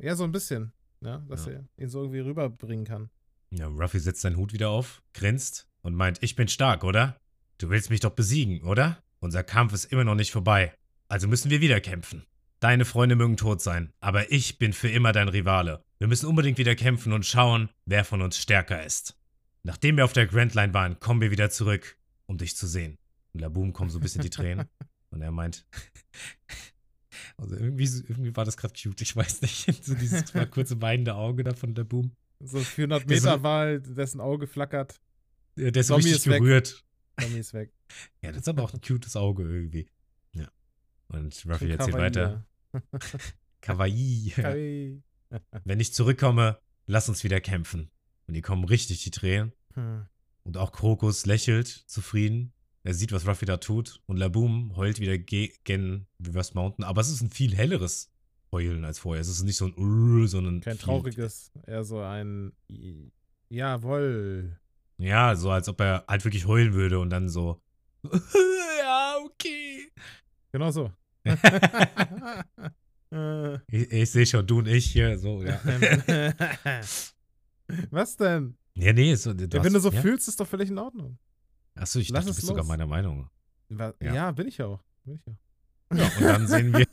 ja, 0.02 0.16
so 0.16 0.24
ein 0.24 0.32
bisschen. 0.32 0.74
Ja, 1.02 1.18
dass 1.30 1.46
Ja. 1.46 1.54
er 1.54 1.66
ihn 1.78 1.90
so 1.90 2.00
irgendwie 2.02 2.20
rüberbringen 2.22 2.86
kann. 2.86 3.10
Ja, 3.52 3.68
Ruffy 3.68 4.00
setzt 4.00 4.22
seinen 4.22 4.38
Hut 4.38 4.52
wieder 4.54 4.70
auf, 4.70 5.04
grinst 5.14 5.68
und 5.84 5.94
meint, 5.96 6.22
ich 6.24 6.36
bin 6.36 6.48
stark, 6.48 6.84
oder? 6.84 7.20
Du 7.60 7.70
willst 7.70 7.90
mich 7.90 8.00
doch 8.00 8.12
besiegen, 8.12 8.64
oder? 8.64 9.02
Unser 9.20 9.44
Kampf 9.44 9.74
ist 9.74 9.86
immer 9.86 10.04
noch 10.04 10.16
nicht 10.16 10.32
vorbei. 10.32 10.74
Also 11.08 11.28
müssen 11.28 11.52
wir 11.52 11.62
wieder 11.62 11.80
kämpfen. 11.80 12.26
Deine 12.60 12.86
Freunde 12.86 13.16
mögen 13.16 13.38
tot 13.38 13.62
sein, 13.62 13.92
aber 14.00 14.32
ich 14.32 14.58
bin 14.58 14.74
für 14.74 14.90
immer 14.90 15.12
dein 15.12 15.28
Rivale. 15.28 15.84
Wir 16.00 16.08
müssen 16.08 16.26
unbedingt 16.28 16.58
wieder 16.58 16.76
kämpfen 16.76 17.14
und 17.14 17.26
schauen, 17.26 17.70
wer 17.86 18.06
von 18.06 18.22
uns 18.22 18.38
stärker 18.38 18.84
ist. 18.86 19.16
Nachdem 19.64 19.98
wir 19.98 20.06
auf 20.06 20.14
der 20.14 20.28
Grand 20.28 20.54
Line 20.56 20.74
waren, 20.74 21.00
kommen 21.00 21.22
wir 21.22 21.32
wieder 21.32 21.50
zurück, 21.50 21.98
um 22.26 22.38
dich 22.38 22.56
zu 22.56 22.68
sehen. 22.68 22.98
Und 23.34 23.42
Laboom 23.42 23.74
kommen 23.74 23.90
so 23.90 24.00
ein 24.00 24.02
bisschen 24.02 24.22
die 24.22 24.30
Tränen. 24.30 24.68
Und 25.10 25.22
er 25.22 25.32
meint, 25.32 25.66
also 27.38 27.56
irgendwie, 27.56 27.84
irgendwie 27.86 28.36
war 28.36 28.46
das 28.46 28.58
gerade 28.58 28.74
cute, 28.82 29.02
ich 29.02 29.16
weiß 29.16 29.42
nicht. 29.42 29.68
So 29.86 29.94
dieses 29.96 30.24
kurze 30.52 30.82
weinende 30.82 31.16
Auge 31.16 31.44
da 31.44 31.54
von 31.54 31.76
Laboom. 31.76 32.12
So 32.40 32.60
400 32.60 33.10
Der 33.10 33.20
so- 33.20 33.30
Meter 33.30 33.44
Wahl, 33.44 33.82
dessen 33.82 34.20
Auge 34.22 34.48
flackert. 34.48 35.00
Der 35.56 35.72
der 35.72 35.82
ist 35.82 35.88
Zombie 35.88 36.04
richtig 36.06 36.22
ist 36.22 36.28
weg. 36.28 36.42
gerührt. 36.42 36.84
Tommy 37.18 37.38
ist 37.40 37.54
weg. 37.54 37.72
Ja, 38.24 38.32
das 38.32 38.42
ist 38.42 38.50
aber 38.50 38.64
auch 38.64 38.74
ein 38.74 38.82
cutes 38.82 39.16
Auge 39.16 39.44
irgendwie. 39.44 39.88
Ja. 40.34 40.48
Und 41.10 41.46
Ruffy 41.48 41.70
erzählt 41.70 41.94
weiter. 41.94 42.44
Kawaii. 43.62 44.32
Kawaii. 44.36 45.04
Wenn 45.64 45.80
ich 45.80 45.94
zurückkomme, 45.94 46.60
lass 46.88 47.10
uns 47.10 47.24
wieder 47.24 47.40
kämpfen. 47.40 47.92
Und 48.26 48.34
die 48.34 48.42
kommen 48.42 48.64
richtig 48.64 49.04
die 49.04 49.12
Tränen. 49.12 49.54
Hm. 49.76 50.08
Und 50.44 50.58
auch 50.58 50.72
Krokus 50.72 51.28
lächelt 51.28 51.68
zufrieden. 51.68 52.52
Er 52.84 52.96
sieht, 52.96 53.12
was 53.12 53.28
Ruffy 53.28 53.46
da 53.46 53.58
tut. 53.58 54.02
Und 54.08 54.18
Laboom 54.18 54.76
heult 54.76 55.00
wieder 55.00 55.18
gegen 55.20 56.08
Reverse 56.20 56.54
Mountain. 56.56 56.84
Aber 56.84 57.02
es 57.02 57.10
ist 57.10 57.22
ein 57.22 57.30
viel 57.30 57.56
helleres 57.56 58.12
Heulen 58.52 58.86
als 58.86 59.00
vorher. 59.00 59.22
Es 59.22 59.28
ist 59.30 59.44
nicht 59.44 59.58
so 59.58 59.66
ein 59.66 59.78
Urr, 59.78 60.28
sondern. 60.28 60.62
Kein 60.62 60.80
trauriges, 60.80 61.52
eher 61.68 61.84
so 61.84 62.00
ein 62.00 62.54
Jawoll. 63.50 64.60
Ja, 65.04 65.36
so 65.36 65.52
als 65.52 65.68
ob 65.68 65.82
er 65.82 66.06
halt 66.08 66.24
wirklich 66.24 66.46
heulen 66.48 66.74
würde 66.74 66.98
und 67.00 67.10
dann 67.10 67.28
so. 67.30 67.62
ja, 68.80 69.18
okay. 69.26 69.92
Genau 70.52 70.72
so. 70.72 70.92
Ich, 73.68 73.92
ich 73.92 74.10
sehe 74.10 74.26
schon, 74.26 74.48
du 74.48 74.58
und 74.58 74.68
ich 74.68 74.86
hier, 74.92 75.20
so, 75.20 75.44
ja. 75.44 75.62
Was 77.92 78.18
denn? 78.18 78.58
Ja, 78.74 78.92
nee, 78.92 79.14
so, 79.14 79.36
du 79.36 79.44
Ja, 79.56 79.64
wenn 79.64 79.72
du 79.74 79.80
so 79.80 79.92
ja? 79.92 80.02
fühlst, 80.02 80.28
ist 80.28 80.40
doch 80.40 80.48
völlig 80.48 80.72
in 80.72 80.80
Ordnung. 80.80 81.20
Achso, 81.76 82.00
ich 82.00 82.10
Lass 82.10 82.26
dachte, 82.26 82.32
du 82.32 82.36
bist 82.38 82.48
sogar 82.48 82.64
los. 82.64 82.68
meiner 82.70 82.88
Meinung. 82.88 83.30
Ja. 83.70 83.94
Ja, 84.02 84.32
bin 84.32 84.48
ich 84.48 84.60
auch. 84.64 84.84
Bin 85.04 85.14
ich 85.14 85.28
auch. 85.28 85.38
Ja, 85.96 86.06
und 86.18 86.24
dann 86.24 86.48
sehen 86.48 86.74
wir 86.74 86.88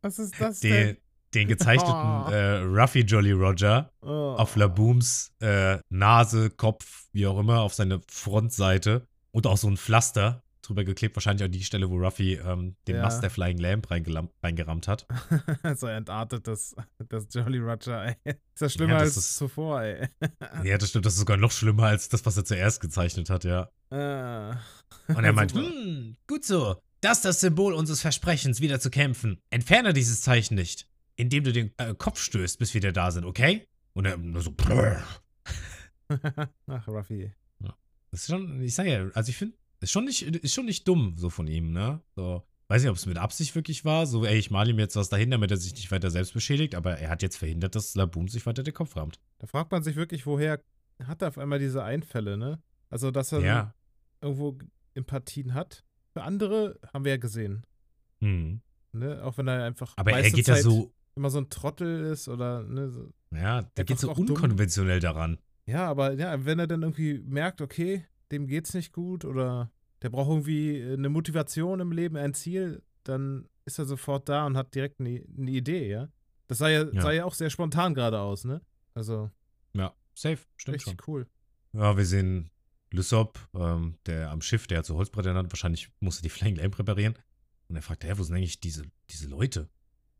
Was 0.00 0.18
ist 0.18 0.40
das 0.40 0.60
den, 0.60 0.72
denn? 0.72 0.96
Den 1.34 1.48
gezeichneten 1.48 1.92
Oh. 2.26 2.30
äh, 2.30 2.58
Ruffy 2.62 3.00
Jolly 3.00 3.32
Roger 3.32 3.90
Oh. 4.02 4.34
auf 4.38 4.56
Labooms 4.56 5.32
äh, 5.40 5.78
Nase, 5.90 6.50
Kopf, 6.50 7.06
wie 7.12 7.26
auch 7.26 7.38
immer, 7.38 7.60
auf 7.60 7.74
seine 7.74 8.00
Frontseite 8.08 9.06
und 9.32 9.46
auch 9.46 9.56
so 9.56 9.68
ein 9.68 9.76
Pflaster 9.76 10.42
drüber 10.62 10.82
geklebt, 10.84 11.14
wahrscheinlich 11.14 11.44
an 11.44 11.52
die 11.52 11.62
Stelle, 11.62 11.88
wo 11.90 11.96
Ruffy 11.96 12.34
ähm, 12.34 12.74
den 12.88 12.96
Ja. 12.96 13.02
Master 13.02 13.30
Flying 13.30 13.58
Lamp 13.58 13.88
reingerammt 14.42 14.88
hat. 14.88 15.06
so 15.76 15.86
entartet 15.86 16.48
das, 16.48 16.74
das 17.08 17.26
Jolly 17.32 17.58
Roger, 17.58 18.04
ey. 18.06 18.16
Ist 18.52 18.60
ja 18.60 18.68
schlimmer 18.68 18.94
Ja, 18.94 18.98
das 18.98 19.16
als 19.16 19.16
ist- 19.18 19.36
zuvor, 19.36 19.82
ey. 19.82 20.08
Ja, 20.64 20.76
das 20.76 20.88
stimmt, 20.88 21.06
das 21.06 21.12
ist 21.14 21.20
sogar 21.20 21.36
noch 21.36 21.52
schlimmer 21.52 21.84
als 21.84 22.08
das, 22.08 22.26
was 22.26 22.36
er 22.36 22.44
zuerst 22.44 22.80
gezeichnet 22.80 23.30
hat, 23.30 23.44
ja. 23.44 23.68
Ah. 23.90 24.56
Und 25.06 25.22
er 25.24 25.32
meint, 25.32 25.52
hm, 25.54 26.16
gut 26.26 26.44
so. 26.44 26.76
Das 27.00 27.18
ist 27.18 27.24
das 27.26 27.40
Symbol 27.40 27.72
unseres 27.72 28.00
Versprechens, 28.00 28.60
wieder 28.60 28.80
zu 28.80 28.90
kämpfen. 28.90 29.38
Entferne 29.50 29.92
dieses 29.92 30.22
Zeichen 30.22 30.56
nicht, 30.56 30.88
indem 31.16 31.44
du 31.44 31.52
den 31.52 31.72
äh, 31.78 31.94
Kopf 31.94 32.20
stößt, 32.20 32.58
bis 32.58 32.72
wir 32.74 32.82
wieder 32.82 32.92
da 32.92 33.10
sind, 33.10 33.24
okay? 33.24 33.66
Und 33.94 34.04
er 34.04 34.16
nur 34.16 34.42
so. 34.42 34.54
Ach, 36.66 36.88
Ruffy. 36.88 37.32
Das 38.10 38.20
ist 38.22 38.26
schon, 38.30 38.62
ich 38.62 38.74
sag 38.74 38.86
ja, 38.86 39.08
also 39.14 39.30
ich 39.30 39.36
finde, 39.36 39.56
ist 39.80 39.90
schon 39.90 40.04
nicht, 40.04 40.22
ist 40.22 40.54
schon 40.54 40.64
nicht 40.66 40.86
dumm, 40.88 41.14
so 41.18 41.28
von 41.28 41.46
ihm, 41.48 41.72
ne? 41.72 42.00
So, 42.14 42.46
weiß 42.68 42.82
nicht, 42.82 42.90
ob 42.90 42.96
es 42.96 43.04
mit 43.06 43.18
Absicht 43.18 43.54
wirklich 43.54 43.84
war, 43.84 44.06
so, 44.06 44.24
ey, 44.24 44.38
ich 44.38 44.50
male 44.50 44.70
ihm 44.70 44.78
jetzt 44.78 44.96
was 44.96 45.08
dahin, 45.08 45.30
damit 45.30 45.50
er 45.50 45.56
sich 45.56 45.74
nicht 45.74 45.90
weiter 45.90 46.10
selbst 46.10 46.32
beschädigt, 46.32 46.74
aber 46.74 46.98
er 46.98 47.10
hat 47.10 47.22
jetzt 47.22 47.36
verhindert, 47.36 47.74
dass 47.74 47.94
Laboom 47.94 48.28
sich 48.28 48.46
weiter 48.46 48.62
den 48.62 48.72
Kopf 48.74 48.96
rammt. 48.96 49.18
Da 49.38 49.46
fragt 49.46 49.72
man 49.72 49.82
sich 49.82 49.96
wirklich, 49.96 50.24
woher 50.24 50.62
hat 51.04 51.20
er 51.22 51.28
auf 51.28 51.38
einmal 51.38 51.58
diese 51.58 51.82
Einfälle, 51.82 52.36
ne? 52.36 52.62
Also, 52.88 53.10
dass 53.10 53.32
er 53.32 53.40
Ja. 53.40 53.74
irgendwo 54.20 54.56
Empathien 54.94 55.52
hat. 55.52 55.84
Für 56.12 56.22
andere 56.22 56.78
haben 56.94 57.04
wir 57.04 57.12
ja 57.12 57.18
gesehen, 57.18 57.64
Hm. 58.20 58.62
ne? 58.92 59.22
Auch 59.24 59.36
wenn 59.36 59.48
er 59.48 59.64
einfach 59.64 59.92
Aber 59.96 60.12
er 60.12 60.30
geht 60.30 60.48
da 60.48 60.54
Zeit 60.54 60.62
so, 60.62 60.94
immer 61.16 61.30
so 61.30 61.38
ein 61.38 61.50
Trottel 61.50 62.04
ist 62.12 62.28
oder, 62.28 62.62
ne? 62.62 62.90
So. 62.90 63.10
ja, 63.34 63.62
der 63.62 63.84
geht 63.84 63.98
so 63.98 64.10
auch 64.10 64.16
dumm. 64.16 64.28
unkonventionell 64.30 65.00
daran. 65.00 65.38
Ja, 65.66 65.88
aber 65.88 66.12
ja, 66.12 66.44
wenn 66.44 66.58
er 66.58 66.66
dann 66.66 66.82
irgendwie 66.82 67.18
merkt, 67.26 67.60
okay, 67.60 68.04
dem 68.30 68.46
geht's 68.46 68.74
nicht 68.74 68.92
gut 68.92 69.24
oder 69.24 69.70
der 70.02 70.10
braucht 70.10 70.28
irgendwie 70.28 70.82
eine 70.92 71.08
Motivation 71.08 71.80
im 71.80 71.90
Leben, 71.90 72.16
ein 72.16 72.34
Ziel, 72.34 72.82
dann 73.02 73.48
ist 73.64 73.78
er 73.78 73.86
sofort 73.86 74.28
da 74.28 74.46
und 74.46 74.56
hat 74.56 74.74
direkt 74.74 75.00
eine, 75.00 75.24
eine 75.36 75.50
Idee, 75.50 75.88
ja? 75.90 76.08
Das 76.48 76.58
sah 76.58 76.68
ja, 76.68 76.84
Ja. 76.92 77.02
sah 77.02 77.12
ja 77.12 77.24
auch 77.24 77.34
sehr 77.34 77.50
spontan 77.50 77.94
gerade 77.94 78.20
aus, 78.20 78.44
ne? 78.44 78.60
Also, 78.94 79.30
Ja, 79.74 79.92
safe, 80.14 80.38
stimmt 80.56 80.82
schon. 80.82 80.90
richtig 80.92 81.08
cool. 81.08 81.26
Ja, 81.72 81.96
wir 81.96 82.06
sehen 82.06 82.50
Lysop, 82.92 83.38
ähm, 83.54 83.96
der 84.06 84.30
am 84.30 84.40
Schiff, 84.42 84.66
der 84.66 84.78
hat 84.78 84.86
so 84.86 84.96
Holzbretter 84.96 85.34
hat. 85.34 85.50
Wahrscheinlich 85.50 85.90
musste 86.00 86.22
die 86.22 86.28
Flying 86.30 86.56
Lamp 86.56 86.78
reparieren. 86.78 87.14
Und 87.68 87.74
er 87.76 87.82
fragt, 87.82 88.04
hä, 88.04 88.12
wo 88.16 88.22
sind 88.22 88.36
eigentlich 88.36 88.60
diese, 88.60 88.84
diese 89.10 89.26
Leute? 89.28 89.68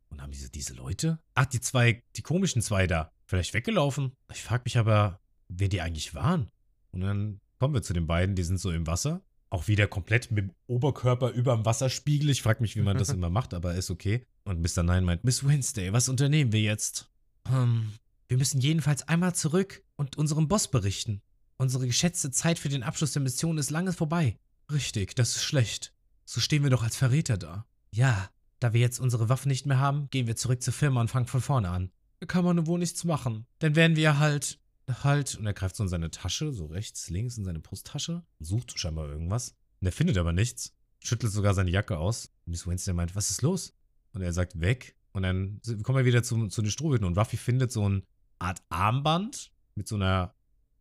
Und 0.09 0.21
haben 0.21 0.31
diese, 0.31 0.49
diese 0.49 0.73
Leute? 0.73 1.19
Ach, 1.35 1.45
die 1.45 1.59
zwei, 1.59 2.03
die 2.15 2.21
komischen 2.21 2.61
zwei 2.61 2.87
da. 2.87 3.11
Vielleicht 3.25 3.53
weggelaufen? 3.53 4.13
Ich 4.31 4.41
frag 4.41 4.63
mich 4.65 4.77
aber, 4.77 5.19
wer 5.49 5.67
die 5.67 5.81
eigentlich 5.81 6.15
waren. 6.15 6.49
Und 6.91 7.01
dann 7.01 7.39
kommen 7.59 7.73
wir 7.73 7.81
zu 7.81 7.93
den 7.93 8.07
beiden, 8.07 8.35
die 8.35 8.43
sind 8.43 8.59
so 8.59 8.71
im 8.71 8.87
Wasser. 8.87 9.21
Auch 9.49 9.67
wieder 9.67 9.87
komplett 9.87 10.31
mit 10.31 10.45
dem 10.45 10.53
Oberkörper 10.67 11.31
über 11.31 11.55
dem 11.55 11.65
Wasserspiegel. 11.65 12.29
Ich 12.29 12.41
frag 12.41 12.61
mich, 12.61 12.75
wie 12.75 12.81
man 12.81 12.97
das 12.97 13.09
immer 13.13 13.29
macht, 13.29 13.53
aber 13.53 13.75
ist 13.75 13.91
okay. 13.91 14.25
Und 14.43 14.61
Mr. 14.61 14.83
Nine 14.83 15.01
meint, 15.01 15.23
Miss 15.23 15.45
Wednesday, 15.45 15.93
was 15.93 16.09
unternehmen 16.09 16.51
wir 16.51 16.61
jetzt? 16.61 17.09
Ähm, 17.49 17.93
wir 18.27 18.37
müssen 18.37 18.59
jedenfalls 18.59 19.07
einmal 19.07 19.35
zurück 19.35 19.83
und 19.95 20.17
unserem 20.17 20.47
Boss 20.47 20.69
berichten. 20.69 21.21
Unsere 21.57 21.87
geschätzte 21.87 22.29
Zeit 22.31 22.59
für 22.59 22.69
den 22.69 22.83
Abschluss 22.83 23.13
der 23.13 23.21
Mission 23.21 23.57
ist 23.57 23.71
lange 23.71 23.93
vorbei. 23.93 24.37
Richtig, 24.71 25.15
das 25.15 25.35
ist 25.35 25.43
schlecht. 25.43 25.93
So 26.25 26.41
stehen 26.41 26.63
wir 26.63 26.69
doch 26.69 26.83
als 26.83 26.97
Verräter 26.97 27.37
da. 27.37 27.65
Ja, 27.91 28.29
da 28.59 28.73
wir 28.73 28.81
jetzt 28.81 28.99
unsere 28.99 29.29
Waffen 29.29 29.49
nicht 29.49 29.65
mehr 29.65 29.79
haben, 29.79 30.09
gehen 30.09 30.27
wir 30.27 30.35
zurück 30.35 30.61
zur 30.61 30.73
Firma 30.73 31.01
und 31.01 31.09
fangen 31.09 31.27
von 31.27 31.41
vorne 31.41 31.69
an. 31.69 31.91
Da 32.19 32.25
kann 32.25 32.43
man 32.43 32.65
wohl 32.67 32.79
nichts 32.79 33.03
machen. 33.03 33.45
Dann 33.59 33.75
werden 33.75 33.95
wir 33.95 34.17
halt, 34.19 34.59
halt, 35.03 35.35
und 35.35 35.45
er 35.45 35.53
greift 35.53 35.75
so 35.75 35.83
in 35.83 35.89
seine 35.89 36.09
Tasche, 36.09 36.51
so 36.51 36.65
rechts, 36.65 37.09
links 37.09 37.37
in 37.37 37.45
seine 37.45 37.59
Brusttasche, 37.59 38.23
sucht 38.39 38.79
scheinbar 38.79 39.07
irgendwas. 39.07 39.55
Und 39.79 39.85
er 39.87 39.91
findet 39.91 40.17
aber 40.17 40.33
nichts, 40.33 40.73
schüttelt 41.03 41.31
sogar 41.31 41.53
seine 41.53 41.69
Jacke 41.69 41.97
aus. 41.99 42.31
Miss 42.45 42.65
Wednesday 42.65 42.93
meint, 42.93 43.15
was 43.15 43.29
ist 43.29 43.43
los? 43.43 43.73
Und 44.13 44.21
er 44.23 44.33
sagt, 44.33 44.59
weg. 44.59 44.95
Und 45.13 45.23
dann 45.23 45.61
kommen 45.83 45.97
wir 45.99 46.05
wieder 46.05 46.23
zu, 46.23 46.47
zu 46.47 46.61
den 46.61 46.71
Strohhüten 46.71 47.05
und 47.05 47.17
Ruffy 47.17 47.37
findet 47.37 47.71
so 47.71 47.85
eine 47.85 48.01
Art 48.39 48.61
Armband 48.69 49.51
mit 49.75 49.87
so 49.87 49.95
einer 49.95 50.33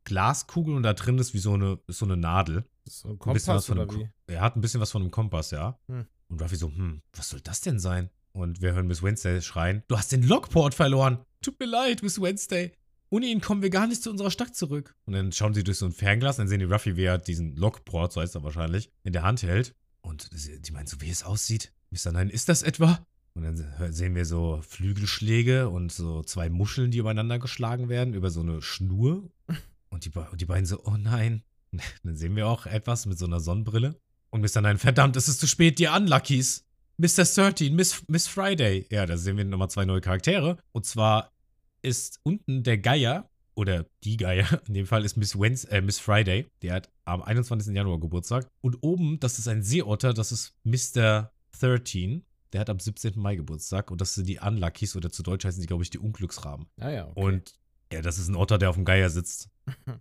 Glaskugel 0.05 0.75
und 0.75 0.83
da 0.83 0.93
drin 0.95 1.19
ist 1.19 1.35
wie 1.35 1.39
so 1.39 1.55
eine, 1.55 1.79
so 1.89 2.05
eine 2.05 2.17
Nadel. 2.17 2.65
So 2.89 3.09
ein 3.09 3.13
Ein 3.13 3.19
Kompass 3.19 3.67
von 3.67 3.79
oder 3.79 3.93
wie? 3.95 4.05
Ko- 4.05 4.11
Er 4.29 4.41
hat 4.41 4.57
ein 4.57 4.61
bisschen 4.61 4.81
was 4.81 4.91
von 4.93 5.03
einem 5.03 5.11
Kompass, 5.11 5.51
ja. 5.51 5.79
Hm. 5.89 6.07
Und 6.29 6.41
Ruffy 6.43 6.57
so, 6.57 6.69
hm, 6.69 7.03
was 7.15 7.29
soll 7.31 7.41
das 7.41 7.61
denn 7.61 7.79
sein? 7.79 8.11
Und 8.33 8.61
wir 8.61 8.73
hören 8.75 8.87
Miss 8.87 9.03
Wednesday 9.03 9.41
schreien, 9.41 9.83
du 9.89 9.97
hast 9.97 10.13
den 10.13 10.23
Lockport 10.23 10.75
verloren. 10.75 11.19
Tut 11.43 11.59
mir 11.61 11.67
leid, 11.67 12.03
Miss 12.03 12.21
Wednesday. 12.21 12.73
Ohne 13.09 13.27
ihn 13.27 13.41
kommen 13.41 13.63
wir 13.63 13.71
gar 13.71 13.87
nicht 13.87 14.03
zu 14.03 14.11
unserer 14.11 14.31
Stadt 14.33 14.55
zurück. 14.57 14.95
Und 15.07 15.13
dann 15.15 15.31
schauen 15.33 15.55
sie 15.55 15.63
durch 15.65 15.79
so 15.79 15.87
ein 15.87 15.93
Fernglas, 15.93 16.37
dann 16.37 16.49
sehen 16.49 16.59
die 16.59 16.65
Ruffy, 16.65 16.97
wie 16.97 17.05
er 17.05 17.19
diesen 17.19 17.55
Lockport, 17.57 18.13
so 18.13 18.21
heißt 18.21 18.35
er 18.35 18.43
wahrscheinlich, 18.43 18.91
in 19.05 19.13
der 19.13 19.23
Hand 19.23 19.43
hält. 19.43 19.75
Und 20.03 20.29
die 20.33 20.73
meinen 20.73 20.87
so, 20.87 21.01
wie 21.01 21.09
es 21.11 21.23
aussieht. 21.23 21.73
Mr. 21.91 22.13
Nein, 22.13 22.29
ist 22.31 22.49
das 22.49 22.63
etwa? 22.63 23.07
Und 23.35 23.45
dann 23.45 23.57
se- 23.57 23.93
sehen 23.93 24.15
wir 24.15 24.25
so 24.25 24.61
Flügelschläge 24.67 25.69
und 25.69 25.93
so 25.93 26.23
zwei 26.23 26.49
Muscheln, 26.49 26.91
die 26.91 26.99
übereinander 26.99 27.39
geschlagen 27.39 27.89
werden, 27.89 28.15
über 28.15 28.31
so 28.31 28.41
eine 28.41 28.61
Schnur. 28.63 29.31
Und 29.89 30.05
die, 30.05 30.11
die 30.35 30.45
beiden 30.47 30.67
so, 30.67 30.83
oh 30.85 30.97
nein. 30.99 31.43
Dann 32.03 32.17
sehen 32.17 32.35
wir 32.37 32.49
auch 32.49 32.67
etwas 32.67 33.07
mit 33.07 33.19
so 33.19 33.25
einer 33.27 33.41
Sonnenbrille. 33.41 33.97
Und 34.37 34.43
Mr. 34.43 34.61
Nein, 34.61 34.77
verdammt, 34.77 35.17
es 35.17 35.29
ist 35.29 35.41
zu 35.41 35.47
spät, 35.47 35.79
die 35.79 35.87
Unluckies. 35.87 36.67
Mr. 36.99 37.25
13, 37.25 37.75
Miss, 37.75 38.03
Miss 38.07 38.27
Friday. 38.27 38.87
Ja, 38.91 39.07
da 39.07 39.17
sehen 39.17 39.39
wir 39.39 39.47
nochmal 39.47 39.71
zwei 39.71 39.87
neue 39.87 40.03
Charaktere. 40.03 40.59
Und 40.73 40.85
zwar 40.85 41.33
ist 41.81 42.21
unten 42.23 42.63
der 42.63 42.77
Geier, 42.77 43.31
oder 43.55 43.87
die 44.05 44.19
Geier, 44.19 44.61
in 44.69 44.75
dem 44.75 44.87
Fall 44.87 45.07
ist 45.07 45.17
Miss, 45.17 45.39
Wednes 45.39 45.65
äh, 45.65 45.81
Miss 45.81 45.99
Friday, 45.99 46.45
die 46.61 46.71
hat 46.71 46.91
am 47.07 47.23
21. 47.23 47.75
Januar 47.75 47.99
Geburtstag. 47.99 48.47
Und 48.61 48.77
oben, 48.83 49.19
das 49.21 49.39
ist 49.39 49.49
ein 49.49 49.63
Seeotter, 49.63 50.13
das 50.13 50.33
ist 50.33 50.53
Mr. 50.65 51.33
13. 51.59 52.23
Der 52.53 52.61
hat 52.61 52.69
am 52.69 52.79
17. 52.79 53.19
Mai 53.19 53.37
Geburtstag 53.37 53.91
und 53.91 54.03
das 54.03 54.17
sind 54.17 54.29
die 54.29 54.39
Unluckies 54.39 54.97
oder 54.97 55.11
zu 55.11 55.23
Deutsch 55.23 55.47
heißen 55.47 55.63
die, 55.63 55.67
glaube 55.67 55.83
ich, 55.83 55.89
die 55.89 55.99
Unglücksraben. 55.99 56.67
Ah 56.79 56.91
ja, 56.91 57.07
okay. 57.09 57.21
Und 57.21 57.55
ja, 57.91 58.03
das 58.03 58.19
ist 58.19 58.29
ein 58.29 58.37
Otter, 58.37 58.59
der 58.59 58.69
auf 58.69 58.77
dem 58.77 58.85
Geier 58.85 59.09
sitzt. 59.09 59.49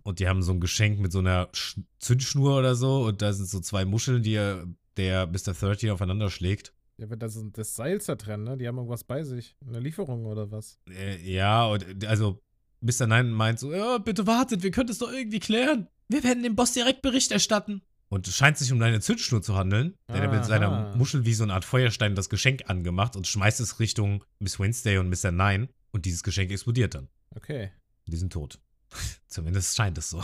Und 0.02 0.20
die 0.20 0.28
haben 0.28 0.42
so 0.42 0.52
ein 0.52 0.60
Geschenk 0.60 1.00
mit 1.00 1.12
so 1.12 1.18
einer 1.18 1.48
Sch 1.52 1.78
Zündschnur 1.98 2.58
oder 2.58 2.74
so. 2.74 3.04
Und 3.06 3.22
da 3.22 3.32
sind 3.32 3.48
so 3.48 3.60
zwei 3.60 3.84
Muscheln, 3.84 4.22
die 4.22 4.34
er, 4.34 4.66
der 4.96 5.26
Mr. 5.26 5.54
13 5.54 5.90
aufeinander 5.90 6.30
schlägt. 6.30 6.72
ja, 6.98 7.10
wenn 7.10 7.18
das, 7.18 7.38
das 7.52 7.74
Seil 7.76 8.00
zertrennen, 8.00 8.44
ne? 8.44 8.56
Die 8.56 8.66
haben 8.66 8.76
irgendwas 8.76 9.04
bei 9.04 9.22
sich. 9.24 9.56
Eine 9.66 9.80
Lieferung 9.80 10.26
oder 10.26 10.50
was? 10.50 10.78
Äh, 10.88 11.20
ja, 11.30 11.66
und 11.66 12.04
also 12.06 12.40
Mr. 12.80 13.06
Nine 13.06 13.24
meint 13.24 13.58
so, 13.58 13.72
ja, 13.72 13.98
bitte 13.98 14.26
wartet, 14.26 14.62
wir 14.62 14.70
können 14.70 14.88
es 14.88 14.98
doch 14.98 15.12
irgendwie 15.12 15.40
klären. 15.40 15.88
Wir 16.08 16.22
werden 16.22 16.42
dem 16.42 16.54
Boss 16.54 16.72
direkt 16.72 17.02
Bericht 17.02 17.32
erstatten. 17.32 17.82
Und 18.08 18.28
es 18.28 18.36
scheint 18.36 18.56
sich 18.56 18.72
um 18.72 18.80
eine 18.80 19.00
Zündschnur 19.00 19.42
zu 19.42 19.56
handeln. 19.56 19.94
Denn 20.08 20.16
er 20.16 20.22
hat 20.28 20.32
mit 20.32 20.44
seiner 20.44 20.94
Muschel 20.94 21.24
wie 21.24 21.34
so 21.34 21.42
eine 21.42 21.54
Art 21.54 21.64
Feuerstein 21.64 22.14
das 22.14 22.28
Geschenk 22.28 22.70
angemacht 22.70 23.16
und 23.16 23.26
schmeißt 23.26 23.58
es 23.58 23.80
Richtung 23.80 24.22
Miss 24.38 24.60
Wednesday 24.60 24.98
und 24.98 25.08
Mr. 25.08 25.32
Nine. 25.32 25.68
Und 25.90 26.04
dieses 26.04 26.22
Geschenk 26.22 26.52
explodiert 26.52 26.94
dann. 26.94 27.08
Okay. 27.34 27.72
Die 28.06 28.16
sind 28.16 28.32
tot. 28.32 28.60
Zumindest 29.26 29.76
scheint 29.76 29.98
es 29.98 30.10
so. 30.10 30.22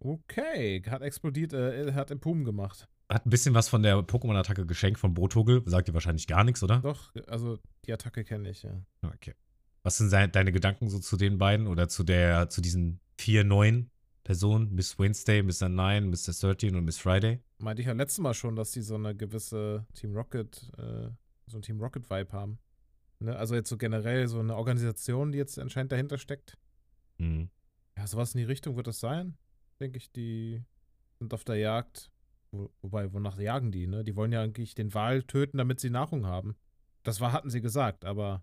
Okay. 0.00 0.82
Hat 0.88 1.02
explodiert, 1.02 1.52
äh, 1.52 1.92
hat 1.92 2.10
im 2.10 2.20
Pum 2.20 2.44
gemacht. 2.44 2.88
Hat 3.10 3.26
ein 3.26 3.30
bisschen 3.30 3.54
was 3.54 3.68
von 3.68 3.82
der 3.82 3.96
Pokémon-Attacke 3.98 4.66
geschenkt 4.66 5.00
von 5.00 5.14
Brotogel. 5.14 5.62
Sagt 5.66 5.88
dir 5.88 5.94
wahrscheinlich 5.94 6.26
gar 6.26 6.44
nichts, 6.44 6.62
oder? 6.62 6.78
Doch, 6.78 7.12
also 7.26 7.58
die 7.84 7.92
Attacke 7.92 8.24
kenne 8.24 8.50
ich, 8.50 8.62
ja. 8.62 8.80
Okay. 9.02 9.34
Was 9.82 9.98
sind 9.98 10.12
deine 10.12 10.52
Gedanken 10.52 10.88
so 10.88 10.98
zu 10.98 11.16
den 11.16 11.38
beiden 11.38 11.66
oder 11.66 11.88
zu 11.88 12.04
der, 12.04 12.48
zu 12.50 12.60
diesen 12.60 13.00
vier 13.18 13.44
neuen 13.44 13.90
Personen? 14.24 14.72
Miss 14.74 14.98
Wednesday, 14.98 15.42
Mr. 15.42 15.68
Nine, 15.68 16.02
Mr. 16.02 16.32
13 16.32 16.76
und 16.76 16.84
Miss 16.84 16.98
Friday? 16.98 17.40
Meinte 17.58 17.82
ich 17.82 17.88
ja 17.88 17.94
letztes 17.94 18.20
Mal 18.20 18.34
schon, 18.34 18.56
dass 18.56 18.70
die 18.72 18.82
so 18.82 18.94
eine 18.94 19.16
gewisse 19.16 19.86
Team 19.94 20.14
Rocket, 20.14 20.70
äh, 20.78 21.08
so 21.46 21.58
ein 21.58 21.62
Team 21.62 21.80
Rocket-Vibe 21.80 22.32
haben. 22.32 22.58
Ne? 23.18 23.34
Also 23.36 23.54
jetzt 23.54 23.68
so 23.68 23.76
generell 23.76 24.28
so 24.28 24.38
eine 24.38 24.54
Organisation, 24.54 25.32
die 25.32 25.38
jetzt 25.38 25.58
anscheinend 25.58 25.92
dahinter 25.92 26.18
steckt. 26.18 26.56
Hm. 27.18 27.50
Ja, 28.00 28.06
sowas 28.06 28.34
in 28.34 28.38
die 28.38 28.44
Richtung 28.44 28.76
wird 28.76 28.88
es 28.88 28.98
sein. 28.98 29.36
Denke 29.78 29.98
ich, 29.98 30.10
die 30.10 30.62
sind 31.18 31.34
auf 31.34 31.44
der 31.44 31.56
Jagd. 31.56 32.10
Wo, 32.50 32.70
wobei, 32.80 33.12
wonach 33.12 33.38
jagen 33.38 33.70
die, 33.72 33.86
ne? 33.86 34.02
Die 34.04 34.16
wollen 34.16 34.32
ja 34.32 34.42
eigentlich 34.42 34.74
den 34.74 34.94
Wal 34.94 35.22
töten, 35.22 35.58
damit 35.58 35.80
sie 35.80 35.90
Nahrung 35.90 36.24
haben. 36.26 36.56
Das 37.02 37.20
war, 37.20 37.32
hatten 37.32 37.50
sie 37.50 37.60
gesagt, 37.60 38.06
aber 38.06 38.42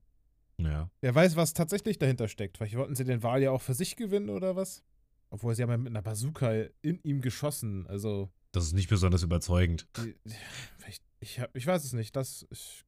Ja. 0.59 0.91
wer 1.01 1.15
weiß, 1.15 1.35
was 1.35 1.53
tatsächlich 1.53 1.97
dahinter 1.97 2.27
steckt. 2.27 2.57
Vielleicht 2.57 2.75
wollten 2.77 2.93
sie 2.95 3.03
den 3.03 3.23
Wal 3.23 3.41
ja 3.41 3.49
auch 3.49 3.61
für 3.63 3.73
sich 3.73 3.95
gewinnen 3.95 4.29
oder 4.29 4.55
was? 4.55 4.83
Obwohl 5.31 5.55
sie 5.55 5.63
haben 5.63 5.71
ja 5.71 5.77
mit 5.77 5.87
einer 5.91 6.03
Bazooka 6.03 6.51
in 6.83 6.99
ihm 7.03 7.21
geschossen. 7.21 7.87
Also, 7.87 8.29
Das 8.51 8.63
ist 8.65 8.73
nicht 8.73 8.89
besonders 8.89 9.23
überzeugend. 9.23 9.87
vielleicht, 10.77 11.03
ich, 11.19 11.39
hab, 11.39 11.55
ich 11.55 11.65
weiß 11.65 11.83
es 11.83 11.93
nicht. 11.93 12.15
Das, 12.15 12.45
ich 12.51 12.85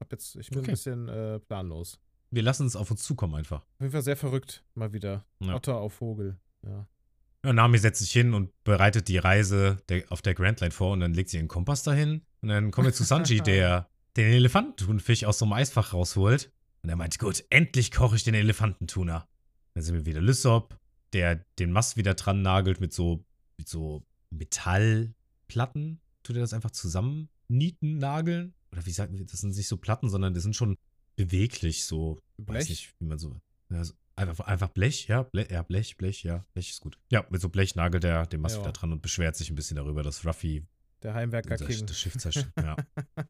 hab 0.00 0.10
jetzt, 0.10 0.36
ich 0.36 0.48
bin 0.48 0.60
Okay. 0.60 0.68
ein 0.68 0.72
bisschen 0.72 1.08
äh, 1.10 1.38
planlos. 1.38 2.00
Wir 2.30 2.42
lassen 2.42 2.66
es 2.66 2.76
auf 2.76 2.90
uns 2.90 3.02
zukommen 3.02 3.34
einfach. 3.34 3.60
Auf 3.60 3.80
jeden 3.80 3.92
Fall 3.92 4.02
sehr 4.02 4.16
verrückt, 4.16 4.64
mal 4.74 4.92
wieder. 4.92 5.24
Ja. 5.40 5.54
Otter 5.54 5.76
auf 5.76 5.94
Vogel. 5.94 6.38
Ja. 6.64 6.86
Ja, 7.44 7.52
Nami 7.52 7.78
setzt 7.78 8.00
sich 8.00 8.10
hin 8.10 8.34
und 8.34 8.50
bereitet 8.64 9.08
die 9.08 9.18
Reise 9.18 9.78
der, 9.88 10.10
auf 10.10 10.22
der 10.22 10.34
Grand 10.34 10.60
Line 10.60 10.72
vor 10.72 10.92
und 10.92 11.00
dann 11.00 11.14
legt 11.14 11.30
sie 11.30 11.36
ihren 11.36 11.48
Kompass 11.48 11.82
dahin. 11.82 12.22
Und 12.42 12.48
dann 12.48 12.70
kommen 12.70 12.86
wir 12.86 12.92
zu 12.92 13.04
Sanji, 13.04 13.40
der 13.46 13.88
den 14.16 14.32
Elefantenthunfisch 14.32 15.24
aus 15.24 15.38
so 15.38 15.44
einem 15.44 15.52
Eisfach 15.52 15.92
rausholt. 15.92 16.50
Und 16.82 16.90
er 16.90 16.96
meint, 16.96 17.18
gut, 17.18 17.44
endlich 17.50 17.92
koche 17.92 18.16
ich 18.16 18.24
den 18.24 18.34
Elefantentuna. 18.34 19.28
Dann 19.74 19.82
sind 19.82 19.94
wir 19.94 20.06
wieder 20.06 20.20
Lysop, 20.20 20.76
der 21.12 21.36
den 21.58 21.70
Mast 21.70 21.96
wieder 21.96 22.14
dran 22.14 22.42
nagelt 22.42 22.80
mit 22.80 22.92
so, 22.92 23.24
mit 23.56 23.68
so 23.68 24.04
Metallplatten. 24.30 26.00
Tut 26.24 26.36
er 26.36 26.42
das 26.42 26.52
einfach 26.52 26.72
zusammen 26.72 27.28
nieten, 27.48 27.98
nageln? 27.98 28.54
Oder 28.72 28.84
wie 28.84 28.90
sagen 28.90 29.16
wir, 29.16 29.24
das 29.24 29.40
sind 29.40 29.56
nicht 29.56 29.68
so 29.68 29.76
Platten, 29.76 30.10
sondern 30.10 30.34
die 30.34 30.40
sind 30.40 30.56
schon 30.56 30.76
beweglich, 31.18 31.84
so. 31.84 32.18
Weiß 32.38 32.46
Blech? 32.66 32.68
nicht, 32.70 32.94
wie 33.00 33.04
man 33.06 33.18
so. 33.18 33.36
Ja, 33.70 33.84
so 33.84 33.92
einfach, 34.16 34.46
einfach 34.46 34.68
Blech, 34.68 35.06
ja, 35.08 35.22
Blech, 35.24 35.50
ja, 35.50 35.62
Blech, 35.62 35.96
Blech, 35.96 36.22
ja, 36.22 36.44
Blech 36.54 36.70
ist 36.70 36.80
gut. 36.80 36.98
Ja, 37.10 37.26
mit 37.30 37.40
so 37.40 37.48
Blech 37.48 37.74
nagelt 37.74 38.04
er 38.04 38.26
den 38.26 38.40
Mast 38.40 38.56
Ja. 38.56 38.62
wieder 38.62 38.72
dran 38.72 38.92
und 38.92 39.02
beschwert 39.02 39.36
sich 39.36 39.50
ein 39.50 39.54
bisschen 39.54 39.76
darüber, 39.76 40.02
dass 40.02 40.24
Ruffy 40.24 40.64
Der 41.02 41.14
Heimwerker 41.14 41.56
das, 41.56 41.66
King. 41.68 41.86
das 41.86 41.98
Schiff 42.00 42.16
zerstört. 42.16 42.52
ja. 42.56 42.76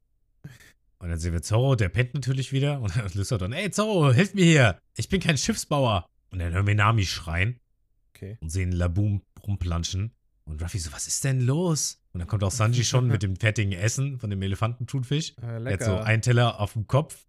Und 1.01 1.11
dann 1.11 1.18
sehen 1.20 1.32
wir 1.32 1.43
Zorro, 1.43 1.76
der 1.76 1.91
pennt 1.91 2.14
natürlich 2.14 2.51
wieder. 2.51 2.80
Und 2.80 2.97
dann 2.97 3.09
Lysop 3.14 3.39
dann, 3.39 3.53
ey 3.53 3.70
Zorro, 3.70 4.12
hilf 4.12 4.34
mir 4.34 4.45
hier. 4.45 4.78
Ich 4.97 5.09
bin 5.09 5.20
kein 5.20 5.39
Schiffsbauer. 5.39 6.09
Und 6.30 6.41
dann 6.41 6.53
hören 6.53 6.66
wir 6.66 6.74
Nami 6.74 7.07
schreien 7.07 7.61
Okay. 8.16 8.36
und 8.41 8.51
sehen 8.51 8.72
Laboom 8.72 9.22
rumplanschen. 9.47 10.12
Und 10.45 10.61
Ruffy 10.61 10.78
so, 10.80 10.91
was 10.93 11.07
ist 11.07 11.22
denn 11.22 11.41
los? 11.41 12.03
Und 12.12 12.18
dann 12.18 12.26
kommt 12.26 12.43
auch 12.43 12.51
Sanji 12.51 12.82
schon 12.84 13.07
mit 13.07 13.22
dem 13.22 13.36
fertigen 13.41 13.72
Essen 13.74 14.18
von 14.18 14.28
dem 14.30 14.43
Elefantenthunfisch. 14.43 15.34
Äh, 15.41 15.62
Er 15.66 15.72
hat 15.74 15.82
so 15.84 15.97
einen 15.99 16.20
Teller 16.20 16.59
auf 16.59 16.72
dem 16.72 16.89
Kopf, 16.89 17.28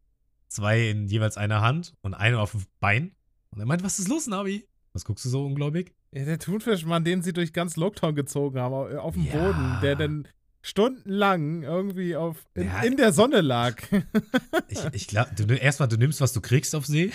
zwei 0.50 0.90
in 0.90 1.08
jeweils 1.08 1.38
einer 1.38 1.62
Hand 1.62 1.94
und 2.02 2.14
einen 2.14 2.36
auf 2.36 2.52
dem 2.52 2.66
Bein. 2.80 3.16
Und 3.52 3.60
er 3.62 3.66
meint, 3.66 3.84
was 3.84 4.00
ist 4.00 4.08
los, 4.10 4.28
Navi? 4.28 4.68
Was 4.94 5.06
guckst 5.06 5.24
du 5.26 5.30
so 5.30 5.46
ungläubig? 5.46 5.94
Ja, 6.12 6.26
der 6.26 6.40
Thunfischmann, 6.40 7.04
den 7.04 7.22
sie 7.22 7.34
durch 7.34 7.54
ganz 7.54 7.76
Loktown 7.78 8.16
gezogen 8.16 8.60
haben, 8.60 8.74
au- 8.74 8.98
auf 8.98 9.14
dem 9.14 9.26
Ja. 9.26 9.34
Boden, 9.34 9.78
der 9.82 9.96
dann 9.96 10.28
stundenlang 10.62 11.64
irgendwie 11.64 12.16
auf, 12.16 12.46
in, 12.56 12.66
Ja. 12.66 12.82
in 12.82 12.98
der 12.98 13.14
Sonne 13.14 13.42
lag. 13.42 13.82
Ich, 14.68 14.84
ich 14.92 15.08
glaube, 15.08 15.56
erstmal, 15.56 15.88
du 15.88 15.98
nimmst, 15.98 16.22
was 16.22 16.34
du 16.34 16.42
kriegst 16.42 16.76
auf 16.76 16.86
See. 16.86 17.12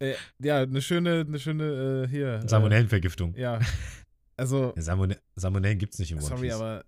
äh, 0.00 0.14
ja, 0.40 0.60
eine 0.62 0.80
schöne, 0.82 1.24
eine 1.26 1.38
schöne, 1.40 2.04
äh, 2.04 2.08
hier. 2.08 2.34
Äh, 2.44 2.48
Salmonellenvergiftung. 2.48 3.34
ja. 3.36 3.58
Also, 4.36 4.72
Salmone 4.76 5.16
Salmonellen 5.36 5.78
gibt's 5.78 5.98
nicht 6.00 6.10
im 6.10 6.18
One 6.18 6.26
sorry, 6.26 6.48
Piece. 6.48 6.54
aber 6.54 6.84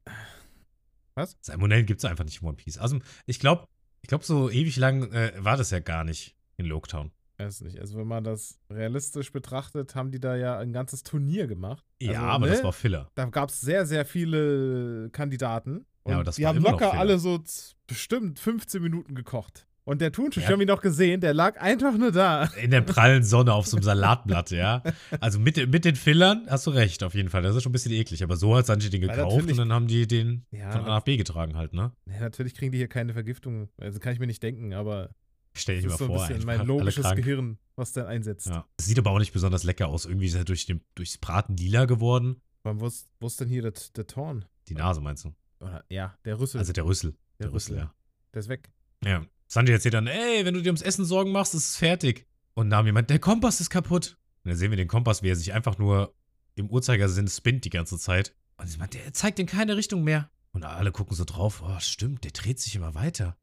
Salmonellen 1.41 1.87
gibt's 1.87 2.05
einfach 2.05 2.24
nicht 2.24 2.43
im 2.43 2.49
One 2.49 2.57
Piece. 2.57 2.76
Also, 2.78 2.99
ich 3.24 3.39
glaube, 3.41 3.68
ich 4.07 4.09
glaube, 4.09 4.24
so 4.24 4.48
ewig 4.48 4.76
lang 4.76 5.11
äh, 5.11 5.32
war 5.36 5.57
das 5.57 5.72
ja 5.72 5.80
gar 5.80 6.04
nicht 6.04 6.36
in 6.57 6.66
Loketown. 6.66 7.11
weiß 7.38 7.62
nicht. 7.62 7.80
Also, 7.80 7.98
wenn 7.98 8.07
man 8.07 8.22
das 8.22 8.61
realistisch 8.70 9.32
betrachtet, 9.32 9.96
haben 9.96 10.12
die 10.12 10.20
da 10.20 10.36
ja 10.36 10.61
ein 10.61 10.72
ganzes 10.72 11.02
Turnier 11.02 11.48
gemacht. 11.48 11.84
Ja, 12.00 12.20
Also, 12.20 12.22
aber 12.26 12.46
ne? 12.46 12.52
das 12.52 12.62
war 12.62 12.72
Filler. 12.72 13.11
Da 13.16 13.24
gab 13.24 13.48
es 13.48 13.61
sehr, 13.61 13.84
sehr 13.84 14.07
viele 14.07 15.11
Kandidaten. 15.11 15.86
Und 16.04 16.12
Ja, 16.12 16.14
aber 16.18 16.22
das 16.22 16.36
die 16.36 16.44
war 16.44 16.54
haben 16.54 16.62
locker 16.62 16.92
alle 16.92 17.18
so 17.18 17.42
bestimmt 17.88 18.38
15 18.38 18.80
Minuten 18.80 19.16
gekocht. 19.16 19.66
Und 19.89 20.01
der 20.01 20.11
Thunfisch, 20.11 20.43
Ja. 20.43 20.49
wir 20.49 20.53
haben 20.55 20.61
ihn 20.62 20.66
doch 20.66 20.82
gesehen, 20.82 21.20
der 21.20 21.32
lag 21.32 21.61
einfach 21.61 21.97
nur 21.97 22.11
da. 22.11 22.47
In 22.61 22.72
der 22.72 22.80
prallen 22.80 23.22
Sonne 23.22 23.53
auf 23.55 23.68
so 23.68 23.76
einem 23.76 23.84
Salatblatt, 23.84 24.51
ja. 24.51 24.82
Also 25.20 25.39
mit, 25.39 25.57
mit 25.70 25.84
den 25.84 25.95
Fillern 25.95 26.45
hast 26.49 26.66
du 26.66 26.70
recht, 26.70 27.05
auf 27.05 27.14
jeden 27.14 27.28
Fall. 27.30 27.43
Das 27.43 27.55
ist 27.55 27.62
schon 27.62 27.70
ein 27.70 27.72
bisschen 27.72 27.93
eklig. 27.93 28.24
Aber 28.24 28.37
so 28.37 28.57
hat 28.57 28.66
Sanji 28.66 28.91
den 28.91 29.01
gekauft 29.03 29.49
und 29.49 29.57
dann 29.57 29.72
haben 29.72 29.87
die 29.87 30.09
den 30.09 30.45
Ja, 30.51 30.72
von 30.72 30.80
A 30.82 30.87
nach 30.89 31.03
B 31.03 31.16
getragen 31.16 31.55
halt, 31.57 31.72
ne? 31.72 31.93
Ja, 32.07 32.18
natürlich 32.20 32.55
kriegen 32.55 32.72
die 32.72 32.78
hier 32.78 32.89
keine 32.89 33.12
Vergiftung. 33.12 33.68
Also 33.78 34.01
kann 34.01 34.12
ich 34.12 34.18
mir 34.18 34.26
nicht 34.26 34.43
denken, 34.43 34.74
aber 34.74 35.11
Stell 35.55 35.76
dich 35.76 35.87
mal 35.87 35.97
so 35.97 36.05
ein 36.05 36.09
vor, 36.09 36.18
bisschen 36.26 36.49
einfach 36.49 36.59
mein 36.59 36.66
logisches. 36.66 37.14
Gehirn, 37.14 37.57
was 37.76 37.93
dann 37.93 38.07
einsetzt. 38.07 38.49
Ja. 38.49 38.66
Das 38.76 38.87
sieht 38.87 38.99
aber 38.99 39.12
auch 39.12 39.18
nicht 39.20 39.32
besonders 39.32 39.62
lecker 39.62 39.87
aus. 39.87 40.05
Irgendwie 40.05 40.26
ist 40.26 40.34
er 40.34 40.45
durch 40.45 40.66
den, 40.66 40.80
durchs 40.97 41.16
Braten 41.16 41.57
lila 41.57 41.84
geworden. 41.84 42.43
Aber 42.64 42.80
wo 42.80 42.87
ist, 42.89 43.07
wo 43.20 43.28
ist 43.28 43.41
denn 43.41 43.49
hier 43.49 43.62
der, 43.62 43.72
der 43.95 44.07
Torn? 44.09 44.45
Die 44.68 44.74
Nase 44.74 45.01
meinst 45.01 45.24
du? 45.24 45.32
Oder, 45.61 45.84
ja, 45.89 46.14
der 46.24 46.41
Rüssel. 46.41 46.59
Also 46.59 46.72
der 46.72 46.84
Rüssel. 46.84 47.12
der 47.39 47.47
Der 47.47 47.55
Rüssel, 47.55 47.76
ja. 47.76 47.95
Der 48.34 48.41
ist 48.41 48.49
weg. 48.49 48.68
Ja. 49.05 49.24
Sanji 49.49 49.72
erzählt 49.72 49.94
dann, 49.94 50.07
ey, 50.07 50.44
wenn 50.44 50.55
du 50.55 50.62
dir 50.62 50.70
ums 50.70 50.82
Essen 50.82 51.05
Sorgen 51.05 51.32
machst, 51.32 51.55
ist 51.55 51.68
es 51.70 51.76
fertig. 51.76 52.26
Und 52.55 52.68
Nami 52.68 52.92
meint, 52.92 53.11
der 53.11 53.18
Kompass 53.18 53.61
ist 53.61 53.70
kaputt. 53.70 54.16
Und 54.44 54.51
dann 54.51 54.57
sehen 54.59 54.70
wir 54.70 54.76
den 54.76 54.88
Kompass, 54.88 55.22
wie 55.22 55.28
er 55.28 55.36
sich 55.36 55.53
einfach 55.53 55.78
nur 55.78 56.14
im 56.55 56.70
Uhrzeigersinn 56.70 57.28
spinnt 57.28 57.64
die 57.64 57.70
ganze 57.70 57.99
Zeit. 57.99 58.34
Und 58.57 58.68
sie 58.68 58.78
meint, 58.78 58.94
der 58.94 59.12
zeigt 59.12 59.38
in 59.38 59.47
keine 59.47 59.76
Richtung 59.76 60.03
mehr. 60.05 60.30
Und 60.53 60.64
alle 60.64 60.90
gucken 60.90 61.14
so 61.14 61.24
drauf, 61.24 61.62
oh, 61.64 61.78
stimmt, 61.80 62.24
der 62.24 62.30
dreht 62.30 62.59
sich 62.59 62.74
immer 62.74 62.94
weiter. 62.94 63.36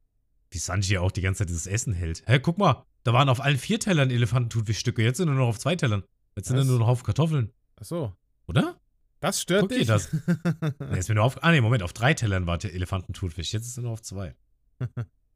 Wie 0.50 0.58
Sanji 0.58 0.98
auch 0.98 1.12
die 1.12 1.20
ganze 1.20 1.38
Zeit 1.38 1.48
dieses 1.48 1.66
Essen 1.66 1.92
hält. 1.92 2.22
Hä, 2.26 2.40
guck 2.40 2.58
mal, 2.58 2.84
da 3.04 3.12
waren 3.12 3.28
auf 3.28 3.40
allen 3.40 3.58
vier 3.58 3.78
Tellern 3.78 4.10
Elefantenthunfischstücke, 4.10 5.02
jetzt 5.02 5.18
sind 5.18 5.26
nur 5.28 5.36
noch 5.36 5.46
auf 5.48 5.58
zwei 5.58 5.76
Tellern. 5.76 6.02
Jetzt 6.36 6.48
sind 6.48 6.56
Was? 6.56 6.66
nur 6.66 6.80
noch 6.80 6.88
auf 6.88 7.04
Kartoffeln, 7.04 7.52
Ach 7.80 7.84
so. 7.84 8.16
oder? 8.48 8.80
Das 9.20 9.40
stört 9.40 9.62
Guck 9.62 9.68
dir 9.70 9.78
dich. 9.78 9.86
das. 9.86 10.08
Nee, 10.90 10.98
ist 10.98 11.08
mir 11.08 11.14
nur 11.14 11.24
auf. 11.24 11.42
Ah, 11.42 11.52
nee, 11.52 11.60
Moment, 11.60 11.82
auf 11.82 11.92
drei 11.92 12.14
Tellern 12.14 12.46
war 12.46 12.58
der 12.58 12.74
Elefantenthunfisch. 12.74 13.52
Jetzt 13.52 13.66
ist 13.66 13.78
er 13.78 13.84
nur 13.84 13.92
auf 13.92 14.02
zwei. 14.02 14.34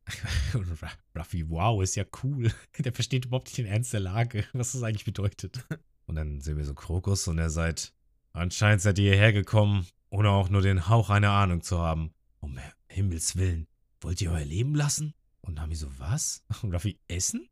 Ruffy, 1.16 1.48
wow, 1.48 1.82
ist 1.82 1.96
ja 1.96 2.04
cool. 2.22 2.52
Der 2.78 2.92
versteht 2.92 3.26
überhaupt 3.26 3.48
nicht 3.48 3.58
den 3.58 3.66
Ernst 3.66 3.92
der 3.92 4.00
Lage, 4.00 4.44
was 4.52 4.72
das 4.72 4.82
eigentlich 4.82 5.04
bedeutet. 5.04 5.64
Und 6.06 6.14
dann 6.14 6.40
sehen 6.40 6.56
wir 6.56 6.64
so 6.64 6.74
Krokus 6.74 7.28
und 7.28 7.38
er 7.38 7.50
sagt, 7.50 7.92
anscheinend 8.32 8.80
seid 8.80 8.98
ihr 8.98 9.12
hierher 9.12 9.32
gekommen, 9.32 9.86
ohne 10.10 10.30
auch 10.30 10.48
nur 10.48 10.62
den 10.62 10.88
Hauch 10.88 11.10
einer 11.10 11.32
Ahnung 11.32 11.62
zu 11.62 11.78
haben. 11.78 12.12
Um 12.40 12.58
Himmels 12.88 13.36
Willen, 13.36 13.66
wollt 14.00 14.20
ihr 14.22 14.30
euer 14.30 14.44
Leben 14.44 14.74
lassen? 14.74 15.12
Und 15.42 15.54
Nami 15.54 15.74
so, 15.74 15.88
was? 15.98 16.42
Und 16.62 16.72
Ruffy, 16.72 16.98
essen? 17.08 17.48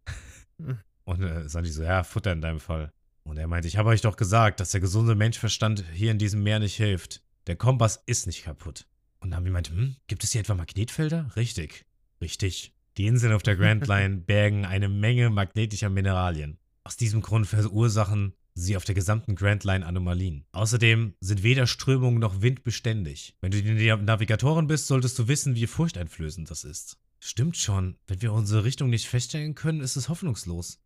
Und 1.04 1.22
äh, 1.22 1.48
Sanji 1.48 1.70
so, 1.70 1.82
ja, 1.82 2.02
Futter 2.02 2.32
in 2.32 2.40
deinem 2.40 2.60
Fall. 2.60 2.92
Und 3.24 3.36
er 3.38 3.48
meinte, 3.48 3.68
ich 3.68 3.76
habe 3.76 3.90
euch 3.90 4.00
doch 4.00 4.16
gesagt, 4.16 4.60
dass 4.60 4.70
der 4.70 4.80
gesunde 4.80 5.14
Menschverstand 5.14 5.84
hier 5.92 6.10
in 6.10 6.18
diesem 6.18 6.42
Meer 6.42 6.60
nicht 6.60 6.76
hilft. 6.76 7.22
Der 7.46 7.56
Kompass 7.56 8.02
ist 8.06 8.26
nicht 8.26 8.44
kaputt. 8.44 8.86
Und 9.20 9.30
Nami 9.30 9.50
meinte, 9.50 9.72
hm, 9.72 9.96
gibt 10.06 10.24
es 10.24 10.32
hier 10.32 10.40
etwa 10.40 10.54
Magnetfelder? 10.54 11.30
Richtig. 11.36 11.84
Richtig. 12.20 12.72
Die 12.96 13.06
Inseln 13.06 13.32
auf 13.32 13.42
der 13.42 13.56
Grand 13.56 13.86
Line 13.86 14.16
bergen 14.26 14.64
eine 14.64 14.88
Menge 14.88 15.30
magnetischer 15.30 15.90
Mineralien. 15.90 16.58
Aus 16.84 16.96
diesem 16.96 17.20
Grund 17.20 17.46
verursachen 17.46 18.32
sie 18.54 18.76
auf 18.76 18.84
der 18.84 18.94
gesamten 18.94 19.34
Grand 19.34 19.64
Line 19.64 19.84
Anomalien. 19.84 20.46
Außerdem 20.52 21.14
sind 21.20 21.42
weder 21.42 21.66
Strömung 21.66 22.18
noch 22.18 22.40
Wind 22.40 22.64
beständig. 22.64 23.36
Wenn 23.40 23.50
du 23.50 23.62
die 23.62 23.94
Navigatorin 23.94 24.66
bist, 24.66 24.86
solltest 24.86 25.18
du 25.18 25.28
wissen, 25.28 25.54
wie 25.56 25.66
furchteinflößend 25.66 26.50
das 26.50 26.64
ist. 26.64 26.96
Stimmt 27.20 27.56
schon. 27.56 27.96
Wenn 28.06 28.22
wir 28.22 28.32
unsere 28.32 28.64
Richtung 28.64 28.88
nicht 28.88 29.08
feststellen 29.08 29.54
können, 29.54 29.80
ist 29.80 29.96
es 29.96 30.08
hoffnungslos. 30.08 30.80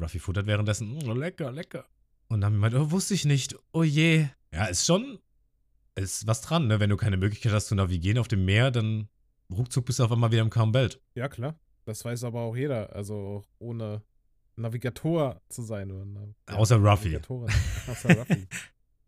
Ruffy 0.00 0.18
futtert 0.18 0.46
währenddessen. 0.46 0.94
"Mm, 0.94 1.18
lecker, 1.18 1.50
lecker. 1.50 1.86
Und 2.28 2.42
dann 2.42 2.56
meint, 2.56 2.74
oh, 2.74 2.90
wusste 2.90 3.14
ich 3.14 3.24
nicht. 3.24 3.56
Oh 3.72 3.82
je. 3.82 4.26
Ja, 4.52 4.66
ist 4.66 4.84
schon. 4.84 5.18
Ist 5.94 6.26
was 6.26 6.42
dran, 6.42 6.66
ne? 6.66 6.80
Wenn 6.80 6.90
du 6.90 6.96
keine 6.96 7.16
Möglichkeit 7.16 7.52
hast 7.52 7.68
zu 7.68 7.74
navigieren 7.74 8.18
auf 8.18 8.28
dem 8.28 8.44
Meer, 8.44 8.70
dann 8.70 9.08
ruckzuck 9.50 9.84
bist 9.86 9.98
du 9.98 10.04
auf 10.04 10.12
einmal 10.12 10.30
wieder 10.32 10.42
im 10.42 10.50
Calm 10.50 10.72
Belt. 10.72 11.00
Ja, 11.14 11.28
klar. 11.28 11.58
Das 11.84 12.04
weiß 12.04 12.24
aber 12.24 12.40
auch 12.40 12.56
jeder. 12.56 12.94
Also 12.94 13.14
auch 13.14 13.48
ohne 13.58 14.02
Navigator 14.56 15.40
zu 15.48 15.62
sein. 15.62 15.90
Oder, 15.92 16.06
Außer 16.56 16.76
Ruffy. 16.76 17.16
Außer 17.18 18.16
Ruffy. 18.16 18.46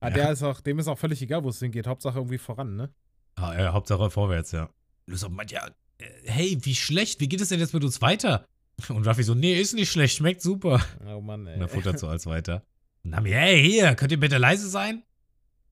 Ah, 0.01 0.11
Ja. 0.11 0.15
der 0.15 0.31
ist 0.31 0.45
auch, 0.45 0.61
dem 0.61 0.79
ist 0.79 0.87
auch 0.87 0.97
völlig 0.97 1.21
egal, 1.23 1.43
wo 1.43 1.49
es 1.49 1.59
hingeht. 1.59 1.89
Hauptsache 1.89 2.19
irgendwie 2.21 2.39
voran, 2.39 2.77
ne? 2.77 2.95
Ah, 3.35 3.53
äh, 3.57 3.67
Hauptsache 3.71 4.11
vorwärts, 4.11 4.53
ja. 4.53 4.71
Lysop 5.07 5.33
meint, 5.33 5.51
ja, 5.51 5.67
äh, 5.99 6.05
hey, 6.25 6.57
wie 6.63 6.77
schlecht, 6.77 7.19
wie 7.19 7.29
geht 7.29 7.41
es 7.41 7.49
denn 7.49 7.59
jetzt 7.59 7.75
mit 7.75 7.83
uns 7.83 8.01
weiter? 8.01 8.47
Und 8.91 9.09
Ruffy 9.09 9.25
so, 9.25 9.35
nee, 9.35 9.61
ist 9.61 9.75
nicht 9.75 9.91
schlecht, 9.91 10.17
schmeckt 10.17 10.41
super. 10.41 10.81
Oh 11.05 11.21
Mann, 11.21 11.49
ey. 11.49 11.57
Und 11.57 11.63
er 11.63 11.69
futtert 11.69 11.99
so 11.99 12.07
als 12.07 12.27
weiter. 12.27 12.63
Und 13.03 13.11
Nami, 13.11 13.31
hey, 13.31 13.61
hier, 13.61 13.97
könnt 13.97 14.13
ihr 14.13 14.21
bitte 14.21 14.39
leise 14.39 14.69
sein? 14.69 15.03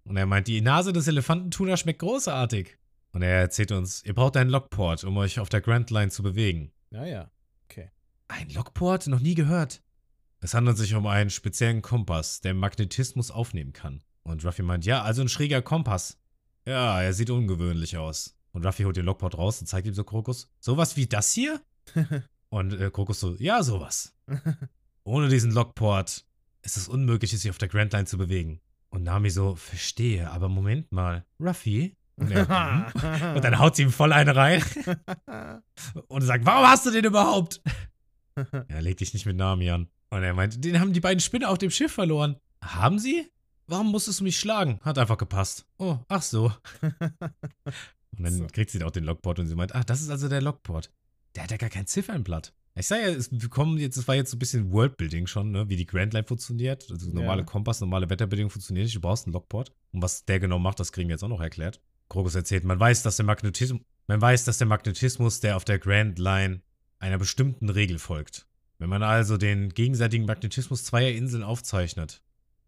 Und 0.02 0.16
er 0.16 0.26
meint, 0.26 0.48
die 0.48 0.60
Nase 0.60 0.92
des 0.92 1.06
Elefantentuna 1.06 1.76
schmeckt 1.76 2.00
großartig. 2.00 2.76
Und 3.16 3.22
er 3.22 3.40
erzählt 3.40 3.72
uns, 3.72 4.04
ihr 4.04 4.12
braucht 4.12 4.36
einen 4.36 4.50
Lockport, 4.50 5.02
um 5.04 5.16
euch 5.16 5.40
auf 5.40 5.48
der 5.48 5.62
Grand 5.62 5.90
Line 5.90 6.10
zu 6.10 6.22
bewegen. 6.22 6.70
Ja, 6.90 7.06
ja. 7.06 7.30
Ein 8.28 8.50
Lockport? 8.50 9.06
Noch 9.06 9.20
nie 9.20 9.34
gehört. 9.34 9.82
Es 10.40 10.52
handelt 10.52 10.76
sich 10.76 10.94
um 10.94 11.06
einen 11.06 11.30
speziellen 11.30 11.80
Kompass, 11.80 12.42
der 12.42 12.52
Magnetismus 12.52 13.30
aufnehmen 13.30 13.72
kann. 13.72 14.02
Und 14.22 14.44
Ruffy 14.44 14.62
meint, 14.62 14.84
ja, 14.84 15.00
also 15.00 15.22
ein 15.22 15.30
schräger 15.30 15.62
Kompass. 15.62 16.18
Ja, 16.66 17.00
er 17.00 17.14
sieht 17.14 17.30
ungewöhnlich 17.30 17.96
aus. 17.96 18.36
Und 18.52 18.66
Ruffy 18.66 18.82
holt 18.82 18.98
den 18.98 19.06
Lockport 19.06 19.38
raus 19.38 19.62
und 19.62 19.66
zeigt 19.66 19.86
ihm 19.86 19.94
so 19.94 20.04
Krokus. 20.04 20.50
Sowas 20.60 20.98
wie 20.98 21.06
das 21.06 21.32
hier? 21.32 21.62
Und 22.50 22.74
äh, 22.74 22.90
Krokus 22.90 23.20
so, 23.20 23.34
ja, 23.36 23.62
sowas. 23.62 24.14
Ohne 25.04 25.30
diesen 25.30 25.52
Lockport 25.52 26.26
ist 26.60 26.76
es 26.76 26.86
unmöglich, 26.86 27.30
sich 27.30 27.48
auf 27.48 27.56
der 27.56 27.68
Grand 27.68 27.94
Line 27.94 28.04
zu 28.04 28.18
bewegen. 28.18 28.60
Und 28.90 29.04
Nami 29.04 29.30
so, 29.30 29.54
verstehe, 29.54 30.30
aber 30.30 30.50
Moment 30.50 30.92
mal. 30.92 31.24
Ruffy? 31.40 31.96
Und, 32.18 32.30
und 33.36 33.44
dann 33.44 33.58
haut 33.58 33.76
sie 33.76 33.82
ihm 33.82 33.90
voll 33.90 34.12
eine 34.12 34.34
rein 34.34 34.62
und 36.08 36.22
sagt, 36.22 36.44
warum 36.46 36.66
hast 36.66 36.86
du 36.86 36.90
den 36.90 37.04
überhaupt? 37.04 37.60
Er 38.68 38.82
leg 38.82 38.98
dich 38.98 39.14
nicht 39.14 39.24
mit 39.24 39.34
Nami 39.36 39.70
an. 39.70 39.88
Und 40.10 40.22
er 40.22 40.34
meint, 40.34 40.62
den 40.62 40.78
haben 40.78 40.92
die 40.92 41.00
beiden 41.00 41.20
Spinner 41.20 41.48
auf 41.48 41.56
dem 41.56 41.70
Schiff 41.70 41.92
verloren. 41.92 42.36
Haben 42.62 42.98
sie? 42.98 43.30
Warum 43.66 43.90
musstest 43.90 44.20
du 44.20 44.24
mich 44.24 44.38
schlagen? 44.38 44.78
Hat 44.82 44.98
einfach 44.98 45.16
gepasst. 45.16 45.64
Oh, 45.78 45.96
ach 46.08 46.20
so. 46.20 46.52
Und 46.82 48.22
dann 48.22 48.32
So. 48.34 48.46
kriegt 48.52 48.70
sie 48.70 48.82
auch 48.84 48.90
den 48.90 49.04
Lockport 49.04 49.38
und 49.38 49.46
sie 49.46 49.54
meint, 49.54 49.74
ach, 49.74 49.84
das 49.84 50.02
ist 50.02 50.10
also 50.10 50.28
der 50.28 50.42
Lockport. 50.42 50.90
Der 51.34 51.44
hat 51.44 51.50
ja 51.50 51.56
gar 51.56 51.70
kein 51.70 51.86
Ziffernblatt. 51.86 52.52
Ich 52.74 52.86
sag 52.86 53.00
ja, 53.00 53.08
es 53.08 53.30
wir 53.32 53.48
kommen 53.48 53.78
jetzt, 53.78 53.96
es 53.96 54.06
war 54.06 54.14
jetzt 54.14 54.30
so 54.30 54.36
ein 54.36 54.38
bisschen 54.38 54.70
Worldbuilding 54.70 55.26
schon, 55.26 55.50
ne? 55.50 55.66
wie 55.70 55.76
die 55.76 55.86
Grand 55.86 56.12
Line 56.12 56.26
funktioniert. 56.26 56.86
Also 56.90 57.10
normale 57.10 57.40
Ja. 57.40 57.46
Kompass, 57.46 57.80
normale 57.80 58.10
Wetterbedingungen 58.10 58.50
funktionieren 58.50 58.84
nicht. 58.84 58.94
Du 58.96 59.00
brauchst 59.00 59.24
einen 59.26 59.32
Lockport. 59.32 59.72
Und 59.92 60.02
was 60.02 60.26
der 60.26 60.40
genau 60.40 60.58
macht, 60.58 60.78
das 60.78 60.92
kriegen 60.92 61.08
wir 61.08 61.14
jetzt 61.14 61.22
auch 61.24 61.28
noch 61.28 61.40
erklärt. 61.40 61.80
Krokus 62.09 62.34
erzählt, 62.34 62.64
man 62.64 62.78
weiß, 62.80 63.02
dass 63.02 63.16
der 63.16 63.26
Magnetismus, 63.26 63.82
man 64.07 64.20
weiß, 64.20 64.44
dass 64.44 64.59
der 64.59 64.66
Magnetismus, 64.66 65.40
der 65.40 65.57
auf 65.57 65.64
der 65.64 65.78
Grand 65.78 66.18
Line 66.18 66.62
einer 66.98 67.18
bestimmten 67.18 67.68
Regel 67.68 67.98
folgt. 67.98 68.46
Wenn 68.78 68.88
man 68.88 69.02
also 69.02 69.36
den 69.36 69.70
gegenseitigen 69.70 70.26
Magnetismus 70.26 70.84
zweier 70.84 71.12
Inseln 71.12 71.42
aufzeichnet, 71.42 72.22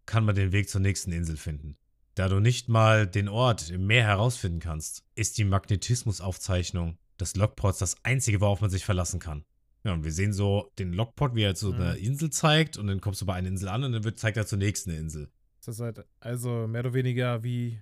kann 0.06 0.24
man 0.24 0.34
den 0.34 0.52
Weg 0.52 0.68
zur 0.68 0.80
nächsten 0.80 1.12
Insel 1.12 1.36
finden. 1.36 1.76
Da 2.14 2.28
du 2.28 2.40
nicht 2.40 2.68
mal 2.68 3.06
den 3.06 3.28
Ort 3.28 3.70
im 3.70 3.86
Meer 3.86 4.04
herausfinden 4.04 4.58
kannst, 4.58 5.04
ist 5.14 5.38
die 5.38 5.44
Magnetismusaufzeichnung 5.44 6.98
des 7.20 7.36
Logports 7.36 7.78
das 7.78 7.96
einzige, 8.04 8.40
worauf 8.40 8.60
man 8.60 8.70
sich 8.70 8.84
verlassen 8.84 9.20
kann. 9.20 9.44
Ja, 9.84 9.92
und 9.92 10.04
wir 10.04 10.12
sehen 10.12 10.32
so 10.32 10.72
den 10.78 10.92
Logport, 10.92 11.34
wie 11.34 11.42
er 11.42 11.54
so 11.54 11.72
Mhm. 11.72 11.80
eine 11.80 11.96
Insel 11.98 12.30
zeigt 12.30 12.76
und 12.76 12.86
dann 12.88 13.00
kommst 13.00 13.20
du 13.20 13.26
bei 13.26 13.34
einer 13.34 13.48
Insel 13.48 13.68
an 13.68 13.84
und 13.84 13.92
dann 13.92 14.04
wird, 14.04 14.18
zeigt 14.18 14.36
er 14.36 14.46
zur 14.46 14.58
nächsten 14.58 14.90
Insel. 14.90 15.28
Das 15.64 15.76
ist 15.76 15.80
halt 15.80 16.04
also 16.20 16.66
mehr 16.66 16.80
oder 16.80 16.94
weniger 16.94 17.42
wie, 17.44 17.80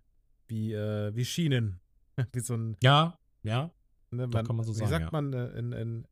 wie, 0.49 0.73
äh, 0.73 1.15
wie 1.15 1.25
Schienen. 1.25 1.81
wie 2.33 2.41
so 2.41 2.55
ein, 2.55 2.77
Ja, 2.83 3.19
ja, 3.43 3.71
ne, 4.11 4.29
Doch, 4.29 4.45
kann 4.45 4.57
man 4.57 4.65
so 4.65 4.73
wie 4.73 4.79
sagen, 4.79 4.91
sagt 4.91 5.03
ja. 5.05 5.09
man 5.13 5.33
äh, 5.33 5.59
in, 5.59 5.73
in, 5.73 6.07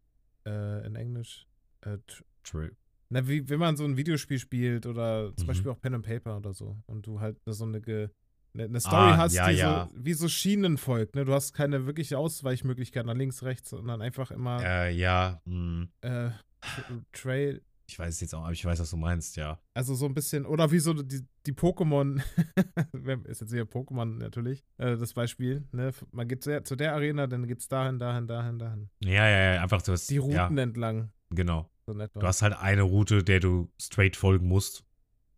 äh, 0.46 0.86
in 0.86 0.96
Englisch? 0.96 1.46
Äh, 1.82 1.98
tr- 2.08 2.22
true. 2.42 2.70
na, 3.10 3.26
wie, 3.28 3.48
wenn 3.48 3.58
man 3.60 3.76
so 3.76 3.84
ein 3.84 3.96
Videospiel 3.96 4.38
spielt 4.38 4.86
oder 4.86 5.32
zum 5.36 5.44
Mhm. 5.44 5.48
Beispiel 5.48 5.70
auch 5.70 5.80
Pen 5.80 5.94
and 5.94 6.04
Paper 6.06 6.36
oder 6.36 6.52
so 6.52 6.76
und 6.86 7.06
du 7.06 7.20
halt 7.20 7.38
so 7.46 7.64
eine, 7.64 7.80
ge, 7.80 8.08
ne, 8.54 8.64
eine 8.64 8.80
Story 8.80 9.12
Ah, 9.12 9.16
hast, 9.18 9.34
ja, 9.34 9.48
die 9.50 9.56
ja. 9.56 9.88
so 9.92 10.04
wie 10.04 10.14
so 10.14 10.28
Schienen 10.28 10.78
folgt. 10.78 11.14
Ne? 11.16 11.24
Du 11.24 11.32
hast 11.32 11.52
keine 11.52 11.86
wirkliche 11.86 12.18
Ausweichmöglichkeit 12.18 13.04
nach 13.06 13.14
links, 13.14 13.42
rechts, 13.42 13.70
sondern 13.70 14.00
einfach 14.02 14.30
immer 14.30 14.62
Äh, 14.62 14.94
ja, 14.94 15.40
hm, 15.46 15.88
äh, 16.02 16.30
Tra- 16.62 17.02
Trail, 17.12 17.62
ich 17.94 17.98
weiß 18.00 18.20
jetzt 18.22 18.34
auch, 18.34 18.42
aber 18.42 18.50
ich 18.50 18.64
weiß, 18.64 18.80
was 18.80 18.90
du 18.90 18.96
meinst, 18.96 19.36
ja. 19.36 19.56
Also 19.72 19.94
so 19.94 20.06
ein 20.06 20.14
bisschen, 20.14 20.46
oder 20.46 20.72
wie 20.72 20.80
so 20.80 20.94
die, 20.94 21.24
die 21.46 21.52
Pokémon, 21.52 22.20
ist 23.28 23.40
jetzt 23.40 23.52
hier 23.52 23.66
Pokémon 23.66 24.18
natürlich, 24.18 24.64
äh, 24.78 24.96
das 24.96 25.12
Beispiel, 25.12 25.68
ne? 25.70 25.92
Man 26.10 26.26
geht 26.26 26.42
zu 26.42 26.50
der, 26.50 26.64
zu 26.64 26.74
der 26.74 26.92
Arena, 26.92 27.28
dann 27.28 27.46
geht's 27.46 27.68
dahin, 27.68 28.00
dahin, 28.00 28.26
dahin, 28.26 28.58
dahin. 28.58 28.90
Ja, 28.98 29.28
ja, 29.28 29.54
ja, 29.54 29.62
einfach 29.62 29.80
du 29.80 29.92
hast, 29.92 30.10
Die 30.10 30.18
Routen 30.18 30.56
ja, 30.56 30.62
entlang, 30.64 31.12
genau. 31.30 31.70
so. 31.86 31.92
Du 31.92 32.22
hast 32.22 32.42
halt 32.42 32.54
eine 32.54 32.82
Route, 32.82 33.22
der 33.22 33.38
du 33.38 33.70
straight 33.80 34.16
folgen 34.16 34.48
musst. 34.48 34.84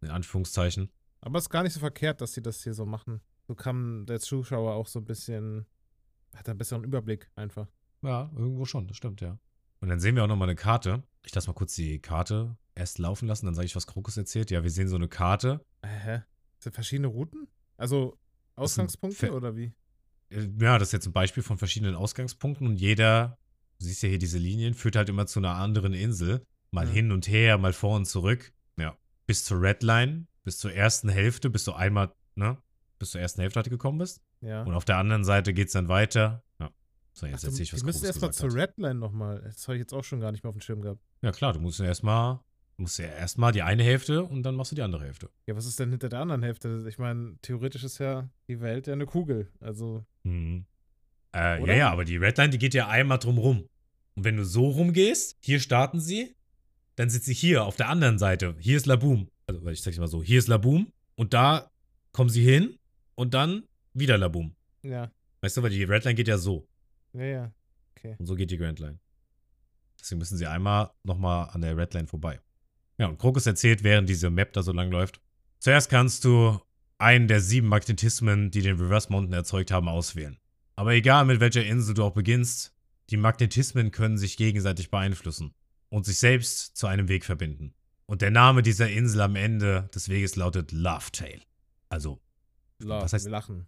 In 0.01 0.11
Anführungszeichen. 0.11 0.91
Aber 1.21 1.39
es 1.39 1.45
ist 1.45 1.51
gar 1.51 1.63
nicht 1.63 1.73
so 1.73 1.81
verkehrt, 1.81 2.23
dass 2.23 2.33
sie 2.33 2.43
das 2.43 2.63
hier 2.63 2.73
so 2.75 2.87
machen. 2.87 3.21
So 3.49 3.55
kann 3.55 4.07
der 4.07 4.21
Zuschauer 4.21 4.75
auch 4.75 4.87
so 4.87 5.01
ein 5.01 5.05
bisschen, 5.05 5.67
hat 6.35 6.49
einen 6.49 6.59
besseren 6.59 6.85
Überblick 6.85 7.31
einfach. 7.35 7.67
Ja, 8.03 8.31
irgendwo 8.35 8.65
schon, 8.65 8.87
das 8.87 8.97
stimmt, 8.97 9.21
ja. 9.21 9.39
Und 9.81 9.89
dann 9.89 10.01
sehen 10.01 10.17
wir 10.17 10.25
auch 10.25 10.29
nochmal 10.29 10.49
eine 10.49 10.57
Karte. 10.57 11.03
Ich 11.25 11.35
lasse 11.35 11.49
mal 11.49 11.55
kurz 11.55 11.75
die 11.75 11.99
Karte 11.99 12.57
erst 12.75 12.99
laufen 12.99 13.27
lassen, 13.29 13.47
dann 13.47 13.55
sage 13.55 13.67
ich, 13.67 13.77
was 13.77 13.87
Krokus 13.87 14.17
erzählt. 14.17 14.51
Ja, 14.51 14.63
wir 14.63 14.71
sehen 14.71 14.89
so 14.89 14.97
eine 14.97 15.09
Karte. 15.09 15.61
Hä? 15.85 16.21
Sind 16.59 16.75
verschiedene 16.75 17.09
Routen? 17.09 17.49
Also 17.77 18.19
Ausgangspunkte 18.55 19.33
oder 19.33 19.57
wie? 19.57 19.73
Äh, 20.31 20.49
Ja, 20.61 20.79
das 20.79 20.89
ist 20.89 20.93
jetzt 20.93 21.07
ein 21.07 21.13
Beispiel 21.13 21.43
von 21.43 21.59
verschiedenen 21.59 21.95
Ausgangspunkten 21.95 22.67
und 22.67 22.77
jeder, 22.77 23.39
du 23.79 23.85
siehst 23.87 24.03
ja 24.03 24.09
hier 24.09 24.19
diese 24.19 24.39
Linien, 24.39 24.75
führt 24.75 24.97
halt 24.97 25.09
immer 25.09 25.27
zu 25.27 25.41
einer 25.41 25.55
anderen 25.57 25.93
Insel. 25.95 26.45
Mal 26.71 26.87
Ja. 26.87 26.93
hin 26.93 27.13
und 27.13 27.29
her, 27.29 27.59
mal 27.59 27.73
vor 27.73 27.97
und 27.97 28.07
zurück. 28.07 28.53
Ja. 28.79 28.97
Bis 29.27 29.45
zur 29.45 29.61
Redline, 29.63 30.27
bis 30.45 30.59
zur 30.59 30.73
ersten 30.73 31.09
Hälfte, 31.09 31.51
bis 31.51 31.65
du 31.65 31.73
einmal, 31.73 32.13
ne? 32.35 32.59
Bis 32.99 33.11
zur 33.11 33.21
ersten 33.21 33.41
Hälfte 33.43 33.59
halt 33.61 33.71
gekommen 33.71 33.99
bist. 33.99 34.21
Ja. 34.41 34.63
Und 34.63 34.75
auf 34.75 34.85
der 34.85 34.97
anderen 34.99 35.25
Seite 35.25 35.53
geht's 35.53 35.73
dann 35.73 35.89
weiter. 35.89 36.43
So, 37.19 37.27
jetzt 37.27 37.45
Ach, 37.45 37.49
erzähl 37.49 37.63
ich, 37.63 37.73
was 37.73 37.81
die 37.81 37.87
müssen 37.87 38.01
Krokus 38.03 38.09
erst 38.09 38.21
mal 38.21 38.29
gesagt 38.29 38.53
zur. 38.53 38.61
Redline 38.61 38.95
nochmal. 39.01 39.41
Das 39.43 39.67
habe 39.69 39.77
ich 39.77 39.81
jetzt 39.81 39.95
auch 39.95 40.05
schon 40.05 40.21
gar 40.21 40.33
nicht 40.33 40.45
mehr 40.45 40.51
auf 40.51 40.57
dem 40.57 40.61
Schirm 40.61 40.83
gehabt. 40.83 41.01
Ja, 41.23 41.33
klar, 41.33 41.55
du 41.55 41.61
musst 41.61 41.79
ja 41.81 41.87
erstmal, 41.87 42.41
musst 42.77 42.99
ja 42.99 43.07
erstmal 43.07 43.53
die 43.53 43.63
eine 43.63 43.83
Hälfte 43.83 44.23
und 44.23 44.43
dann 44.43 44.55
machst 44.55 44.73
du 44.73 44.77
die 44.77 44.83
andere 44.83 45.05
Hälfte. 45.05 45.31
Ja, 45.47 45.57
was 45.57 45.65
ist 45.67 45.81
denn 45.81 45.91
hinter 45.91 46.11
der 46.11 46.21
anderen 46.21 46.43
Hälfte? 46.43 46.85
Ich 46.89 46.99
meine, 46.99 47.37
theoretisch 47.41 47.85
ist 47.85 47.99
ja 47.99 48.29
die 48.49 48.61
Welt 48.61 48.87
ja 48.87 48.93
eine 48.93 49.07
Kugel. 49.07 49.51
Also, 49.61 50.05
Mhm. 50.25 50.67
Äh, 51.35 51.67
ja, 51.67 51.75
ja, 51.75 51.91
aber 51.91 52.05
die 52.05 52.17
Redline, 52.17 52.51
die 52.51 52.59
geht 52.59 52.73
ja 52.75 52.89
einmal 52.89 53.19
drum 53.19 53.39
rum. 53.39 53.69
Und 54.15 54.25
wenn 54.25 54.37
du 54.37 54.45
so 54.45 54.69
rumgehst, 54.71 55.37
hier 55.41 55.61
starten 55.61 56.01
sie, 56.01 56.35
dann 56.97 57.11
sind 57.11 57.25
sie 57.25 57.35
hier 57.35 57.65
auf 57.65 57.77
der 57.77 57.89
anderen 57.91 58.19
Seite. 58.19 58.57
Hier 58.59 58.77
ist 58.79 58.87
Laboom. 58.87 59.29
Also, 59.47 59.67
ich 59.69 59.83
sag's 59.83 59.99
mal 59.99 60.07
so, 60.09 60.23
hier 60.23 60.39
ist 60.39 60.49
Laboom 60.49 60.91
und 61.15 61.35
da 61.35 61.71
kommen 62.13 62.31
sie 62.31 62.43
hin 62.43 62.79
und 63.15 63.35
dann 63.35 63.65
wieder 63.95 64.19
Laboom. 64.19 64.55
ja, 64.83 65.11
Weißt 65.43 65.57
du, 65.59 65.63
weil 65.63 65.71
die 65.71 65.85
Redline 65.85 66.15
geht 66.15 66.29
ja 66.29 66.39
so. 66.39 66.67
Ja, 67.17 67.25
ja. 67.25 67.53
Und 68.19 68.27
so 68.27 68.35
geht 68.35 68.51
die 68.51 68.57
Grand 68.59 68.79
Line. 68.79 68.99
Deswegen 69.99 70.19
müssen 70.19 70.37
sie 70.37 70.47
einmal 70.47 70.91
nochmal 71.03 71.49
an 71.51 71.61
der 71.63 71.77
Redline 71.77 72.07
vorbei. 72.07 72.41
Ja, 72.99 73.07
und 73.09 73.19
Krokus 73.19 73.47
erzählt, 73.47 73.83
während 73.83 74.09
diese 74.09 74.31
Map 74.31 74.53
da 74.53 74.63
so 74.63 74.73
lang 74.73 74.91
läuft. 74.91 75.21
Zuerst 75.59 75.91
kannst 75.91 76.25
du 76.25 76.61
einen 76.99 77.29
der 77.29 77.41
sieben 77.41 77.69
Magnetismen, 77.69 78.51
die 78.51 78.63
den 78.63 78.79
Reverse 78.79 79.11
Mountain 79.11 79.33
erzeugt 79.35 79.71
haben, 79.71 79.89
auswählen. 79.89 80.39
Aber 80.77 80.93
egal 80.93 81.25
mit 81.25 81.41
welcher 81.41 81.65
Insel 81.65 81.95
du 81.95 82.05
auch 82.05 82.13
beginnst, 82.15 82.75
die 83.11 83.17
Magnetismen 83.17 83.91
können 83.91 84.19
sich 84.19 84.37
gegenseitig 84.37 84.91
beeinflussen 84.91 85.55
und 85.89 86.05
sich 86.07 86.19
selbst 86.19 86.77
zu 86.77 86.87
einem 86.87 87.09
Weg 87.09 87.25
verbinden. 87.25 87.75
Und 88.07 88.23
der 88.23 88.31
Name 88.31 88.63
dieser 88.63 88.89
Insel 88.91 89.21
am 89.23 89.37
Ende 89.37 89.89
des 89.95 90.09
Weges 90.09 90.37
lautet 90.37 90.73
Love 90.73 91.11
Tale. 91.13 91.41
Also, 91.89 92.21
La 92.79 93.03
Was 93.03 93.13
heißt- 93.13 93.29
Lachen. 93.29 93.67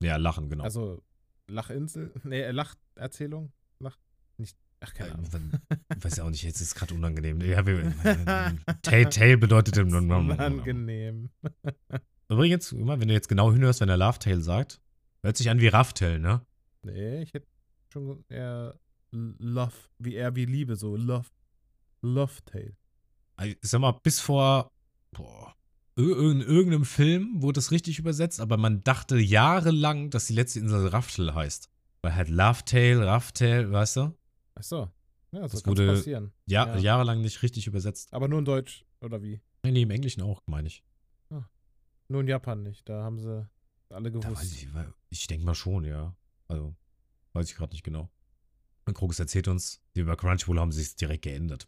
ja, 0.00 0.16
lachen, 0.16 0.48
genau. 0.48 0.64
Also, 0.64 1.02
Lachinsel? 1.46 2.12
Nee, 2.24 2.42
äh, 2.42 2.50
Lacherzählung? 2.50 3.52
Lach. 3.78 3.98
Nicht. 4.38 4.56
Ach, 4.80 4.92
keine 4.92 5.12
Ahnung. 5.12 5.26
Ich 5.96 6.04
weiß 6.04 6.16
ja 6.16 6.24
auch 6.24 6.30
nicht, 6.30 6.42
jetzt 6.42 6.60
ist 6.60 6.68
es 6.68 6.74
gerade 6.74 6.94
unangenehm. 6.94 7.40
Ja, 7.40 7.64
wir, 7.66 7.94
Tail, 8.82 9.06
Tail 9.06 9.36
bedeutet 9.36 9.76
im 9.78 9.94
Unangenehm. 9.94 11.30
Übrigens, 12.28 12.72
immer, 12.72 13.00
wenn 13.00 13.08
du 13.08 13.14
jetzt 13.14 13.28
genau 13.28 13.52
hinhörst, 13.52 13.80
wenn 13.80 13.88
er 13.88 13.96
Love 13.96 14.18
Tail 14.18 14.40
sagt, 14.40 14.80
hört 15.22 15.36
sich 15.36 15.48
an 15.48 15.60
wie 15.60 15.68
Rafftail, 15.68 16.18
ne? 16.18 16.44
Nee, 16.82 17.22
ich 17.22 17.32
hätte 17.32 17.46
schon 17.92 18.24
eher 18.28 18.78
Love, 19.12 19.72
wie 19.98 20.14
eher 20.14 20.34
wie 20.36 20.44
Liebe, 20.44 20.76
so 20.76 20.96
Love. 20.96 21.28
Love 22.02 22.44
Tale. 22.44 22.76
ich 23.42 23.56
sag 23.62 23.80
mal, 23.80 23.92
bis 24.02 24.20
vor 24.20 24.70
boah, 25.14 25.54
in 25.96 26.40
irgendeinem 26.40 26.84
Film 26.84 27.40
wurde 27.42 27.58
das 27.58 27.70
richtig 27.70 27.98
übersetzt, 27.98 28.40
aber 28.40 28.56
man 28.56 28.82
dachte 28.82 29.16
jahrelang, 29.18 30.10
dass 30.10 30.26
die 30.26 30.32
letzte 30.34 30.58
Insel 30.60 30.88
Raftel 30.88 31.34
heißt. 31.34 31.70
Weil 32.02 32.14
halt 32.14 32.28
Lovetail, 32.28 33.02
Raftel, 33.02 33.70
weißt 33.70 33.96
du? 33.96 34.14
Ach 34.56 34.62
so. 34.62 34.90
Ja, 35.32 35.40
Das 35.42 35.62
kann 35.62 35.70
wurde- 35.70 35.86
passieren. 35.94 36.32
Ja, 36.46 36.66
Ja. 36.66 36.78
jahrelang 36.78 37.20
nicht 37.20 37.42
richtig 37.42 37.66
übersetzt. 37.66 38.12
Aber 38.12 38.28
nur 38.28 38.38
in 38.40 38.44
Deutsch, 38.44 38.84
oder 39.00 39.22
wie? 39.22 39.40
Nee, 39.64 39.72
nee, 39.72 39.82
im 39.82 39.90
Englischen 39.90 40.22
auch, 40.22 40.42
meine 40.46 40.68
ich. 40.68 40.82
Nur 42.08 42.20
in 42.20 42.28
Japan 42.28 42.62
nicht. 42.62 42.86
Da 42.88 43.02
haben 43.02 43.18
sie 43.18 43.48
alle 43.88 44.12
gewusst. 44.12 44.42
ich, 44.52 44.68
ich 45.08 45.26
denke 45.26 45.46
mal 45.46 45.54
schon, 45.54 45.84
ja. 45.84 46.14
Also, 46.48 46.76
weiß 47.32 47.48
ich 47.50 47.56
gerade 47.56 47.72
nicht 47.72 47.82
genau. 47.82 48.10
Und 48.84 48.92
Krokus 48.94 49.18
erzählt 49.18 49.48
uns, 49.48 49.80
über 49.94 50.14
Crunchyroll 50.14 50.60
haben 50.60 50.70
sie 50.70 50.82
es 50.82 50.96
direkt 50.96 51.22
geändert. 51.24 51.66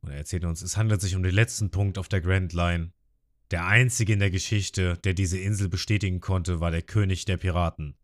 Und 0.00 0.10
er 0.10 0.18
erzählt 0.18 0.44
uns, 0.44 0.62
es 0.62 0.76
handelt 0.76 1.00
sich 1.00 1.16
um 1.16 1.24
den 1.24 1.34
letzten 1.34 1.70
Punkt 1.70 1.98
auf 1.98 2.08
der 2.08 2.20
Grand 2.20 2.52
Line. 2.52 2.92
Der 3.50 3.66
einzige 3.66 4.12
in 4.12 4.18
der 4.18 4.30
Geschichte, 4.30 4.98
der 4.98 5.14
diese 5.14 5.38
Insel 5.38 5.68
bestätigen 5.68 6.20
konnte, 6.20 6.60
war 6.60 6.70
der 6.70 6.82
König 6.82 7.24
der 7.24 7.38
Piraten. 7.38 7.96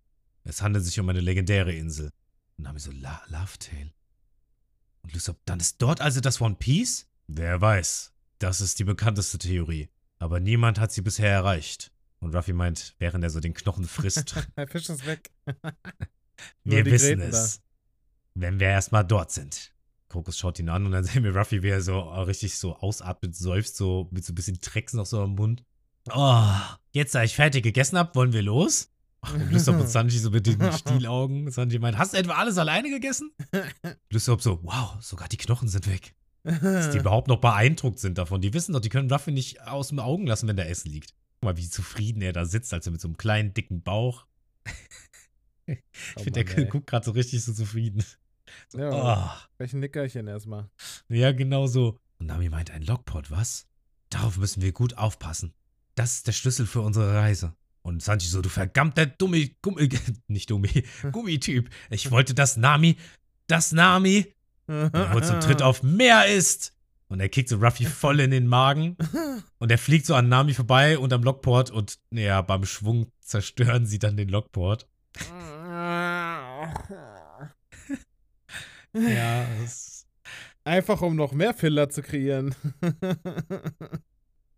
Es 0.44 0.62
handelt 0.62 0.84
sich 0.84 0.98
um 1.00 1.08
eine 1.08 1.20
legendäre 1.20 1.72
Insel. 1.72 2.06
Und 2.56 2.64
dann 2.64 2.68
haben 2.68 2.76
wir 2.76 2.80
so, 2.80 2.92
La 2.92 3.22
Lovetail. 3.28 3.92
Und 5.02 5.12
Lysop, 5.12 5.38
dann 5.44 5.60
ist 5.60 5.82
dort 5.82 6.00
also 6.00 6.20
das 6.20 6.40
One 6.40 6.56
Piece? 6.58 7.06
Wer 7.26 7.60
weiß. 7.60 8.12
Das 8.38 8.60
ist 8.60 8.78
die 8.78 8.84
bekannteste 8.84 9.38
Theorie. 9.38 9.90
Aber 10.18 10.40
niemand 10.40 10.78
hat 10.80 10.92
sie 10.92 11.02
bisher 11.02 11.30
erreicht. 11.30 11.92
Und 12.20 12.34
Ruffy 12.34 12.54
meint, 12.54 12.94
während 12.98 13.22
er 13.22 13.28
so 13.28 13.40
den 13.40 13.52
Knochen 13.52 13.86
frisst, 13.86 14.34
Der 14.56 14.66
Fisch 14.66 14.88
ist 14.88 15.04
weg. 15.04 15.30
wir 16.64 16.86
wissen 16.86 17.18
Gräten 17.18 17.20
es. 17.20 17.60
Wenn 18.34 18.58
wir 18.58 18.68
erstmal 18.68 19.04
dort 19.04 19.30
sind. 19.30 19.73
Krokus 20.14 20.38
schaut 20.38 20.60
ihn 20.60 20.68
an 20.68 20.86
und 20.86 20.92
dann 20.92 21.02
sehen 21.04 21.24
wir 21.24 21.34
Ruffy, 21.36 21.62
wie 21.64 21.70
er 21.70 21.80
so 21.82 21.98
richtig 22.00 22.56
so 22.56 22.76
ausatmet, 22.76 23.34
seufzt, 23.34 23.76
so 23.76 24.08
mit 24.12 24.24
so 24.24 24.32
ein 24.32 24.36
bisschen 24.36 24.58
Drecks 24.60 24.92
noch 24.92 25.06
so 25.06 25.20
am 25.20 25.34
Mund. 25.34 25.64
Oh, 26.12 26.44
jetzt 26.92 27.14
da 27.14 27.24
ich 27.24 27.34
fertig 27.34 27.64
gegessen 27.64 27.98
hab, 27.98 28.14
wollen 28.14 28.32
wir 28.32 28.42
los? 28.42 28.90
Lysop 29.50 29.80
und 29.80 29.88
Sanji 29.88 30.18
so 30.18 30.30
mit 30.30 30.46
den 30.46 30.60
Stielaugen. 30.72 31.50
Sanji 31.50 31.78
meint, 31.78 31.98
hast 31.98 32.12
du 32.12 32.18
etwa 32.18 32.34
alles 32.34 32.58
alleine 32.58 32.90
gegessen? 32.90 33.32
Lysop 34.10 34.40
so, 34.42 34.60
wow, 34.62 34.96
sogar 35.00 35.28
die 35.28 35.38
Knochen 35.38 35.66
sind 35.66 35.88
weg. 35.88 36.14
Dass 36.44 36.90
die 36.90 36.98
überhaupt 36.98 37.26
noch 37.28 37.40
beeindruckt 37.40 37.98
sind 37.98 38.18
davon. 38.18 38.42
Die 38.42 38.52
wissen 38.52 38.74
doch, 38.74 38.80
die 38.80 38.90
können 38.90 39.10
Ruffy 39.10 39.32
nicht 39.32 39.62
aus 39.62 39.88
dem 39.88 39.98
Augen 39.98 40.26
lassen, 40.26 40.46
wenn 40.46 40.56
da 40.56 40.62
Essen 40.64 40.90
liegt. 40.90 41.14
Guck 41.40 41.44
mal, 41.44 41.56
wie 41.56 41.68
zufrieden 41.68 42.20
er 42.20 42.34
da 42.34 42.44
sitzt, 42.44 42.74
also 42.74 42.90
mit 42.90 43.00
so 43.00 43.08
einem 43.08 43.16
kleinen, 43.16 43.54
dicken 43.54 43.82
Bauch. 43.82 44.26
Ich 45.66 45.78
Oh 46.16 46.22
finde, 46.22 46.44
der 46.44 46.58
ey. 46.58 46.66
guckt 46.66 46.86
gerade 46.86 47.06
so 47.06 47.12
richtig 47.12 47.42
so 47.42 47.54
zufrieden. 47.54 48.04
So, 48.68 48.78
Ja. 48.78 48.90
oh. 49.36 49.46
Welchen 49.58 49.80
Nickerchen 49.80 50.26
erstmal. 50.26 50.68
Ja, 51.08 51.32
genau 51.32 51.66
so. 51.66 51.98
Und 52.18 52.26
Nami 52.26 52.48
meint, 52.48 52.70
ein 52.70 52.82
Lockpot, 52.82 53.30
was? 53.30 53.66
Darauf 54.10 54.36
müssen 54.38 54.62
wir 54.62 54.72
gut 54.72 54.96
aufpassen. 54.98 55.52
Das 55.94 56.14
ist 56.16 56.26
der 56.26 56.32
Schlüssel 56.32 56.66
für 56.66 56.80
unsere 56.80 57.14
Reise. 57.14 57.54
Und 57.82 58.02
Sanji 58.02 58.26
so, 58.28 58.40
du 58.40 58.48
verdammter 58.48 59.06
Dummi, 59.06 59.56
Gummi, 59.62 59.88
nicht 60.28 60.50
Dummi, 60.50 60.84
Gummityp. 61.12 61.68
Ich 61.90 62.10
wollte, 62.10 62.34
dass 62.34 62.56
Nami, 62.56 62.96
dass 63.46 63.72
Nami, 63.72 64.32
holt 64.68 65.26
zum 65.26 65.40
Tritt 65.40 65.60
auf 65.62 65.82
Meer 65.82 66.26
ist. 66.26 66.72
Und 67.08 67.20
er 67.20 67.28
kickt 67.28 67.50
so 67.50 67.56
Ruffy 67.58 67.84
voll 67.84 68.18
in 68.20 68.30
den 68.30 68.46
Magen. 68.46 68.96
Und 69.58 69.70
er 69.70 69.76
fliegt 69.78 70.06
so 70.06 70.14
an 70.14 70.28
Nami 70.28 70.54
vorbei 70.54 70.98
und 70.98 71.12
am 71.12 71.22
Lockport. 71.22 71.70
Und 71.70 71.98
ja, 72.10 72.40
beim 72.42 72.64
Schwung 72.64 73.10
zerstören 73.20 73.86
sie 73.86 73.98
dann 73.98 74.16
den 74.16 74.28
Lockport. 74.28 74.88
Ja, 78.94 79.46
das, 79.60 80.06
Einfach 80.64 81.02
um 81.02 81.14
noch 81.16 81.32
mehr 81.32 81.52
Filler 81.52 81.90
zu 81.90 82.00
kreieren. 82.00 82.54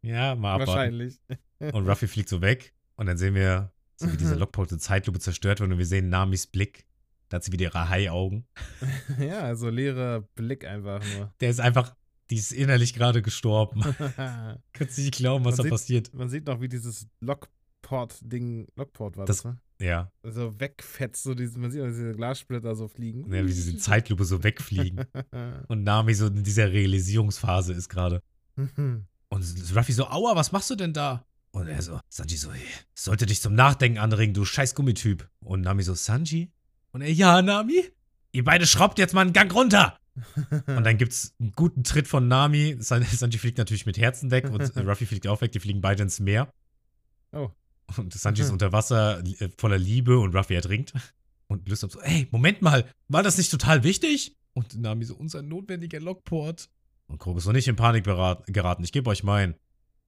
ja, 0.03 0.35
mal 0.35 0.55
abwarten. 0.55 0.69
Wahrscheinlich. 0.69 1.21
Und 1.59 1.89
Ruffy 1.89 2.07
fliegt 2.07 2.29
so 2.29 2.41
weg. 2.41 2.73
Und 2.95 3.07
dann 3.07 3.17
sehen 3.19 3.35
wir, 3.35 3.73
so 3.97 4.13
wie 4.13 4.17
dieser 4.17 4.37
Lockport 4.37 4.71
in 4.73 4.79
Zeitlupe 4.79 5.19
zerstört 5.19 5.61
wird. 5.61 5.71
Und 5.73 5.79
wir 5.79 5.87
sehen 5.87 6.09
Namis 6.09 6.47
Blick. 6.47 6.87
Da 7.29 7.37
hat 7.37 7.45
sie 7.45 7.51
wieder 7.53 7.65
ihre 7.65 7.89
Hai-Augen. 7.89 8.47
ja, 9.19 9.41
also 9.41 9.69
leerer 9.69 10.21
Blick 10.37 10.65
einfach 10.65 11.03
nur. 11.17 11.35
Der 11.41 11.51
ist 11.51 11.59
einfach, 11.61 11.97
die 12.31 12.37
ist 12.37 12.53
innerlich 12.53 12.95
gerade 12.95 13.21
gestorben. 13.21 13.81
Kannst 14.73 14.99
nicht 14.99 15.15
glauben, 15.17 15.45
was 15.45 15.57
Man 15.57 15.57
da 15.57 15.63
sieht- 15.65 15.71
passiert. 15.73 16.15
Man 16.15 16.29
sieht 16.29 16.47
noch, 16.47 16.61
wie 16.61 16.69
dieses 16.69 17.09
Lockport-Ding, 17.21 18.69
Lockport 18.77 19.17
war 19.17 19.25
Das- 19.25 19.39
das, 19.39 19.45
ne? 19.45 19.59
Ja, 19.79 20.11
So 20.23 20.59
wegfetzt, 20.59 21.23
so 21.23 21.35
diese, 21.35 21.59
man 21.59 21.71
sieht 21.71 21.83
auch 21.83 21.87
diese 21.87 22.13
Glassplitter 22.13 22.75
so 22.75 22.89
fliegen. 22.89 23.31
ja 23.33 23.43
wie 23.45 23.53
diese 23.53 23.77
Zeitlupe 23.77 24.25
so 24.25 24.43
wegfliegen. 24.43 25.05
Und 25.69 25.85
Nami 25.85 26.15
so 26.15 26.29
in 26.29 26.43
dieser 26.45 26.73
Realisierungsphase 26.73 27.75
ist 27.75 27.89
gerade. 27.89 28.23
Und 28.57 29.45
Ruffy 29.77 29.93
so, 29.93 30.07
aua, 30.07 30.35
was 30.35 30.53
machst 30.53 30.71
du 30.71 30.77
denn 30.77 30.93
da? 30.93 31.27
Und 31.51 31.69
er 31.69 31.83
so, 31.83 32.01
Sanji 32.09 32.37
so, 32.37 32.53
hey, 32.53 32.63
sollte 32.95 33.27
dich 33.27 33.41
zum 33.41 33.55
Nachdenken 33.55 33.99
anregen, 33.99 34.35
du 34.35 34.45
scheiß 34.45 34.75
Gummityp. 34.75 35.29
Und 35.41 35.63
Nami 35.63 35.83
so, 35.83 35.95
Sanji? 35.95 36.51
Und 36.93 37.03
er, 37.03 37.13
ja, 37.13 37.43
Nami? 37.43 37.85
Ihr 38.33 38.45
beide 38.45 38.67
schraubt 38.67 38.99
jetzt 38.99 39.15
mal 39.15 39.23
einen 39.23 39.33
Gang 39.33 39.53
runter. 39.55 39.99
Und 40.67 40.85
dann 40.85 40.97
gibt's 40.97 41.35
einen 41.39 41.53
guten 41.53 41.85
Tritt 41.85 42.09
von 42.09 42.29
Nami. 42.29 42.77
San 42.81 43.03
Sanji 43.03 43.39
fliegt 43.39 43.59
natürlich 43.59 43.87
mit 43.87 43.99
Herzen 43.99 44.31
weg 44.31 44.49
und 44.51 44.61
Ruffy 44.77 45.07
fliegt 45.07 45.27
auch 45.27 45.41
weg. 45.41 45.53
Die 45.53 45.61
fliegen 45.61 45.81
beide 45.81 46.03
ins 46.03 46.21
Meer. 46.21 46.51
Oh. 47.33 47.51
Und 47.97 48.13
Sanji 48.13 48.43
ist 48.43 48.51
unter 48.51 48.73
Wasser 48.73 49.23
äh, 49.41 49.49
voller 49.57 49.79
Liebe 49.79 50.19
und 50.19 50.35
Ruffy 50.35 50.55
ertrinkt. 50.55 50.93
Und 51.49 51.69
Lysop 51.69 51.93
so, 51.93 52.01
ey, 52.01 52.27
Moment 52.31 52.63
mal, 52.63 52.85
war 53.09 53.23
das 53.23 53.39
nicht 53.39 53.51
total 53.51 53.85
wichtig? 53.85 54.37
Und 54.55 54.81
Nami 54.81 55.05
so, 55.05 55.15
unser 55.15 55.43
notwendiger 55.43 56.01
Lockport. 56.01 56.69
Und 57.07 57.19
Krog 57.19 57.37
ist 57.37 57.47
noch 57.47 57.53
nicht 57.53 57.69
in 57.69 57.77
Panik 57.77 58.05
geraten. 58.05 58.83
Ich 58.83 58.93
gebe 58.93 59.09
euch 59.11 59.23
meinen. 59.23 59.55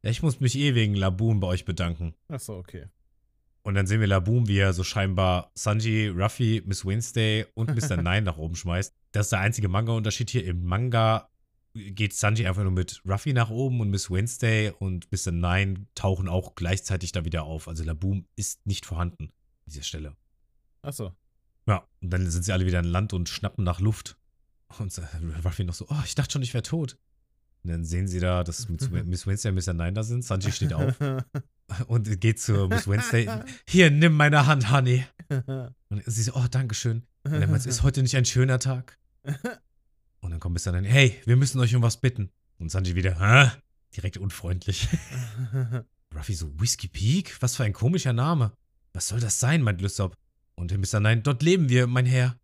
Ich 0.03 0.23
muss 0.23 0.41
mich 0.41 0.57
eh 0.57 0.75
wegen 0.75 0.95
Laboon 0.95 1.41
bei 1.41 1.47
euch 1.47 1.65
bedanken. 1.65 2.15
Achso, 2.29 2.57
okay. 2.57 2.87
Und 3.63 3.75
dann 3.75 3.87
sehen 3.87 4.01
wir 4.01 4.07
Laboon, 4.07 4.49
wie 4.49 4.59
er 4.59 4.73
so 4.73 4.83
scheinbar 4.83 5.51
Sanji, 5.55 6.09
Ruffy, 6.09 6.63
Miss 6.65 6.87
Wednesday 6.87 7.47
und 7.55 7.75
Mr. 7.75 7.97
Nine 8.03 8.23
nach 8.23 8.39
oben 8.39 8.57
schmeißt. 8.57 8.95
Das 9.13 9.27
ist 9.27 9.33
der 9.33 9.41
einzige 9.41 9.69
Manga-Unterschied 9.69 10.31
hier. 10.31 10.45
Im 10.45 10.65
Manga 10.65 11.29
geht 11.79 12.15
Sanji 12.15 12.47
einfach 12.47 12.63
nur 12.63 12.73
mit 12.73 13.03
Ruffy 13.09 13.33
nach 13.33 13.51
oben 13.51 13.81
und 13.81 13.91
Miss 13.91 14.11
Wednesday 14.11 14.73
und 14.79 15.11
Mr. 15.13 15.33
Nine 15.33 15.87
tauchen 15.95 16.29
auch 16.29 16.55
gleichzeitig 16.55 17.13
da 17.13 17.25
wieder 17.25 17.45
auf. 17.45 17.69
Also 17.69 17.85
Laboon 17.85 18.27
ist 18.37 18.67
nicht 18.67 18.87
vorhanden 18.87 19.25
an 19.25 19.33
dieser 19.67 19.83
Stelle. 19.83 20.17
Achso. 20.83 21.13
Ja, 21.67 21.87
und 22.01 22.11
dann 22.11 22.31
sind 22.31 22.45
sie 22.45 22.53
alle 22.53 22.67
wieder 22.67 22.79
an 22.79 22.85
Land 22.85 23.13
und 23.13 23.29
schnappen 23.29 23.65
nach 23.65 23.81
Luft. 23.81 24.17
Und 24.79 25.01
Ruffy 25.45 25.65
noch 25.65 25.75
so, 25.75 25.87
oh, 25.89 26.03
ich 26.05 26.15
dachte 26.15 26.33
schon, 26.33 26.43
ich 26.43 26.55
wäre 26.55 26.63
tot. 26.63 26.99
Und 27.65 27.71
dann 27.71 27.85
sehen 27.85 28.07
sie 28.09 28.21
da, 28.21 28.45
dass 28.45 28.69
Miss 28.69 29.27
Wednesday 29.27 29.51
und 29.51 29.67
Mr. 29.67 29.75
Nine 29.75 29.93
da 29.93 30.03
sind. 30.03 30.25
Sanji 30.25 30.53
steht 30.53 30.73
auf 30.73 30.95
und 31.89 32.21
geht 32.21 32.41
zu 32.41 32.69
Miss 32.69 32.87
Wednesday. 32.87 33.29
Hier, 33.67 33.91
nimm 33.91 34.15
meine 34.15 34.47
Hand, 34.47 34.71
Honey. 34.71 35.05
Und 35.91 36.03
sie 36.07 36.23
so, 36.23 36.33
oh, 36.35 36.47
Dankeschön. 36.51 37.03
Und 37.25 37.35
er 37.35 37.47
meint, 37.47 37.67
ist 37.67 37.83
heute 37.83 38.03
nicht 38.03 38.17
ein 38.17 38.25
schöner 38.25 38.59
Tag? 38.59 38.99
Und 40.29 40.33
dann 40.33 40.41
kommt 40.41 40.63
Mr. 40.63 40.73
Nine, 40.73 40.87
hey, 40.87 41.19
wir 41.25 41.37
müssen 41.37 41.59
euch 41.59 41.75
um 41.75 41.81
was 41.81 42.03
bitten. 42.03 42.29
Und 42.59 42.71
Sanji 42.71 42.95
wieder, 42.95 43.19
hä? 43.19 43.51
Direkt 43.97 44.19
unfreundlich. 44.19 44.87
Ruffy 46.15 46.35
so, 46.35 46.53
Whiskey 46.61 46.87
Peak? 46.87 47.41
Was 47.41 47.57
für 47.57 47.65
ein 47.65 47.73
komischer 47.73 48.13
Name. 48.13 48.53
Was 48.93 49.09
soll 49.09 49.21
das 49.21 49.41
sein, 49.41 49.63
meint 49.63 49.81
Lysop. 49.81 50.15
Und 50.55 50.71
Mr. 50.71 51.01
Nine, 51.01 51.23
dort 51.23 51.43
leben 51.43 51.71
wir, 51.71 51.87
mein 51.87 52.05
Herr. 52.05 52.39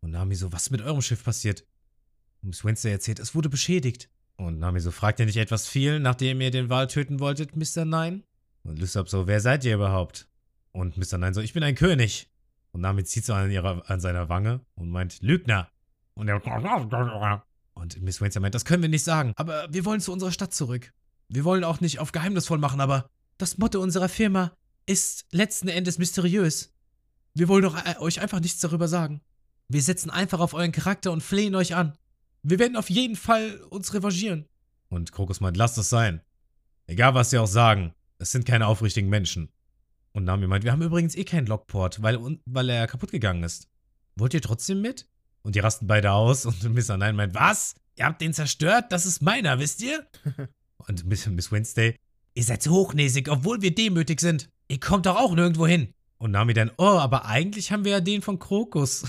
Und 0.00 0.12
Nami 0.12 0.34
so, 0.36 0.54
was 0.54 0.62
ist 0.62 0.70
mit 0.70 0.80
eurem 0.80 1.02
Schiff 1.02 1.22
passiert? 1.22 1.66
Und 2.40 2.48
Miss 2.48 2.64
Wednesday 2.64 2.92
erzählt, 2.92 3.18
es 3.18 3.34
wurde 3.34 3.50
beschädigt. 3.50 4.08
Und 4.36 4.58
Nami 4.58 4.80
so, 4.80 4.90
fragt 4.90 5.20
ihr 5.20 5.26
nicht 5.26 5.36
etwas 5.36 5.68
viel, 5.68 6.00
nachdem 6.00 6.40
ihr 6.40 6.50
den 6.50 6.70
Wal 6.70 6.86
töten 6.86 7.20
wolltet, 7.20 7.54
Mr. 7.54 7.84
Nine? 7.84 8.22
Und 8.62 8.78
Lysop 8.78 9.10
so, 9.10 9.26
wer 9.26 9.40
seid 9.40 9.66
ihr 9.66 9.74
überhaupt? 9.74 10.28
Und 10.70 10.96
Mr. 10.96 11.18
Nine 11.18 11.34
so, 11.34 11.42
ich 11.42 11.52
bin 11.52 11.62
ein 11.62 11.74
König. 11.74 12.30
Und 12.70 12.80
Nami 12.80 13.04
zieht 13.04 13.26
so 13.26 13.34
an, 13.34 13.50
ihrer, 13.50 13.90
an 13.90 14.00
seiner 14.00 14.30
Wange 14.30 14.64
und 14.76 14.88
meint, 14.88 15.20
Lügner. 15.20 15.70
Und 16.14 16.30
und 17.74 18.02
Miss 18.02 18.20
Wednesday 18.20 18.40
meint, 18.40 18.54
das 18.54 18.64
können 18.64 18.82
wir 18.82 18.88
nicht 18.88 19.04
sagen, 19.04 19.32
aber 19.36 19.66
wir 19.70 19.84
wollen 19.84 20.00
zu 20.00 20.12
unserer 20.12 20.32
Stadt 20.32 20.52
zurück. 20.52 20.92
Wir 21.28 21.44
wollen 21.44 21.64
auch 21.64 21.80
nicht 21.80 21.98
auf 21.98 22.12
geheimnisvoll 22.12 22.58
machen, 22.58 22.80
aber 22.80 23.08
das 23.38 23.58
Motto 23.58 23.80
unserer 23.80 24.08
Firma 24.08 24.52
ist 24.86 25.26
letzten 25.30 25.68
Endes 25.68 25.98
mysteriös. 25.98 26.74
Wir 27.34 27.48
wollen 27.48 27.62
doch 27.62 27.76
äh, 27.86 27.98
euch 27.98 28.20
einfach 28.20 28.40
nichts 28.40 28.60
darüber 28.60 28.88
sagen. 28.88 29.22
Wir 29.68 29.80
setzen 29.80 30.10
einfach 30.10 30.40
auf 30.40 30.52
euren 30.52 30.72
Charakter 30.72 31.12
und 31.12 31.22
flehen 31.22 31.54
euch 31.54 31.74
an. 31.74 31.96
Wir 32.42 32.58
werden 32.58 32.76
auf 32.76 32.90
jeden 32.90 33.16
Fall 33.16 33.60
uns 33.70 33.94
revanchieren. 33.94 34.46
Und 34.90 35.12
Krokus 35.12 35.40
meint, 35.40 35.56
lasst 35.56 35.78
es 35.78 35.88
sein. 35.88 36.20
Egal, 36.86 37.14
was 37.14 37.30
sie 37.30 37.38
auch 37.38 37.46
sagen, 37.46 37.94
es 38.18 38.32
sind 38.32 38.44
keine 38.44 38.66
aufrichtigen 38.66 39.08
Menschen. 39.08 39.50
Und 40.12 40.24
Nami 40.24 40.46
meint, 40.46 40.64
wir 40.64 40.72
haben 40.72 40.82
übrigens 40.82 41.14
eh 41.14 41.24
keinen 41.24 41.46
Lockport, 41.46 42.02
weil, 42.02 42.38
weil 42.44 42.68
er 42.68 42.86
kaputt 42.86 43.12
gegangen 43.12 43.44
ist. 43.44 43.68
Wollt 44.16 44.34
ihr 44.34 44.42
trotzdem 44.42 44.82
mit? 44.82 45.08
Und 45.42 45.54
die 45.54 45.60
rasten 45.60 45.86
beide 45.86 46.12
aus 46.12 46.46
und 46.46 46.62
Mr. 46.74 46.96
Nine 46.96 47.14
meint, 47.14 47.34
was? 47.34 47.74
Ihr 47.96 48.06
habt 48.06 48.20
den 48.20 48.32
zerstört? 48.32 48.86
Das 48.90 49.06
ist 49.06 49.22
meiner, 49.22 49.58
wisst 49.58 49.82
ihr? 49.82 50.06
und 50.76 51.04
Miss, 51.04 51.26
Miss 51.26 51.52
Wednesday, 51.52 51.96
ihr 52.34 52.44
seid 52.44 52.62
so 52.62 52.72
hochnäsig, 52.72 53.28
obwohl 53.28 53.60
wir 53.62 53.74
demütig 53.74 54.20
sind. 54.20 54.48
Ihr 54.68 54.80
kommt 54.80 55.06
doch 55.06 55.16
auch 55.16 55.34
nirgendwo 55.34 55.66
hin. 55.66 55.92
Und 56.18 56.30
Nami 56.30 56.54
dann, 56.54 56.70
oh, 56.78 56.84
aber 56.98 57.26
eigentlich 57.26 57.72
haben 57.72 57.84
wir 57.84 57.92
ja 57.92 58.00
den 58.00 58.22
von 58.22 58.38
Krokus. 58.38 59.04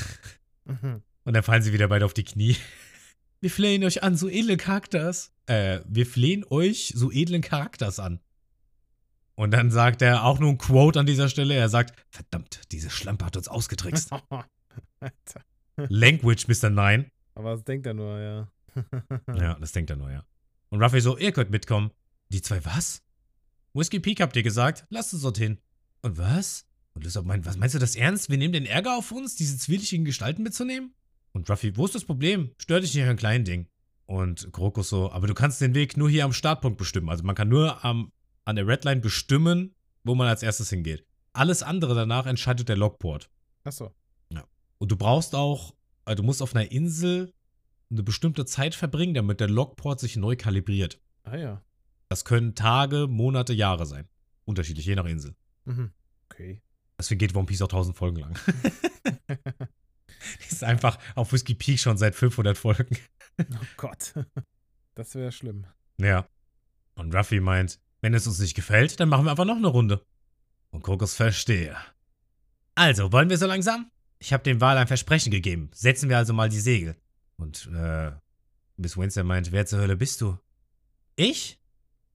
Und 0.66 1.34
dann 1.34 1.44
fallen 1.44 1.62
sie 1.62 1.72
wieder 1.72 1.88
beide 1.88 2.06
auf 2.06 2.14
die 2.14 2.24
Knie. 2.24 2.58
Wir 3.40 3.52
flehen 3.52 3.84
euch 3.84 4.04
an, 4.04 4.18
so 4.18 4.28
edle 4.28 4.58
Charakters. 4.58 5.32
äh, 5.48 5.80
wir 5.86 6.06
flehen 6.06 6.44
euch 6.50 6.94
so 6.96 7.12
edlen 7.12 7.42
Charakters 7.42 8.00
an. 8.00 8.20
Und 9.36 9.52
dann 9.52 9.72
sagt 9.72 10.02
er 10.02 10.26
auch 10.26 10.40
nur 10.40 10.50
ein 10.50 10.58
Quote 10.58 11.00
an 11.00 11.06
dieser 11.06 11.30
Stelle. 11.30 11.54
Er 11.54 11.70
sagt, 11.70 11.94
verdammt, 12.10 12.62
diese 12.72 12.90
Schlampe 12.90 13.26
hat 13.26 13.38
uns 13.38 13.48
ausgetrickst. 13.48 14.12
Alter. 15.00 15.42
Language, 15.78 16.48
Mr. 16.48 16.70
Nine. 16.70 17.12
Aber 17.36 17.52
das 17.52 17.64
denkt 17.64 17.86
er 17.86 17.94
nur, 17.94 18.20
ja. 18.20 18.48
Ja, 19.36 19.56
das 19.60 19.72
denkt 19.72 19.90
er 19.90 19.96
nur, 19.96 20.12
ja. 20.12 20.24
Und 20.70 20.82
Ruffy 20.82 21.02
so, 21.02 21.18
ihr 21.18 21.32
könnt 21.32 21.52
mitkommen. 21.52 21.92
Die 22.30 22.42
zwei 22.42 22.64
was? 22.66 23.04
Whiskey 23.74 24.00
Peak 24.00 24.22
habt 24.22 24.36
ihr 24.36 24.44
gesagt, 24.44 24.86
lasst 24.90 25.14
uns 25.14 25.24
dorthin. 25.24 25.60
Und 26.02 26.18
was? 26.18 26.66
Und 26.94 27.04
Lysop 27.04 27.26
meint, 27.26 27.46
was 27.46 27.58
meinst 27.58 27.76
du 27.76 27.80
das 27.80 27.96
ernst? 27.96 28.30
Wir 28.30 28.38
nehmen 28.38 28.54
den 28.54 28.66
Ärger 28.66 28.98
auf 28.98 29.12
uns, 29.12 29.36
diese 29.36 29.58
zwielichtigen 29.58 30.06
Gestalten 30.06 30.44
mitzunehmen? 30.44 30.94
Und 31.32 31.50
Ruffy, 31.50 31.76
wo 31.76 31.86
ist 31.86 31.96
das 31.96 32.06
Problem? 32.06 32.52
Stör 32.58 32.80
dich 32.80 32.94
nicht 32.94 33.06
an 33.06 33.18
kleinen 33.18 33.46
Ding. 33.46 33.68
Und 34.06 34.52
Krokus 34.52 34.90
so, 34.90 35.12
aber 35.12 35.28
du 35.28 35.34
kannst 35.34 35.62
den 35.62 35.74
Weg 35.74 35.98
nur 35.98 36.10
hier 36.10 36.26
am 36.26 36.34
Startpunkt 36.34 36.78
bestimmen. 36.78 37.10
Also 37.10 37.24
man 37.24 37.36
kann 37.36 37.50
nur 37.50 37.84
am, 37.84 38.12
an 38.46 38.56
der 38.56 38.68
Redline 38.68 39.02
bestimmen, 39.02 39.74
wo 40.04 40.14
man 40.14 40.28
als 40.28 40.44
erstes 40.44 40.70
hingeht. 40.70 41.06
Alles 41.32 41.64
andere 41.64 41.96
danach 41.96 42.28
entscheidet 42.28 42.70
der 42.70 42.78
Logport. 42.78 43.30
Achso. 43.64 43.92
Und 44.84 44.92
du 44.92 44.98
brauchst 44.98 45.34
auch, 45.34 45.74
also 46.04 46.22
du 46.22 46.24
musst 46.24 46.42
auf 46.42 46.54
einer 46.54 46.70
Insel 46.70 47.34
eine 47.90 48.04
bestimmte 48.04 48.44
Zeit 48.44 48.76
verbringen, 48.76 49.14
damit 49.14 49.40
der 49.40 49.48
Logport 49.48 50.02
sich 50.02 50.18
neu 50.18 50.36
kalibriert. 50.36 51.00
Ah 51.24 51.38
ja. 51.38 51.62
Das 52.10 52.26
können 52.26 52.54
Tage, 52.54 53.08
Monate, 53.08 53.54
Jahre 53.54 53.86
sein. 53.86 54.10
Unterschiedlich, 54.44 54.86
je 54.86 54.96
nach 54.96 55.06
Insel. 55.06 55.38
Mhm. 55.64 55.94
Okay. 56.26 56.62
Deswegen 57.00 57.20
geht 57.20 57.34
One 57.34 57.46
Piece 57.46 57.62
auch 57.62 57.68
1000 57.68 57.96
Folgen 57.96 58.18
lang. 58.18 58.38
Die 59.30 60.48
ist 60.52 60.66
einfach 60.66 61.00
auf 61.16 61.32
Whiskey 61.32 61.56
Peak 61.56 61.80
schon 61.80 61.96
seit 61.96 62.14
500 62.14 62.58
Folgen. 62.58 62.98
Oh 63.40 63.66
Gott. 63.78 64.14
Das 64.96 65.16
wäre 65.16 65.32
schlimm. 65.32 65.66
Ja. 65.98 66.28
Und 66.96 67.16
Ruffy 67.16 67.40
meint, 67.40 67.80
wenn 68.02 68.14
es 68.14 68.28
uns 68.28 68.40
nicht 68.40 68.54
gefällt, 68.54 69.00
dann 69.00 69.08
machen 69.08 69.24
wir 69.24 69.32
einfach 69.32 69.46
noch 69.46 69.56
eine 69.56 69.68
Runde. 69.68 70.06
Und 70.72 70.82
Kokos 70.82 71.16
verstehe. 71.16 71.78
Also, 72.76 73.14
wollen 73.14 73.30
wir 73.30 73.38
so 73.38 73.48
langsam? 73.48 73.90
Ich 74.24 74.32
habe 74.32 74.42
dem 74.42 74.62
Wal 74.62 74.78
ein 74.78 74.88
Versprechen 74.88 75.32
gegeben. 75.32 75.70
Setzen 75.74 76.08
wir 76.08 76.18
also 76.18 76.32
mal 76.32 76.48
die 76.48 76.62
Segel. 76.62 76.96
Und, 77.36 77.70
äh, 77.76 78.14
Miss 78.78 78.96
Winston 78.96 79.28
meint, 79.28 79.52
wer 79.52 79.66
zur 79.66 79.80
Hölle 79.80 79.98
bist 79.98 80.22
du? 80.22 80.38
Ich? 81.18 81.60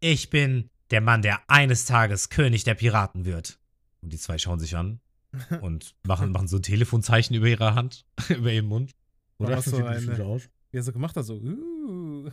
Ich 0.00 0.30
bin 0.30 0.70
der 0.90 1.02
Mann, 1.02 1.20
der 1.20 1.50
eines 1.50 1.84
Tages 1.84 2.30
König 2.30 2.64
der 2.64 2.76
Piraten 2.76 3.26
wird. 3.26 3.60
Und 4.00 4.10
die 4.14 4.16
zwei 4.16 4.38
schauen 4.38 4.58
sich 4.58 4.74
an 4.74 5.00
und 5.60 5.96
machen, 6.02 6.32
machen 6.32 6.48
so 6.48 6.56
ein 6.56 6.62
Telefonzeichen 6.62 7.36
über 7.36 7.46
ihre 7.46 7.74
Hand, 7.74 8.06
über 8.30 8.50
ihren 8.50 8.64
Mund. 8.64 8.92
War 9.36 9.50
das 9.50 9.66
so 9.66 9.76
Sieht 9.76 9.84
eine- 9.84 10.24
aus. 10.24 10.48
Wie 10.70 10.78
er 10.78 10.82
so 10.84 10.92
gemacht 10.92 11.14
hat, 11.14 11.26
so, 11.26 11.34
uh, 11.34 12.30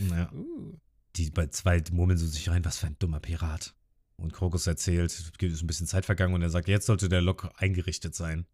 Ja. 0.00 0.32
uh. 0.34 0.76
Die 1.14 1.30
bei 1.30 1.46
zwei 1.46 1.80
murmeln 1.92 2.18
so 2.18 2.26
sich 2.26 2.48
rein, 2.50 2.64
was 2.64 2.78
für 2.78 2.88
ein 2.88 2.96
dummer 2.98 3.20
Pirat. 3.20 3.76
Und 4.16 4.32
Krokus 4.32 4.66
erzählt, 4.66 5.12
es 5.12 5.30
ist 5.30 5.62
ein 5.62 5.66
bisschen 5.68 5.86
Zeit 5.86 6.06
vergangen 6.06 6.34
und 6.34 6.42
er 6.42 6.50
sagt, 6.50 6.66
jetzt 6.66 6.86
sollte 6.86 7.08
der 7.08 7.22
Lok 7.22 7.52
eingerichtet 7.56 8.16
sein. 8.16 8.46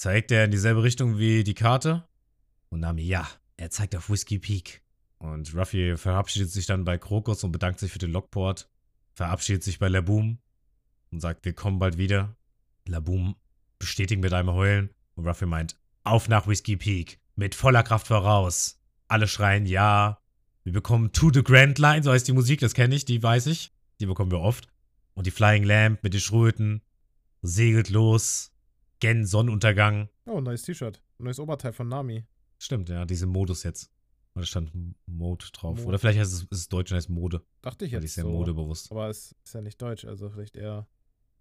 Zeigt 0.00 0.32
er 0.32 0.46
in 0.46 0.50
dieselbe 0.50 0.82
Richtung 0.82 1.18
wie 1.18 1.44
die 1.44 1.52
Karte? 1.52 2.08
Und 2.70 2.80
Nami, 2.80 3.02
ja, 3.02 3.28
er 3.58 3.68
zeigt 3.68 3.94
auf 3.94 4.08
Whiskey 4.08 4.38
Peak. 4.38 4.80
Und 5.18 5.54
Ruffy 5.54 5.94
verabschiedet 5.98 6.50
sich 6.50 6.64
dann 6.64 6.84
bei 6.84 6.96
Krokus 6.96 7.44
und 7.44 7.52
bedankt 7.52 7.80
sich 7.80 7.92
für 7.92 7.98
den 7.98 8.10
Lockport, 8.10 8.70
verabschiedet 9.12 9.62
sich 9.62 9.78
bei 9.78 9.88
Laboom 9.88 10.38
und 11.10 11.20
sagt, 11.20 11.44
wir 11.44 11.52
kommen 11.52 11.78
bald 11.78 11.98
wieder. 11.98 12.34
Laboom 12.88 13.36
bestätigt 13.78 14.22
mit 14.22 14.32
einem 14.32 14.50
Heulen 14.52 14.88
und 15.16 15.26
Ruffy 15.26 15.44
meint, 15.44 15.76
auf 16.02 16.30
nach 16.30 16.46
Whiskey 16.46 16.78
Peak, 16.78 17.20
mit 17.36 17.54
voller 17.54 17.82
Kraft 17.82 18.06
voraus. 18.06 18.80
Alle 19.06 19.28
schreien 19.28 19.66
ja. 19.66 20.22
Wir 20.64 20.72
bekommen 20.72 21.12
To 21.12 21.30
the 21.30 21.44
Grand 21.44 21.78
Line, 21.78 22.02
so 22.02 22.10
heißt 22.10 22.26
die 22.26 22.32
Musik, 22.32 22.60
das 22.60 22.72
kenne 22.72 22.94
ich, 22.94 23.04
die 23.04 23.22
weiß 23.22 23.48
ich. 23.48 23.70
Die 24.00 24.06
bekommen 24.06 24.30
wir 24.30 24.40
oft. 24.40 24.66
Und 25.12 25.26
die 25.26 25.30
Flying 25.30 25.64
Lamp 25.64 26.02
mit 26.02 26.14
den 26.14 26.22
Schröten 26.22 26.80
segelt 27.42 27.90
los. 27.90 28.49
Gen 29.00 29.26
Sonnenuntergang. 29.26 30.08
Oh, 30.26 30.40
neues 30.40 30.62
T-Shirt. 30.62 31.02
Neues 31.18 31.40
Oberteil 31.40 31.72
von 31.72 31.88
Nami. 31.88 32.24
Stimmt, 32.58 32.88
ja, 32.90 33.04
diese 33.06 33.26
Modus 33.26 33.62
jetzt. 33.62 33.90
Da 34.34 34.42
stand 34.44 34.70
Mode 35.06 35.46
drauf. 35.52 35.78
Mode. 35.78 35.88
Oder 35.88 35.98
vielleicht 35.98 36.18
heißt 36.20 36.32
es, 36.32 36.42
ist 36.42 36.52
es 36.52 36.68
Deutsch 36.68 36.92
und 36.92 36.96
heißt 36.96 37.08
Mode. 37.10 37.42
Dachte 37.62 37.84
ich 37.84 37.92
Weil 37.92 38.00
jetzt 38.02 38.10
ich 38.10 38.14
sehr 38.14 38.24
so. 38.24 38.30
modebewusst. 38.30 38.90
Aber 38.92 39.08
es 39.08 39.34
ist 39.44 39.54
ja 39.54 39.60
nicht 39.60 39.80
deutsch, 39.82 40.04
also 40.04 40.30
vielleicht 40.30 40.56
eher 40.56 40.86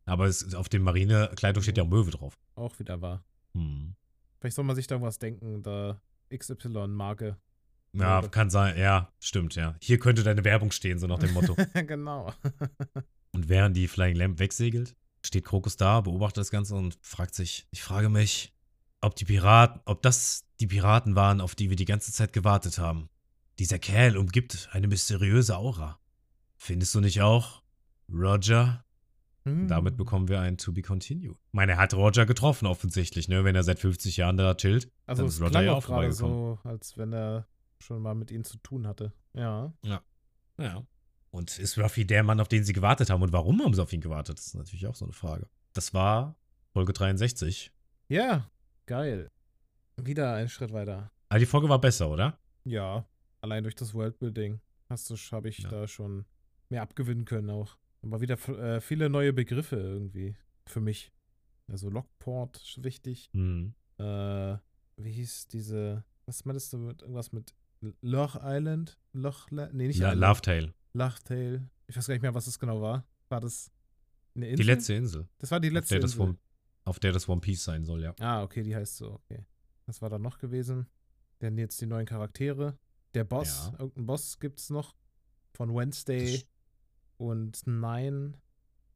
Aber 0.06 0.26
es, 0.26 0.56
auf 0.56 0.70
dem 0.70 0.84
Marinekleidung 0.84 1.62
steht 1.62 1.78
ja 1.78 1.84
Möwe 1.84 2.12
drauf. 2.12 2.40
auch 2.56 2.78
wieder 2.80 3.02
wahr. 3.02 3.24
Hm. 3.54 3.96
Vielleicht 4.40 4.56
soll 4.56 4.66
man 4.66 4.76
sich 4.76 4.88
da 4.88 4.96
irgendwas 4.96 5.20
denken, 5.20 5.62
da 5.62 6.02
XY-Marke. 6.34 7.38
Ja, 7.94 8.22
kann 8.28 8.50
sein. 8.50 8.78
Ja, 8.78 9.12
stimmt, 9.20 9.56
ja. 9.56 9.76
Hier 9.82 10.00
könnte 10.00 10.24
deine 10.24 10.44
Werbung 10.46 10.72
stehen, 10.72 11.00
so 11.00 11.08
nach 11.08 11.20
dem 11.20 11.34
Motto. 11.34 11.56
genau. 11.88 12.34
Und 13.32 13.50
während 13.50 13.76
die 13.76 13.88
Flying 13.88 14.16
Lamp 14.16 14.40
wegsegelt, 14.40 14.96
steht 15.26 15.46
Krokus 15.46 15.78
da, 15.78 16.02
beobachtet 16.02 16.38
das 16.38 16.52
Ganze 16.52 16.76
und 16.76 16.98
fragt 17.02 17.36
sich, 17.36 17.68
ich 17.72 17.82
frage 17.82 18.10
mich, 18.10 18.54
ob 19.02 19.16
die 19.16 19.26
Piraten, 19.26 19.82
ob 19.86 20.02
das 20.02 20.46
die 20.60 20.68
Piraten 20.68 21.16
waren, 21.16 21.42
auf 21.42 21.56
die 21.56 21.70
wir 21.70 21.76
die 21.76 21.86
ganze 21.86 22.12
Zeit 22.12 22.34
gewartet 22.34 22.80
haben. 22.80 23.10
Dieser 23.60 23.80
Kerl 23.80 24.18
umgibt 24.18 24.70
eine 24.72 24.88
mysteriöse 24.88 25.58
Aura. 25.58 26.00
Findest 26.58 26.96
du 26.96 27.00
nicht 27.00 27.22
auch? 27.22 27.62
Roger? 28.12 28.84
Hm. 29.46 29.68
Damit 29.68 29.98
bekommen 29.98 30.28
wir 30.28 30.42
ein 30.42 30.58
To 30.58 30.72
Be 30.74 30.82
Continued. 30.82 31.38
Ich 31.38 31.54
meine, 31.54 31.74
er 31.74 31.78
hat 31.78 31.94
Roger 31.94 32.26
getroffen 32.26 32.66
offensichtlich, 32.66 33.28
ne? 33.28 33.44
Wenn 33.44 33.56
er 33.56 33.64
seit 33.64 33.80
50 33.80 34.18
Jahren 34.18 34.38
da 34.38 34.54
chillt. 34.56 34.92
Also 35.06 35.22
dann 35.22 35.28
es 35.28 35.36
ist 35.36 35.42
Roger 35.42 35.62
ja 35.62 35.74
auch 35.74 35.86
gerade 35.86 36.12
so, 36.12 36.60
als 36.64 36.98
wenn 36.98 37.14
er 37.14 37.48
schon 37.80 38.02
mal 38.02 38.16
mit 38.16 38.32
ihnen 38.32 38.44
zu 38.44 38.58
tun 38.58 38.86
hatte. 38.86 39.14
Ja. 39.34 39.74
Ja. 39.84 40.02
Und 41.32 41.60
ist 41.60 41.78
Ruffy 41.78 42.06
der 42.06 42.24
Mann, 42.24 42.40
auf 42.40 42.48
den 42.48 42.64
sie 42.64 42.74
gewartet 42.74 43.10
haben? 43.10 43.22
Und 43.22 43.32
warum 43.34 43.62
haben 43.64 43.74
sie 43.74 43.82
auf 43.82 43.94
ihn 43.94 44.02
gewartet? 44.02 44.38
Das 44.40 44.48
ist 44.48 44.56
natürlich 44.56 44.88
auch 44.88 44.96
so 44.96 45.06
eine 45.06 45.14
Frage. 45.14 45.48
Das 45.74 45.94
war 45.94 46.36
Folge 46.74 46.94
63. 46.94 47.72
Ja, 48.08 48.50
geil. 48.88 49.30
Wieder 49.98 50.34
einen 50.34 50.50
Schritt 50.50 50.74
weiter. 50.74 51.12
Aber 51.30 51.40
die 51.40 51.46
Folge 51.46 51.70
war 51.70 51.80
besser, 51.80 52.10
oder? 52.10 52.40
Ja, 52.64 53.06
allein 53.42 53.64
durch 53.64 53.76
das 53.76 53.94
Worldbuilding 53.94 54.60
hast 54.90 55.10
du, 55.10 55.16
habe 55.32 55.50
ich 55.50 55.60
Ja. 55.60 55.70
da 55.70 55.88
schon 55.88 56.26
mehr 56.70 56.82
abgewinnen 56.82 57.26
können 57.26 57.50
auch. 57.52 57.78
Aber 58.02 58.22
wieder 58.22 58.36
äh, 58.50 58.82
viele 58.82 59.10
neue 59.10 59.34
Begriffe 59.34 59.76
irgendwie 59.76 60.36
für 60.66 60.80
mich. 60.82 61.12
Also 61.68 61.90
Lockport 61.90 62.58
ist 62.58 62.84
wichtig. 62.84 63.30
Hm. 63.34 63.76
Äh, 64.00 64.58
wie 64.98 65.12
hieß 65.12 65.48
diese, 65.50 66.04
was 66.26 66.46
meintest 66.46 66.74
du 66.74 66.78
mit 66.80 67.02
irgendwas 67.02 67.32
mit 67.32 67.54
Loch 68.02 68.38
Island? 68.42 68.98
Loch, 69.14 69.52
nee, 69.52 69.68
nicht 69.88 70.00
La 70.00 70.14
Island. 70.14 70.22
Love 70.22 70.42
Tale. 70.42 70.74
Lochtail. 71.00 71.68
Ich 71.88 71.98
weiß 71.98 72.08
gar 72.08 72.14
nicht 72.14 72.22
mehr, 72.22 72.34
was 72.36 72.46
das 72.46 72.60
genau 72.60 72.82
war. 72.82 73.06
War 73.30 73.40
das 73.42 73.72
eine 74.36 74.48
Insel? 74.50 74.64
Die 74.66 74.72
letzte 74.72 74.94
Insel. 74.94 75.28
Das 75.40 75.50
war 75.52 75.60
die 75.60 75.70
Auf 75.70 75.74
letzte 75.74 76.00
das 76.00 76.12
Insel. 76.14 76.28
One, 76.30 76.38
auf 76.86 77.00
der 77.00 77.12
das 77.12 77.28
One 77.28 77.42
Piece 77.42 77.64
sein 77.64 77.84
soll, 77.86 78.04
ja. 78.04 78.14
Ah, 78.20 78.44
okay, 78.44 78.64
die 78.64 78.76
heißt 78.76 78.98
so, 78.98 79.14
okay. 79.14 79.46
Was 79.86 80.02
war 80.02 80.10
da 80.10 80.20
noch 80.20 80.38
gewesen? 80.38 80.88
Denn 81.42 81.58
jetzt 81.58 81.80
die 81.82 81.86
neuen 81.88 82.06
Charaktere. 82.06 82.78
Der 83.16 83.24
Boss, 83.24 83.72
Ja. 83.74 83.80
irgendein 83.80 84.06
Boss 84.06 84.40
gibt's 84.40 84.70
noch. 84.70 84.96
Von 85.54 85.74
Wednesday 85.76 86.44
und 87.18 87.66
Nine. 87.66 88.34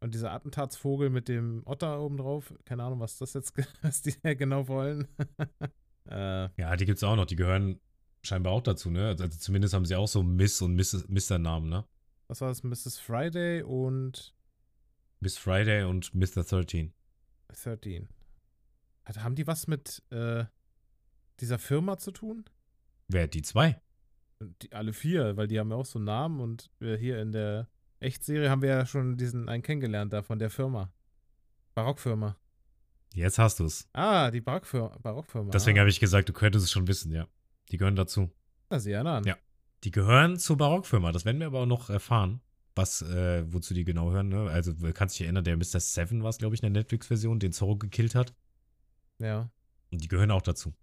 Und 0.01 0.13
dieser 0.13 0.31
Attentatsvogel 0.33 1.09
mit 1.09 1.27
dem 1.29 1.61
Otter 1.65 1.99
oben 2.01 2.17
drauf. 2.17 2.53
Keine 2.65 2.83
Ahnung, 2.83 2.99
was 2.99 3.17
das 3.17 3.33
jetzt, 3.33 3.53
was 3.81 4.01
die 4.01 4.13
da 4.21 4.33
genau 4.33 4.67
wollen. 4.67 5.07
äh, 6.09 6.49
Ja, 6.61 6.75
die 6.75 6.85
gibt's 6.85 7.03
auch 7.03 7.15
noch. 7.15 7.25
Die 7.25 7.35
gehören 7.35 7.79
scheinbar 8.21 8.53
auch 8.53 8.61
dazu, 8.61 8.89
ne? 8.91 9.07
Also 9.07 9.27
zumindest 9.29 9.73
haben 9.73 9.85
sie 9.85 9.95
auch 9.95 10.07
so 10.07 10.21
Miss 10.23 10.61
und 10.61 10.75
Miss, 10.75 11.05
Mr. 11.07 11.37
Namen, 11.39 11.69
ne? 11.69 11.85
Was 12.34 12.41
war 12.41 12.49
das? 12.49 12.63
Mrs. 12.63 12.97
Friday 12.97 13.61
und 13.61 14.34
Miss 15.19 15.38
Friday 15.38 15.84
und 15.84 16.15
Mr. 16.15 16.43
13. 16.43 16.91
13. 17.49 18.09
Hat, 19.05 19.23
haben 19.23 19.36
die 19.36 19.45
was 19.45 19.67
mit 19.67 20.01
äh, 20.09 20.45
dieser 21.39 21.59
Firma 21.59 21.99
zu 21.99 22.11
tun? 22.11 22.45
Wer? 23.07 23.27
Die 23.27 23.43
zwei? 23.43 23.79
Die, 24.39 24.71
alle 24.71 24.93
vier, 24.93 25.38
weil 25.38 25.47
die 25.47 25.59
haben 25.59 25.69
ja 25.69 25.75
auch 25.75 25.86
so 25.86 25.99
Namen 25.99 26.39
und 26.39 26.71
wir 26.79 26.97
hier 26.97 27.21
in 27.21 27.31
der 27.34 27.69
Echtserie 27.99 28.49
haben 28.49 28.63
wir 28.63 28.69
ja 28.69 28.86
schon 28.88 29.15
diesen 29.15 29.47
einen 29.47 29.61
kennengelernt 29.61 30.11
da 30.11 30.23
von 30.23 30.39
der 30.39 30.49
Firma. 30.49 30.91
Barockfirma. 31.75 32.36
Jetzt 33.13 33.38
hast 33.38 33.59
du's. 33.59 33.88
Ah, 33.93 34.31
die 34.31 34.41
Barockfirma. 34.41 34.97
Barockfirma. 35.03 35.51
Deswegen 35.51 35.77
ah. 35.77 35.81
habe 35.81 35.91
ich 35.91 35.99
gesagt, 35.99 36.29
du 36.29 36.34
könntest 36.34 36.65
es 36.65 36.71
schon 36.71 36.88
wissen, 36.88 37.11
ja. 37.11 37.27
Die 37.69 37.77
gehören 37.77 37.95
dazu. 37.95 38.31
Na, 38.71 38.79
sieh 38.79 38.95
einer 38.95 39.11
an. 39.11 39.23
Ja. 39.23 39.38
Die 39.84 39.91
gehören 39.91 40.38
zur 40.39 40.57
Barockfirma. 40.57 41.11
Das 41.11 41.25
werden 41.25 41.39
wir 41.39 41.47
aber 41.47 41.61
auch 41.61 41.65
noch 41.65 41.89
erfahren, 41.89 42.41
was, 42.75 43.01
äh, 43.01 43.43
wozu 43.51 43.73
die 43.73 43.84
genau 43.84 44.11
hören. 44.11 44.29
Ne? 44.29 44.49
Also, 44.49 44.73
du 44.73 44.93
kannst 44.93 45.15
dich 45.15 45.23
erinnern, 45.23 45.43
der 45.43 45.57
Mr. 45.57 45.79
Seven 45.79 46.23
war 46.23 46.29
es, 46.29 46.38
glaube 46.38 46.55
ich, 46.55 46.63
in 46.63 46.73
der 46.73 46.81
Netflix-Version, 46.81 47.39
den 47.39 47.51
Zorro 47.51 47.75
gekillt 47.77 48.15
hat. 48.15 48.34
Ja. 49.19 49.51
Und 49.91 50.03
die 50.03 50.07
gehören 50.07 50.31
auch 50.31 50.41
dazu. 50.41 50.73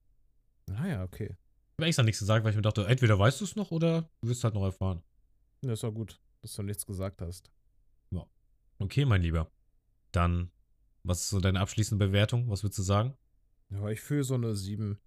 Ah 0.72 0.86
ja, 0.86 1.02
okay. 1.02 1.30
Ich 1.34 1.82
habe 1.82 1.86
extra 1.86 2.02
nichts 2.02 2.20
gesagt, 2.20 2.44
weil 2.44 2.50
ich 2.50 2.56
mir 2.56 2.62
dachte, 2.62 2.86
entweder 2.86 3.18
weißt 3.18 3.40
du 3.40 3.44
es 3.44 3.56
noch 3.56 3.70
oder 3.70 4.10
du 4.20 4.28
wirst 4.28 4.44
halt 4.44 4.54
noch 4.54 4.64
erfahren. 4.64 5.02
Ja, 5.62 5.72
ist 5.72 5.84
auch 5.84 5.92
gut, 5.92 6.20
dass 6.42 6.54
du 6.54 6.62
nichts 6.62 6.86
gesagt 6.86 7.22
hast. 7.22 7.50
Okay, 8.80 9.04
mein 9.04 9.20
Lieber. 9.20 9.52
Dann, 10.10 10.50
was 11.02 11.20
ist 11.20 11.28
so 11.28 11.38
deine 11.38 11.60
abschließende 11.60 12.06
Bewertung? 12.06 12.48
Was 12.48 12.62
würdest 12.62 12.78
du 12.78 12.82
sagen? 12.82 13.14
Ja, 13.68 13.86
ich 13.88 14.00
fühle 14.00 14.24
so 14.24 14.34
eine 14.34 14.56
7. 14.56 14.98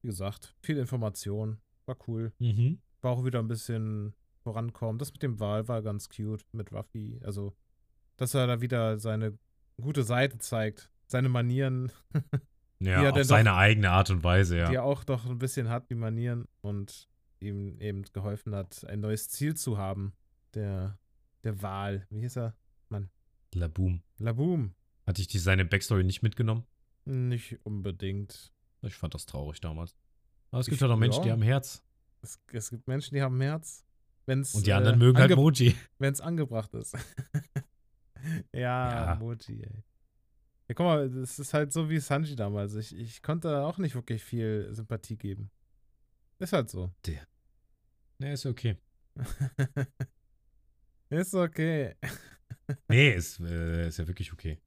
Wie 0.00 0.08
gesagt, 0.08 0.56
viel 0.62 0.78
Information. 0.78 1.60
War 1.84 1.98
cool. 2.08 2.32
Mhm. 2.38 2.80
War 3.06 3.12
auch 3.12 3.24
wieder 3.24 3.38
ein 3.38 3.46
bisschen 3.46 4.14
vorankommt. 4.42 5.00
Das 5.00 5.12
mit 5.12 5.22
dem 5.22 5.38
Wal 5.38 5.68
war 5.68 5.80
ganz 5.80 6.08
cute 6.08 6.44
mit 6.50 6.72
Ruffy. 6.72 7.20
Also, 7.22 7.54
dass 8.16 8.34
er 8.34 8.48
da 8.48 8.60
wieder 8.60 8.98
seine 8.98 9.38
gute 9.80 10.02
Seite 10.02 10.38
zeigt. 10.38 10.90
Seine 11.06 11.28
Manieren, 11.28 11.92
Ja, 12.80 13.08
auf 13.10 13.22
seine 13.24 13.54
eigene 13.54 13.90
Art 13.92 14.10
und 14.10 14.24
Weise, 14.24 14.58
ja. 14.58 14.68
die 14.68 14.74
er 14.74 14.82
auch 14.82 15.04
doch 15.04 15.24
ein 15.24 15.38
bisschen 15.38 15.68
hat, 15.68 15.88
die 15.88 15.94
Manieren. 15.94 16.46
Und 16.62 17.08
ihm 17.38 17.78
eben 17.80 18.02
geholfen 18.12 18.56
hat, 18.56 18.84
ein 18.86 18.98
neues 19.00 19.28
Ziel 19.28 19.54
zu 19.56 19.78
haben. 19.78 20.12
Der, 20.54 20.98
der 21.44 21.62
Wal. 21.62 22.06
Wie 22.10 22.20
hieß 22.22 22.36
er? 22.38 22.56
Laboom. 23.54 24.02
Laboom. 24.18 24.74
Hatte 25.06 25.20
ich 25.22 25.28
die 25.28 25.38
seine 25.38 25.64
Backstory 25.64 26.02
nicht 26.02 26.22
mitgenommen? 26.22 26.64
Nicht 27.04 27.58
unbedingt. 27.64 28.52
Ich 28.82 28.96
fand 28.96 29.14
das 29.14 29.26
traurig 29.26 29.60
damals. 29.60 29.94
Aber 30.50 30.60
es 30.60 30.66
gibt 30.66 30.74
Ich- 30.76 30.80
ja 30.82 30.88
doch 30.88 30.96
Menschen, 30.98 31.22
die 31.22 31.28
ja. 31.28 31.34
haben 31.34 31.42
Herz. 31.42 31.82
Es, 32.22 32.38
es 32.52 32.70
gibt 32.70 32.86
Menschen, 32.88 33.14
die 33.14 33.22
haben 33.22 33.40
Herz. 33.40 33.84
Wenn's, 34.26 34.54
Und 34.54 34.66
die 34.66 34.72
anderen 34.72 34.96
äh, 34.96 35.04
mögen 35.04 35.18
halt 35.18 35.34
Moji. 35.36 35.76
Wenn 35.98 36.12
es 36.12 36.20
angebracht 36.20 36.74
ist. 36.74 36.94
ja, 38.52 39.12
Ja. 39.12 39.14
Moji, 39.14 39.62
ey. 39.62 39.84
Ja, 40.68 40.74
guck 40.74 40.86
mal, 40.86 41.08
das 41.08 41.38
ist 41.38 41.54
halt 41.54 41.72
so 41.72 41.88
wie 41.88 42.00
Sanji 42.00 42.34
damals. 42.34 42.74
Ich, 42.74 42.96
ich 42.96 43.22
konnte 43.22 43.60
auch 43.60 43.78
nicht 43.78 43.94
wirklich 43.94 44.24
viel 44.24 44.68
Sympathie 44.72 45.16
geben. 45.16 45.50
Ist 46.40 46.52
halt 46.52 46.68
so. 46.68 46.92
Nee, 48.18 48.32
ist 48.32 48.46
okay. 48.46 48.76
ist 51.08 51.34
okay. 51.34 51.94
Nee, 52.88 53.10
ist, 53.12 53.38
äh, 53.40 53.86
ist 53.86 53.98
ja 53.98 54.08
wirklich 54.08 54.32
okay. 54.32 54.58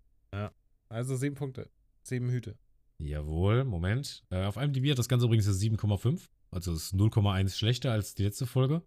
Also 0.88 1.16
sieben 1.16 1.36
Punkte. 1.36 1.70
Sieben 2.02 2.30
Hüte. 2.30 2.58
Jawohl, 3.00 3.64
Moment. 3.64 4.24
Äh, 4.30 4.44
auf 4.44 4.58
IMDb 4.58 4.92
hat 4.92 5.00
das 5.00 5.08
Ganze 5.08 5.26
übrigens 5.26 5.48
eine 5.48 5.56
7,5. 5.56 6.28
Also 6.52 6.74
ist 6.74 6.94
0,1 6.94 7.56
schlechter 7.56 7.92
als 7.92 8.14
die 8.14 8.24
letzte 8.24 8.46
Folge. 8.46 8.84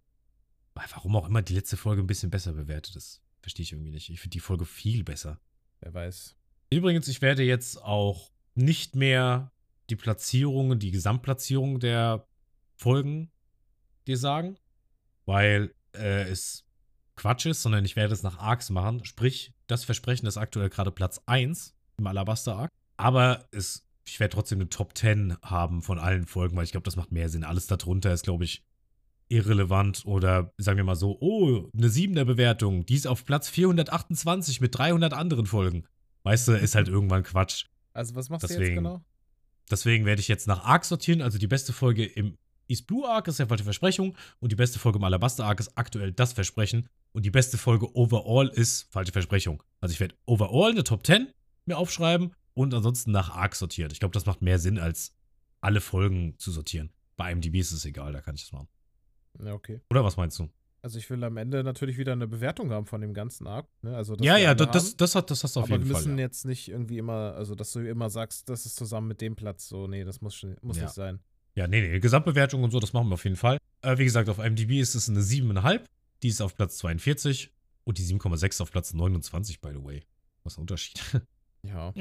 Aber 0.75 0.85
Warum 0.91 1.15
auch 1.15 1.27
immer 1.27 1.41
die 1.41 1.55
letzte 1.55 1.77
Folge 1.77 2.01
ein 2.01 2.07
bisschen 2.07 2.29
besser 2.29 2.53
bewertet 2.53 2.95
ist, 2.95 3.21
verstehe 3.41 3.63
ich 3.63 3.71
irgendwie 3.71 3.91
nicht. 3.91 4.09
Ich 4.09 4.21
finde 4.21 4.33
die 4.33 4.39
Folge 4.39 4.65
viel 4.65 5.03
besser. 5.03 5.39
Wer 5.81 5.93
weiß. 5.93 6.35
Übrigens, 6.69 7.07
ich 7.07 7.21
werde 7.21 7.43
jetzt 7.43 7.81
auch 7.81 8.31
nicht 8.55 8.95
mehr 8.95 9.51
die 9.89 9.95
Platzierungen, 9.95 10.79
die 10.79 10.91
Gesamtplatzierung 10.91 11.79
der 11.79 12.27
Folgen 12.75 13.31
dir 14.07 14.17
sagen, 14.17 14.57
weil 15.25 15.73
äh, 15.93 16.23
es 16.29 16.65
Quatsch 17.15 17.45
ist, 17.45 17.61
sondern 17.61 17.85
ich 17.85 17.95
werde 17.95 18.13
es 18.13 18.23
nach 18.23 18.39
Arcs 18.39 18.69
machen. 18.69 19.05
Sprich, 19.05 19.53
das 19.67 19.83
Versprechen 19.83 20.25
ist 20.25 20.37
aktuell 20.37 20.69
gerade 20.69 20.91
Platz 20.91 21.21
1 21.25 21.75
im 21.97 22.07
Alabaster 22.07 22.55
Arc. 22.55 22.71
Aber 22.97 23.47
es, 23.51 23.85
ich 24.05 24.19
werde 24.19 24.33
trotzdem 24.35 24.59
eine 24.59 24.69
Top 24.69 24.97
10 24.97 25.37
haben 25.41 25.81
von 25.81 25.99
allen 25.99 26.25
Folgen, 26.25 26.55
weil 26.57 26.65
ich 26.65 26.71
glaube, 26.71 26.85
das 26.85 26.95
macht 26.95 27.11
mehr 27.11 27.29
Sinn. 27.29 27.43
Alles 27.43 27.67
darunter 27.67 28.13
ist, 28.13 28.23
glaube 28.23 28.43
ich, 28.43 28.63
irrelevant 29.29 30.03
oder 30.05 30.53
sagen 30.57 30.77
wir 30.77 30.83
mal 30.83 30.95
so, 30.95 31.17
oh, 31.19 31.69
eine 31.75 31.87
7er 31.87 32.25
Bewertung, 32.25 32.85
die 32.85 32.95
ist 32.95 33.07
auf 33.07 33.25
Platz 33.25 33.49
428 33.49 34.61
mit 34.61 34.77
300 34.77 35.13
anderen 35.13 35.45
Folgen. 35.45 35.85
Weißt 36.23 36.47
du, 36.47 36.51
ist 36.57 36.75
halt 36.75 36.87
irgendwann 36.87 37.23
Quatsch. 37.23 37.65
Also 37.93 38.15
was 38.15 38.29
machst 38.29 38.43
du 38.43 38.47
jetzt 38.47 38.59
Deswegen- 38.59 38.75
genau? 38.75 39.01
Deswegen 39.71 40.05
werde 40.05 40.19
ich 40.19 40.27
jetzt 40.27 40.45
nach 40.45 40.65
Arc 40.65 40.83
sortieren. 40.83 41.21
Also 41.21 41.37
die 41.37 41.47
beste 41.47 41.71
Folge 41.71 42.05
im 42.05 42.37
East 42.67 42.85
Blue 42.85 43.07
Arc 43.07 43.27
ist 43.29 43.39
ja 43.39 43.45
falsche 43.47 43.63
Versprechung 43.63 44.15
und 44.39 44.51
die 44.51 44.55
beste 44.57 44.77
Folge 44.77 44.97
im 44.99 45.03
Alabaster 45.05 45.45
Arc 45.45 45.59
ist 45.61 45.77
aktuell 45.77 46.11
das 46.11 46.33
Versprechen 46.33 46.87
und 47.13 47.25
die 47.25 47.31
beste 47.31 47.57
Folge 47.57 47.87
overall 47.95 48.49
ist 48.49 48.91
falsche 48.91 49.13
Versprechung. 49.13 49.63
Also 49.79 49.93
ich 49.93 49.99
werde 50.01 50.15
overall 50.25 50.71
eine 50.71 50.83
Top 50.83 51.05
10 51.05 51.27
mir 51.65 51.77
aufschreiben 51.77 52.33
und 52.53 52.73
ansonsten 52.73 53.11
nach 53.11 53.29
Arc 53.31 53.55
sortiert. 53.55 53.91
Ich 53.93 53.99
glaube, 53.99 54.13
das 54.13 54.25
macht 54.25 54.41
mehr 54.41 54.59
Sinn, 54.59 54.77
als 54.79 55.13
alle 55.61 55.81
Folgen 55.81 56.37
zu 56.37 56.51
sortieren. 56.51 56.91
Bei 57.15 57.31
IMDb 57.31 57.55
ist 57.59 57.71
es 57.71 57.85
egal, 57.85 58.11
da 58.13 58.21
kann 58.21 58.35
ich 58.35 58.41
das 58.41 58.51
machen. 58.51 58.67
Ja, 59.43 59.53
okay. 59.53 59.81
Oder 59.89 60.03
was 60.03 60.17
meinst 60.17 60.37
du? 60.39 60.49
Also 60.81 60.99
ich 60.99 61.09
will 61.09 61.23
am 61.23 61.37
Ende 61.37 61.63
natürlich 61.63 61.97
wieder 61.97 62.11
eine 62.11 62.27
Bewertung 62.27 62.69
haben 62.71 62.85
von 62.85 62.99
dem 62.99 63.13
ganzen 63.13 63.47
Arc. 63.47 63.67
Ne? 63.81 63.95
Also, 63.95 64.15
ja, 64.17 64.35
wir 64.35 64.41
ja, 64.43 64.53
das, 64.53 64.69
das, 64.71 64.97
das, 64.97 65.15
hat, 65.15 65.31
das 65.31 65.43
hast 65.43 65.55
du 65.55 65.61
auf 65.61 65.65
Aber 65.65 65.75
wir 65.75 65.77
jeden 65.79 65.91
Fall. 65.91 66.01
müssen 66.01 66.17
Ja. 66.17 66.25
jetzt 66.25 66.45
nicht 66.45 66.67
irgendwie 66.67 66.97
immer, 66.97 67.33
also 67.35 67.55
dass 67.55 67.71
du 67.71 67.79
immer 67.79 68.09
sagst, 68.09 68.49
das 68.49 68.65
ist 68.65 68.75
zusammen 68.75 69.07
mit 69.07 69.21
dem 69.21 69.35
Platz. 69.37 69.69
So, 69.69 69.87
nee, 69.87 70.03
das 70.03 70.19
muss, 70.19 70.45
muss 70.61 70.75
Ja. 70.77 70.83
nicht 70.83 70.93
sein. 70.93 71.19
Ja, 71.55 71.67
nee, 71.67 71.79
nee, 71.87 71.99
Gesamtbewertung 71.99 72.63
und 72.63 72.71
so, 72.71 72.79
das 72.81 72.91
machen 72.91 73.07
wir 73.07 73.13
auf 73.13 73.23
jeden 73.23 73.37
Fall. 73.37 73.57
Äh, 73.81 73.97
wie 73.97 74.03
gesagt, 74.03 74.27
auf 74.27 74.39
IMDb 74.39 74.71
ist 74.81 74.95
es 74.95 75.07
eine 75.07 75.21
7,5. 75.21 75.85
Die 76.21 76.27
ist 76.27 76.41
auf 76.41 76.55
Platz 76.57 76.77
42 76.79 77.53
und 77.85 77.97
die 77.97 78.03
7,6 78.03 78.61
auf 78.61 78.71
Platz 78.71 78.93
29, 78.93 79.61
by 79.61 79.69
the 79.71 79.83
way. 79.83 80.03
Was 80.43 80.57
ein 80.57 80.61
Unterschied. 80.61 80.99
Ja. 81.65 81.93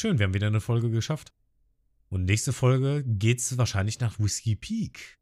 Schön, 0.00 0.18
wir 0.18 0.24
haben 0.24 0.32
wieder 0.32 0.46
eine 0.46 0.62
Folge 0.62 0.90
geschafft. 0.90 1.30
Und 2.08 2.24
nächste 2.24 2.54
Folge 2.54 3.04
geht's 3.04 3.58
wahrscheinlich 3.58 4.00
nach 4.00 4.18
Whiskey 4.18 4.56
Peak. 4.56 5.18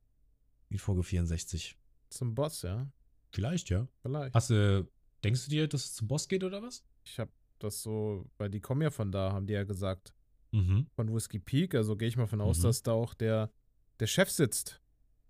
Die 0.71 0.79
Folge 0.79 1.03
64. 1.03 1.77
Zum 2.11 2.37
Boss, 2.37 2.63
ja. 2.63 2.89
Vielleicht, 3.33 3.71
ja. 3.71 3.89
Vielleicht. 4.03 4.33
Hast 4.37 4.51
du, 4.51 4.89
denkst 5.25 5.47
du 5.47 5.51
dir, 5.51 5.67
dass 5.67 5.85
es 5.85 5.95
zum 5.95 6.07
Boss 6.07 6.29
geht 6.29 6.45
oder 6.45 6.63
was? 6.63 6.85
Ich 7.03 7.19
habe 7.19 7.33
das 7.59 7.83
so, 7.83 8.31
weil 8.37 8.51
die 8.51 8.61
kommen 8.61 8.83
ja 8.83 8.91
von 8.91 9.11
da, 9.11 9.33
haben 9.33 9.49
die 9.49 9.55
ja 9.55 9.65
gesagt. 9.65 10.15
Mhm. 10.53 10.87
Von 10.95 11.13
Whiskey 11.13 11.41
Peak. 11.41 11.75
Also 11.75 11.97
gehe 11.97 12.07
ich 12.07 12.17
mal 12.17 12.29
von 12.29 12.41
aus, 12.41 12.59
Mhm. 12.59 12.63
dass 12.63 12.85
da 12.85 12.93
auch 12.93 13.15
der, 13.15 13.51
der 13.99 14.07
Chef 14.07 14.31
sitzt 14.31 14.81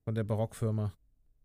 von 0.04 0.14
der 0.14 0.24
Barockfirma. 0.24 0.92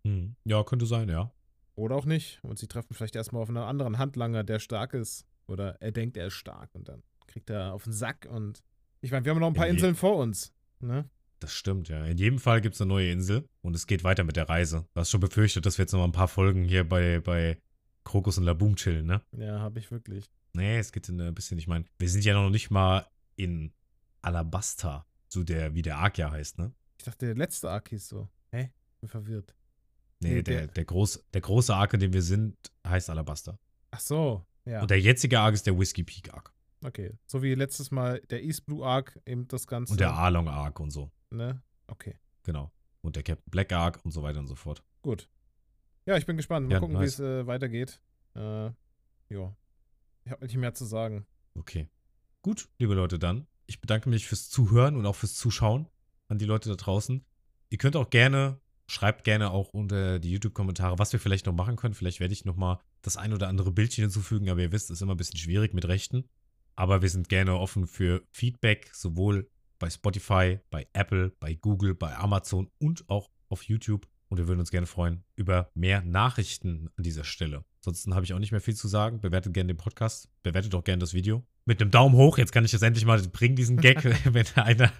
mhm. 0.04 0.36
Ja, 0.44 0.62
könnte 0.66 0.88
sein, 0.88 1.08
ja. 1.08 1.32
Oder 1.76 1.96
auch 1.96 2.06
nicht. 2.06 2.44
Und 2.44 2.60
sie 2.60 2.68
treffen 2.68 2.96
vielleicht 2.96 3.16
erstmal 3.16 3.44
auf 3.44 3.48
einen 3.48 3.60
anderen 3.60 3.98
Handlanger, 3.98 4.44
der 4.44 4.60
stark 4.60 4.94
ist. 4.94 5.26
Oder 5.48 5.82
er 5.82 5.94
denkt, 5.94 6.18
er 6.18 6.28
ist 6.28 6.34
stark. 6.34 6.76
Und 6.76 6.90
dann 6.90 7.02
kriegt 7.28 7.50
er 7.50 7.74
auf 7.74 7.84
den 7.86 7.94
Sack. 7.94 8.28
Und 8.30 8.62
ich 9.02 9.12
meine, 9.12 9.26
wir 9.26 9.32
haben 9.32 9.40
noch 9.40 9.48
ein 9.48 9.54
paar 9.54 9.68
Je- 9.68 9.74
Inseln 9.74 9.96
vor 9.96 10.18
uns. 10.18 10.54
Ne? 10.80 11.10
Das 11.40 11.54
stimmt, 11.54 11.90
ja. 11.90 12.06
In 12.06 12.18
jedem 12.18 12.40
Fall 12.40 12.62
gibt 12.62 12.76
es 12.76 12.82
eine 12.82 12.90
neue 12.90 13.12
Insel 13.12 13.48
und 13.62 13.76
es 13.76 13.86
geht 13.88 14.04
weiter 14.04 14.24
mit 14.24 14.36
der 14.38 14.48
Reise. 14.50 14.86
Du 14.94 15.00
hast 15.02 15.10
schon 15.12 15.20
befürchtet, 15.20 15.66
dass 15.66 15.78
wir 15.78 15.84
jetzt 15.84 15.92
noch 15.92 16.00
mal 16.00 16.06
ein 16.06 16.12
paar 16.14 16.28
Folgen 16.30 16.64
hier 16.64 16.88
bei, 16.88 17.20
bei 17.20 17.58
Krokus 18.06 18.38
und 18.38 18.44
Laboom 18.46 18.76
chillen, 18.76 19.06
ne? 19.06 19.22
Ja, 19.38 19.60
habe 19.60 19.80
ich 19.80 19.92
wirklich. 19.92 20.30
Nee, 20.54 20.78
es 20.78 20.92
geht 20.92 21.10
ein 21.10 21.34
bisschen, 21.34 21.58
ich 21.58 21.68
meine, 21.68 21.86
wir 22.00 22.10
sind 22.10 22.24
ja 22.24 22.34
noch 22.34 22.50
nicht 22.50 22.70
mal 22.70 23.08
in 23.36 23.74
Alabasta, 24.22 25.06
so 25.28 25.44
der, 25.44 25.74
wie 25.76 25.82
der 25.82 25.98
Arc 25.98 26.18
ja 26.18 26.32
heißt, 26.32 26.58
ne? 26.60 26.74
Ich 26.98 27.04
dachte, 27.06 27.26
der 27.26 27.36
letzte 27.36 27.70
Arc 27.70 27.90
hieß 27.90 28.08
so. 28.08 28.30
Hä? 28.52 28.72
Bin 29.02 29.10
verwirrt. 29.10 29.54
Nee, 30.22 30.36
Nee, 30.36 30.44
der, 30.44 30.58
der- 30.60 30.68
der, 30.68 30.86
groß, 30.86 31.26
der 31.34 31.42
große 31.42 31.76
Arc, 31.76 31.94
in 31.94 32.00
dem 32.00 32.14
wir 32.14 32.22
sind, 32.22 32.56
heißt 32.88 33.10
Alabasta. 33.10 33.58
Ach 33.92 34.00
so. 34.00 34.46
Ja. 34.66 34.82
Und 34.82 34.90
der 34.92 35.02
jetzige 35.02 35.40
Arc 35.40 35.54
ist 35.56 35.66
der 35.68 35.78
Whiskey 35.78 36.04
Peak 36.04 36.34
Arc. 36.34 36.53
Okay. 36.84 37.18
So 37.26 37.42
wie 37.42 37.54
letztes 37.56 37.92
Mal 37.92 38.22
der 38.30 38.44
East 38.44 38.66
Blue 38.66 38.86
Arc, 38.86 39.20
eben 39.26 39.48
das 39.48 39.68
Ganze. 39.68 39.92
Und 39.94 40.00
der 40.00 40.14
Arlong 40.14 40.48
Arc 40.48 40.80
und 40.80 40.92
so. 40.92 41.12
Ne? 41.30 41.62
Okay. 41.88 42.18
Genau. 42.44 42.72
Und 43.02 43.16
der 43.16 43.24
Captain 43.24 43.50
Black 43.50 43.72
Arc 43.72 44.04
und 44.06 44.12
so 44.12 44.24
weiter 44.24 44.40
und 44.40 44.48
so 44.48 44.56
fort. 44.56 44.84
Gut. 45.02 45.30
Ja, 46.06 46.18
ich 46.18 46.26
bin 46.26 46.38
gespannt. 46.38 46.68
Mal 46.68 46.74
Ja, 46.74 46.80
gucken, 46.80 46.96
nice. 46.96 47.20
wie 47.20 47.24
es 47.24 47.42
äh, 47.44 47.48
weitergeht. 47.48 48.02
Äh, 48.36 48.66
ja. 49.30 49.56
Ich 50.26 50.32
habe 50.32 50.46
nicht 50.46 50.56
mehr 50.56 50.74
zu 50.74 50.86
sagen. 50.86 51.26
Okay. 51.56 51.90
Gut, 52.42 52.70
liebe 52.78 52.94
Leute, 52.94 53.20
dann. 53.20 53.48
Ich 53.66 53.80
bedanke 53.82 54.10
mich 54.10 54.28
fürs 54.28 54.50
Zuhören 54.50 54.96
und 54.98 55.06
auch 55.06 55.16
fürs 55.16 55.36
Zuschauen 55.36 55.88
an 56.28 56.38
die 56.38 56.46
Leute 56.46 56.70
da 56.70 56.76
draußen. 56.76 57.24
Ihr 57.70 57.78
könnt 57.78 57.96
auch 57.96 58.10
gerne, 58.10 58.60
schreibt 58.88 59.24
gerne 59.24 59.52
auch 59.52 59.70
unter 59.70 60.20
die 60.20 60.32
YouTube-Kommentare, 60.32 61.00
was 61.00 61.14
wir 61.14 61.20
vielleicht 61.20 61.46
noch 61.46 61.54
machen 61.54 61.76
können. 61.76 61.94
Vielleicht 61.94 62.20
werde 62.20 62.34
ich 62.34 62.46
noch 62.46 62.56
mal 62.56 62.80
das 63.02 63.18
ein 63.18 63.34
oder 63.34 63.48
andere 63.48 63.72
Bildchen 63.72 64.04
hinzufügen, 64.04 64.50
aber 64.50 64.62
ihr 64.62 64.72
wisst, 64.72 64.86
es 64.86 64.98
ist 64.98 65.02
immer 65.02 65.14
ein 65.16 65.18
bisschen 65.18 65.38
schwierig 65.38 65.74
mit 65.74 65.86
Rechten. 65.88 66.30
Aber 66.76 67.02
wir 67.02 67.10
sind 67.10 67.30
gerne 67.30 67.58
offen 67.58 67.88
für 67.88 68.24
Feedback, 68.32 68.90
sowohl 68.94 69.50
bei 69.80 69.90
Spotify, 69.90 70.60
bei 70.70 70.88
Apple, 70.94 71.34
bei 71.40 71.56
Google, 71.56 71.94
bei 71.94 72.16
Amazon 72.16 72.70
und 72.80 73.10
auch 73.10 73.30
auf 73.50 73.64
YouTube. 73.64 74.08
Und 74.30 74.38
wir 74.38 74.48
würden 74.48 74.62
uns 74.62 74.72
gerne 74.72 74.88
freuen 74.88 75.24
über 75.36 75.70
mehr 75.76 76.02
Nachrichten 76.02 76.90
an 76.98 77.04
dieser 77.04 77.24
Stelle. 77.24 77.66
Ansonsten 77.82 78.16
habe 78.16 78.26
ich 78.26 78.34
auch 78.34 78.40
nicht 78.40 78.52
mehr 78.52 78.62
viel 78.62 78.76
zu 78.76 78.88
sagen. 78.88 79.20
Bewertet 79.20 79.54
gerne 79.54 79.74
den 79.74 79.78
Podcast. 79.78 80.30
Bewertet 80.42 80.74
auch 80.74 80.84
gerne 80.84 81.02
das 81.02 81.14
Video. 81.14 81.44
Mit 81.66 81.82
einem 81.82 81.92
Daumen 81.92 82.16
hoch. 82.16 82.38
Jetzt 82.38 82.52
kann 82.52 82.66
ich 82.66 82.72
das 82.72 82.82
endlich 82.82 83.06
mal 83.06 83.22
bringen, 83.22 83.56
diesen 83.56 83.78
Gag, 83.78 84.04
wenn 84.34 84.48
einer, 84.56 84.92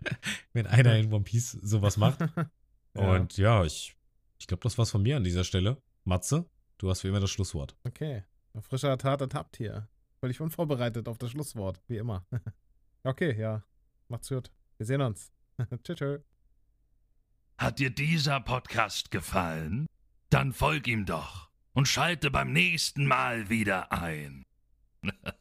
wenn 0.52 0.68
einer 0.68 0.98
in 0.98 1.12
One 1.12 1.24
Piece 1.24 1.52
sowas 1.52 1.98
macht. 1.98 2.20
Ja. 2.96 3.16
Und 3.16 3.38
ja, 3.38 3.66
ich, 3.66 3.96
ich 4.38 4.46
glaube, 4.46 4.62
das 4.62 4.78
war's 4.78 4.92
von 4.92 5.02
mir 5.02 5.18
an 5.18 5.24
dieser 5.24 5.44
Stelle. 5.44 5.82
Matze, 6.04 6.46
du 6.78 6.92
hast 6.92 7.04
wie 7.04 7.08
immer 7.08 7.20
das 7.20 7.32
Schlusswort. 7.32 7.76
Okay. 7.86 8.22
Ein 8.54 8.62
frischer 8.62 8.96
Tat 9.00 9.20
ertappt 9.20 9.58
hier. 9.58 9.88
Völlig 10.24 10.40
unvorbereitet 10.40 11.10
auf 11.10 11.18
das 11.18 11.32
Schlusswort, 11.32 11.82
wie 11.90 11.98
immer. 11.98 12.26
okay, 13.04 13.38
ja. 13.38 13.62
Macht's 14.08 14.30
gut. 14.30 14.54
Wir 14.78 14.86
sehen 14.86 15.02
uns. 15.02 15.34
tschüss. 15.84 15.98
tschüss. 15.98 16.22
Hat 17.58 17.78
dir 17.78 17.90
dieser 17.90 18.40
Podcast 18.40 19.12
gefallen? 19.12 19.86
Dann 20.30 20.54
folg 20.54 20.88
ihm 20.88 21.06
doch 21.06 21.50
und 21.74 21.90
schalte 21.90 22.32
beim 22.32 22.54
nächsten 22.54 23.06
Mal 23.06 23.50
wieder 23.50 23.92
ein. 23.92 24.46